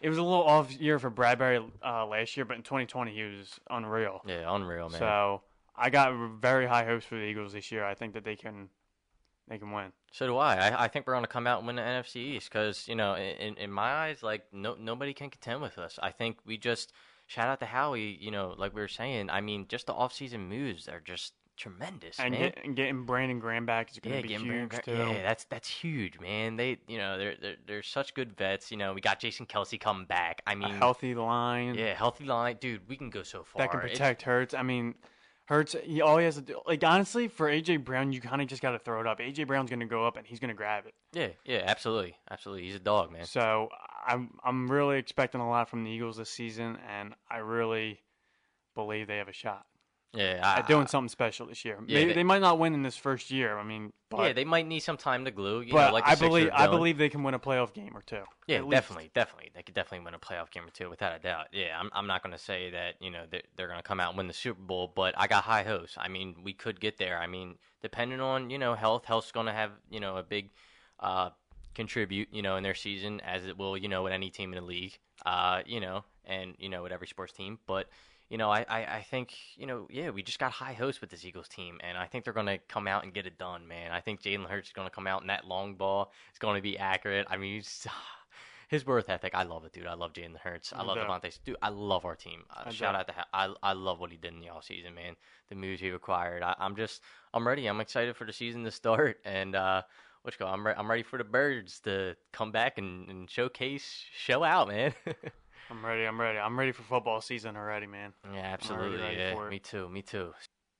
It 0.00 0.08
was 0.08 0.18
a 0.18 0.22
little 0.22 0.44
off 0.44 0.72
year 0.72 0.98
for 0.98 1.10
Bradberry 1.10 1.68
uh, 1.84 2.06
last 2.06 2.36
year, 2.36 2.44
but 2.44 2.56
in 2.56 2.62
2020 2.62 3.12
he 3.12 3.22
was 3.22 3.58
unreal. 3.68 4.22
Yeah, 4.26 4.54
unreal, 4.54 4.88
man. 4.88 4.98
So 4.98 5.42
I 5.76 5.90
got 5.90 6.12
very 6.40 6.66
high 6.66 6.84
hopes 6.84 7.04
for 7.04 7.16
the 7.16 7.22
Eagles 7.22 7.52
this 7.52 7.72
year. 7.72 7.84
I 7.84 7.94
think 7.94 8.14
that 8.14 8.24
they 8.24 8.36
can 8.36 8.68
they 9.48 9.58
can 9.58 9.72
win. 9.72 9.92
So 10.12 10.26
do 10.26 10.36
I. 10.36 10.68
I, 10.68 10.84
I 10.84 10.88
think 10.88 11.06
we're 11.06 11.14
going 11.14 11.24
to 11.24 11.28
come 11.28 11.46
out 11.46 11.58
and 11.58 11.66
win 11.66 11.76
the 11.76 11.82
NFC 11.82 12.16
East 12.16 12.50
because, 12.50 12.86
you 12.86 12.94
know, 12.94 13.14
in, 13.14 13.56
in 13.56 13.72
my 13.72 13.90
eyes, 13.90 14.22
like, 14.22 14.42
no, 14.52 14.74
nobody 14.78 15.14
can 15.14 15.30
contend 15.30 15.62
with 15.62 15.78
us. 15.78 15.98
I 16.02 16.10
think 16.10 16.36
we 16.44 16.58
just, 16.58 16.92
shout 17.26 17.48
out 17.48 17.60
to 17.60 17.66
Howie, 17.66 18.18
you 18.20 18.30
know, 18.30 18.54
like 18.58 18.74
we 18.74 18.80
were 18.80 18.88
saying, 18.88 19.30
I 19.30 19.40
mean, 19.40 19.66
just 19.66 19.86
the 19.86 19.94
offseason 19.94 20.48
moves 20.48 20.86
are 20.86 21.00
just 21.00 21.32
tremendous, 21.58 22.18
And, 22.18 22.30
man. 22.32 22.40
get, 22.40 22.64
and 22.64 22.76
getting 22.76 23.04
Brandon 23.04 23.38
Graham 23.38 23.66
back 23.66 23.90
is 23.90 23.98
going 23.98 24.14
yeah, 24.14 24.20
to 24.20 24.22
be 24.22 24.28
getting 24.34 24.46
huge 24.46 24.72
too. 24.84 24.92
Yeah, 24.92 25.22
that's 25.22 25.44
that's 25.44 25.68
huge, 25.68 26.18
man. 26.20 26.56
They, 26.56 26.78
you 26.88 26.98
know, 26.98 27.18
they're 27.18 27.34
they're 27.40 27.56
they're 27.66 27.82
such 27.82 28.14
good 28.14 28.36
vets. 28.36 28.70
You 28.70 28.76
know, 28.76 28.94
we 28.94 29.00
got 29.00 29.20
Jason 29.20 29.44
Kelce 29.46 29.78
coming 29.78 30.06
back. 30.06 30.40
I 30.46 30.54
mean, 30.54 30.70
healthy 30.70 31.14
line 31.14 31.74
yeah, 31.74 31.94
healthy 31.94 32.24
line, 32.24 32.56
dude. 32.60 32.88
We 32.88 32.96
can 32.96 33.10
go 33.10 33.22
so 33.22 33.42
far. 33.44 33.60
that 33.62 33.70
can 33.70 33.80
It's- 33.80 33.92
protect 33.92 34.22
Hurts. 34.22 34.54
I 34.54 34.62
mean, 34.62 34.94
Hurts. 35.46 35.74
He 35.82 36.00
all 36.00 36.18
he 36.18 36.24
has 36.26 36.36
to 36.36 36.42
do, 36.42 36.60
like 36.66 36.84
honestly, 36.84 37.26
for 37.28 37.48
AJ 37.50 37.84
Brown, 37.84 38.12
you 38.12 38.20
kind 38.20 38.40
of 38.42 38.48
just 38.48 38.60
got 38.62 38.72
to 38.72 38.78
throw 38.78 39.00
it 39.00 39.06
up. 39.06 39.18
AJ 39.18 39.46
Brown's 39.46 39.70
going 39.70 39.80
to 39.80 39.86
go 39.86 40.06
up 40.06 40.16
and 40.16 40.26
he's 40.26 40.40
going 40.40 40.50
to 40.50 40.54
grab 40.54 40.84
it. 40.86 40.94
Yeah, 41.12 41.28
yeah, 41.44 41.62
absolutely, 41.66 42.16
absolutely. 42.30 42.64
He's 42.66 42.74
a 42.74 42.78
dog, 42.80 43.10
man. 43.10 43.24
So 43.24 43.68
I'm 44.06 44.34
I'm 44.44 44.70
really 44.70 44.98
expecting 44.98 45.40
a 45.40 45.48
lot 45.48 45.70
from 45.70 45.84
the 45.84 45.90
Eagles 45.90 46.18
this 46.18 46.30
season, 46.30 46.76
and 46.88 47.14
I 47.30 47.38
really 47.38 48.00
believe 48.74 49.06
they 49.08 49.16
have 49.16 49.28
a 49.28 49.32
shot 49.32 49.64
Yeah, 50.14 50.40
I, 50.42 50.62
doing 50.62 50.86
something 50.86 51.10
special 51.10 51.46
this 51.46 51.66
year. 51.66 51.78
Yeah, 51.86 51.98
they, 52.00 52.04
they- 52.06 52.12
they 52.14 52.24
might 52.24 52.40
not 52.40 52.58
win 52.58 52.72
in 52.72 52.82
this 52.82 52.96
first 52.96 53.30
year. 53.30 53.58
I 53.58 53.62
mean, 53.62 53.92
but, 54.08 54.22
yeah, 54.22 54.32
they 54.32 54.44
might 54.44 54.66
need 54.66 54.80
some 54.80 54.96
time 54.96 55.26
to 55.26 55.30
glue. 55.30 55.60
You 55.60 55.72
but 55.72 55.88
know, 55.88 55.92
like 55.92 56.04
I 56.06 56.14
believe 56.14 56.48
I 56.52 56.66
believe 56.66 56.96
they 56.96 57.10
can 57.10 57.22
win 57.22 57.34
a 57.34 57.38
playoff 57.38 57.74
game 57.74 57.94
or 57.94 58.00
two. 58.00 58.22
Yeah, 58.46 58.56
at 58.56 58.62
least. 58.64 58.70
definitely, 58.70 59.10
definitely. 59.14 59.50
They 59.54 59.62
could 59.62 59.74
definitely 59.74 60.06
win 60.06 60.14
a 60.14 60.18
playoff 60.18 60.50
game 60.50 60.64
or 60.64 60.70
two, 60.70 60.88
without 60.88 61.14
a 61.14 61.18
doubt. 61.18 61.48
Yeah, 61.52 61.78
I'm, 61.78 61.90
I'm 61.92 62.06
not 62.06 62.22
going 62.22 62.32
to 62.32 62.42
say 62.42 62.70
that 62.70 62.94
you 63.00 63.10
know 63.10 63.24
they're, 63.30 63.42
they're 63.56 63.66
going 63.68 63.78
to 63.78 63.82
come 63.82 64.00
out 64.00 64.08
and 64.10 64.16
win 64.16 64.28
the 64.28 64.32
Super 64.32 64.62
Bowl, 64.62 64.90
but 64.94 65.14
I 65.18 65.26
got 65.26 65.44
high 65.44 65.62
hopes. 65.62 65.94
I 65.98 66.08
mean, 66.08 66.36
we 66.42 66.54
could 66.54 66.80
get 66.80 66.96
there. 66.96 67.18
I 67.18 67.26
mean, 67.26 67.56
depending 67.82 68.20
on 68.20 68.48
you 68.48 68.56
know 68.58 68.74
health, 68.74 69.04
health's 69.04 69.30
going 69.30 69.46
to 69.46 69.52
have 69.52 69.72
you 69.90 70.00
know 70.00 70.16
a 70.16 70.22
big 70.22 70.50
uh, 71.00 71.30
contribute 71.74 72.28
you 72.32 72.40
know 72.40 72.56
in 72.56 72.62
their 72.62 72.74
season 72.74 73.20
as 73.20 73.46
it 73.46 73.58
will 73.58 73.76
you 73.76 73.88
know 73.88 74.02
with 74.04 74.14
any 74.14 74.30
team 74.30 74.54
in 74.54 74.58
the 74.58 74.64
league. 74.66 74.98
Uh, 75.26 75.60
you 75.66 75.80
know, 75.80 76.02
and 76.24 76.54
you 76.58 76.70
know 76.70 76.82
with 76.82 76.92
every 76.92 77.06
sports 77.06 77.34
team, 77.34 77.58
but. 77.66 77.90
You 78.28 78.36
know, 78.36 78.50
I, 78.50 78.66
I, 78.68 78.96
I 78.96 79.06
think, 79.10 79.34
you 79.56 79.66
know, 79.66 79.86
yeah, 79.90 80.10
we 80.10 80.22
just 80.22 80.38
got 80.38 80.52
high 80.52 80.74
hopes 80.74 81.00
with 81.00 81.08
this 81.08 81.24
Eagles 81.24 81.48
team, 81.48 81.78
and 81.82 81.96
I 81.96 82.06
think 82.06 82.24
they're 82.24 82.34
going 82.34 82.46
to 82.46 82.58
come 82.68 82.86
out 82.86 83.04
and 83.04 83.14
get 83.14 83.26
it 83.26 83.38
done, 83.38 83.66
man. 83.66 83.90
I 83.90 84.00
think 84.00 84.20
Jalen 84.20 84.46
Hurts 84.46 84.68
is 84.68 84.72
going 84.74 84.86
to 84.86 84.94
come 84.94 85.06
out, 85.06 85.22
and 85.22 85.30
that 85.30 85.46
long 85.46 85.76
ball 85.76 86.12
is 86.32 86.38
going 86.38 86.56
to 86.56 86.62
be 86.62 86.76
accurate. 86.76 87.26
I 87.30 87.38
mean, 87.38 87.54
he's, 87.54 87.86
his 88.68 88.84
worth 88.84 89.08
ethic, 89.08 89.34
I 89.34 89.44
love 89.44 89.64
it, 89.64 89.72
dude. 89.72 89.86
I 89.86 89.94
love 89.94 90.12
Jalen 90.12 90.36
Hurts. 90.36 90.74
I 90.76 90.82
love. 90.82 90.98
DeVonta. 90.98 91.38
Dude, 91.44 91.56
I 91.62 91.70
love 91.70 92.04
our 92.04 92.14
team. 92.16 92.42
Uh, 92.54 92.70
shout 92.70 92.94
out 92.94 93.06
to 93.06 93.14
Ha- 93.14 93.28
I. 93.32 93.54
I 93.62 93.72
love 93.72 93.98
what 93.98 94.10
he 94.10 94.18
did 94.18 94.34
in 94.34 94.40
the 94.40 94.48
offseason, 94.48 94.94
man. 94.94 95.16
The 95.48 95.54
moves 95.54 95.80
he 95.80 95.90
required. 95.90 96.42
I, 96.42 96.54
I'm 96.58 96.76
just, 96.76 97.00
I'm 97.32 97.48
ready. 97.48 97.66
I'm 97.66 97.80
excited 97.80 98.14
for 98.14 98.26
the 98.26 98.32
season 98.34 98.62
to 98.64 98.70
start, 98.70 99.20
and 99.24 99.56
uh, 99.56 99.82
what 100.20 100.34
you 100.34 100.44
call? 100.44 100.52
I'm, 100.52 100.66
re- 100.66 100.74
I'm 100.76 100.90
ready 100.90 101.02
for 101.02 101.16
the 101.16 101.24
birds 101.24 101.80
to 101.80 102.14
come 102.32 102.52
back 102.52 102.76
and, 102.76 103.08
and 103.08 103.30
showcase, 103.30 104.04
show 104.14 104.44
out, 104.44 104.68
man. 104.68 104.92
I'm 105.70 105.84
ready. 105.84 106.04
I'm 106.04 106.20
ready. 106.20 106.38
I'm 106.38 106.58
ready 106.58 106.72
for 106.72 106.82
football 106.82 107.20
season 107.20 107.56
already, 107.56 107.86
man. 107.86 108.12
yeah, 108.32 108.40
absolutely. 108.40 108.98
ready 109.00 109.16
Yeah, 109.16 109.48
me 109.48 109.58
too. 109.58 109.88
Me 109.88 110.02
too. 110.02 110.32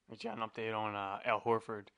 We 0.09 0.17
got 0.17 0.39
an 0.39 0.43
update 0.49 0.75
on 0.77 0.95
uh, 0.95 1.19
Al 1.25 1.41
Horford. 1.41 1.89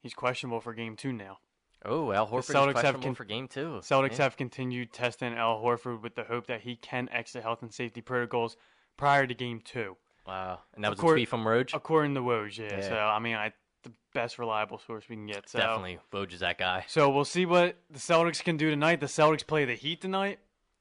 He's 0.00 0.14
questionable 0.14 0.60
for 0.60 0.74
game 0.74 0.96
two 0.96 1.12
now. 1.12 1.38
Oh, 1.84 2.12
Al 2.12 2.26
Horford 2.26 2.38
is 2.40 2.46
Celtics 2.48 2.82
have 2.82 3.00
con- 3.00 3.14
for 3.14 3.24
game 3.24 3.48
two. 3.48 3.80
Celtics 3.82 4.12
Yeah. 4.12 4.24
have 4.24 4.36
continued 4.36 4.92
testing 4.92 5.34
Al 5.34 5.60
Horford 5.62 6.02
with 6.02 6.14
the 6.14 6.24
hope 6.24 6.46
that 6.46 6.60
he 6.62 6.76
can 6.76 7.08
exit 7.10 7.42
health 7.42 7.62
and 7.62 7.72
safety 7.72 8.00
protocols 8.00 8.56
prior 8.96 9.26
to 9.26 9.34
game 9.34 9.60
two. 9.60 9.96
Wow, 10.26 10.60
and 10.74 10.82
that 10.84 10.90
was 10.90 10.98
course- 11.00 11.12
a 11.12 11.16
tweet 11.16 11.28
from 11.28 11.46
Roach. 11.46 11.74
According 11.74 12.14
to 12.14 12.20
Woj, 12.20 12.56
yeah. 12.58 12.78
Yeah. 12.78 12.88
So 12.88 12.96
I 12.96 13.18
mean, 13.18 13.34
I 13.36 13.52
the 13.82 13.92
best 14.14 14.38
reliable 14.38 14.78
source 14.78 15.06
we 15.10 15.16
can 15.16 15.26
get. 15.26 15.48
So. 15.50 15.58
Definitely, 15.58 15.98
Woj 16.12 16.32
is 16.32 16.40
that 16.40 16.56
guy. 16.56 16.84
So 16.88 17.10
we'll 17.10 17.26
see 17.26 17.44
what 17.44 17.76
the 17.90 17.98
Celtics 17.98 18.42
can 18.42 18.56
do 18.56 18.70
tonight. 18.70 19.00
The 19.00 19.06
Celtics 19.06 19.46
play 19.46 19.66
the 19.66 19.74
Heat 19.74 20.00
tonight. 20.00 20.38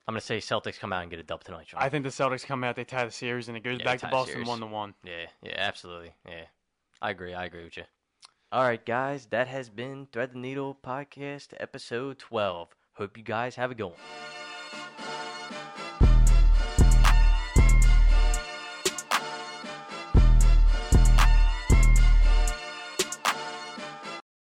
I'm 0.08 0.14
gonna 0.14 0.22
say 0.22 0.40
Celtics 0.40 0.80
come 0.80 0.92
out 0.92 1.02
and 1.02 1.10
get 1.10 1.20
a 1.20 1.24
dub 1.24 1.44
tonight, 1.44 1.68
Sean. 1.68 1.82
I 1.82 1.90
think 1.90 2.04
the 2.04 2.10
Celtics 2.10 2.46
come 2.46 2.64
out, 2.64 2.76
they 2.76 2.84
tie 2.84 3.06
the 3.06 3.12
series, 3.12 3.48
and 3.48 3.56
it 3.56 3.64
goes 3.64 3.80
Yeah, 3.80 3.86
back 3.86 4.00
to 4.00 4.08
Boston 4.08 4.46
one 4.46 4.60
to 4.60 4.66
one. 4.66 4.94
Yeah, 5.04 5.28
yeah, 5.42 5.56
absolutely. 5.58 6.14
Yeah. 6.28 6.46
I 7.02 7.10
agree. 7.12 7.34
I 7.34 7.46
agree 7.46 7.64
with 7.64 7.78
you. 7.78 7.84
All 8.52 8.64
right, 8.64 8.86
guys, 8.86 9.26
that 9.28 9.48
has 9.48 9.70
been 9.70 10.08
Thread 10.12 10.34
the 10.34 10.38
Needle 10.40 10.78
podcast 10.86 11.54
episode 11.60 12.20
12. 12.20 12.70
Hope 12.94 13.18
you 13.18 13.24
guys 13.24 13.56
have 13.56 13.72
a 13.72 13.76
good 13.76 13.86
one. 13.86 14.43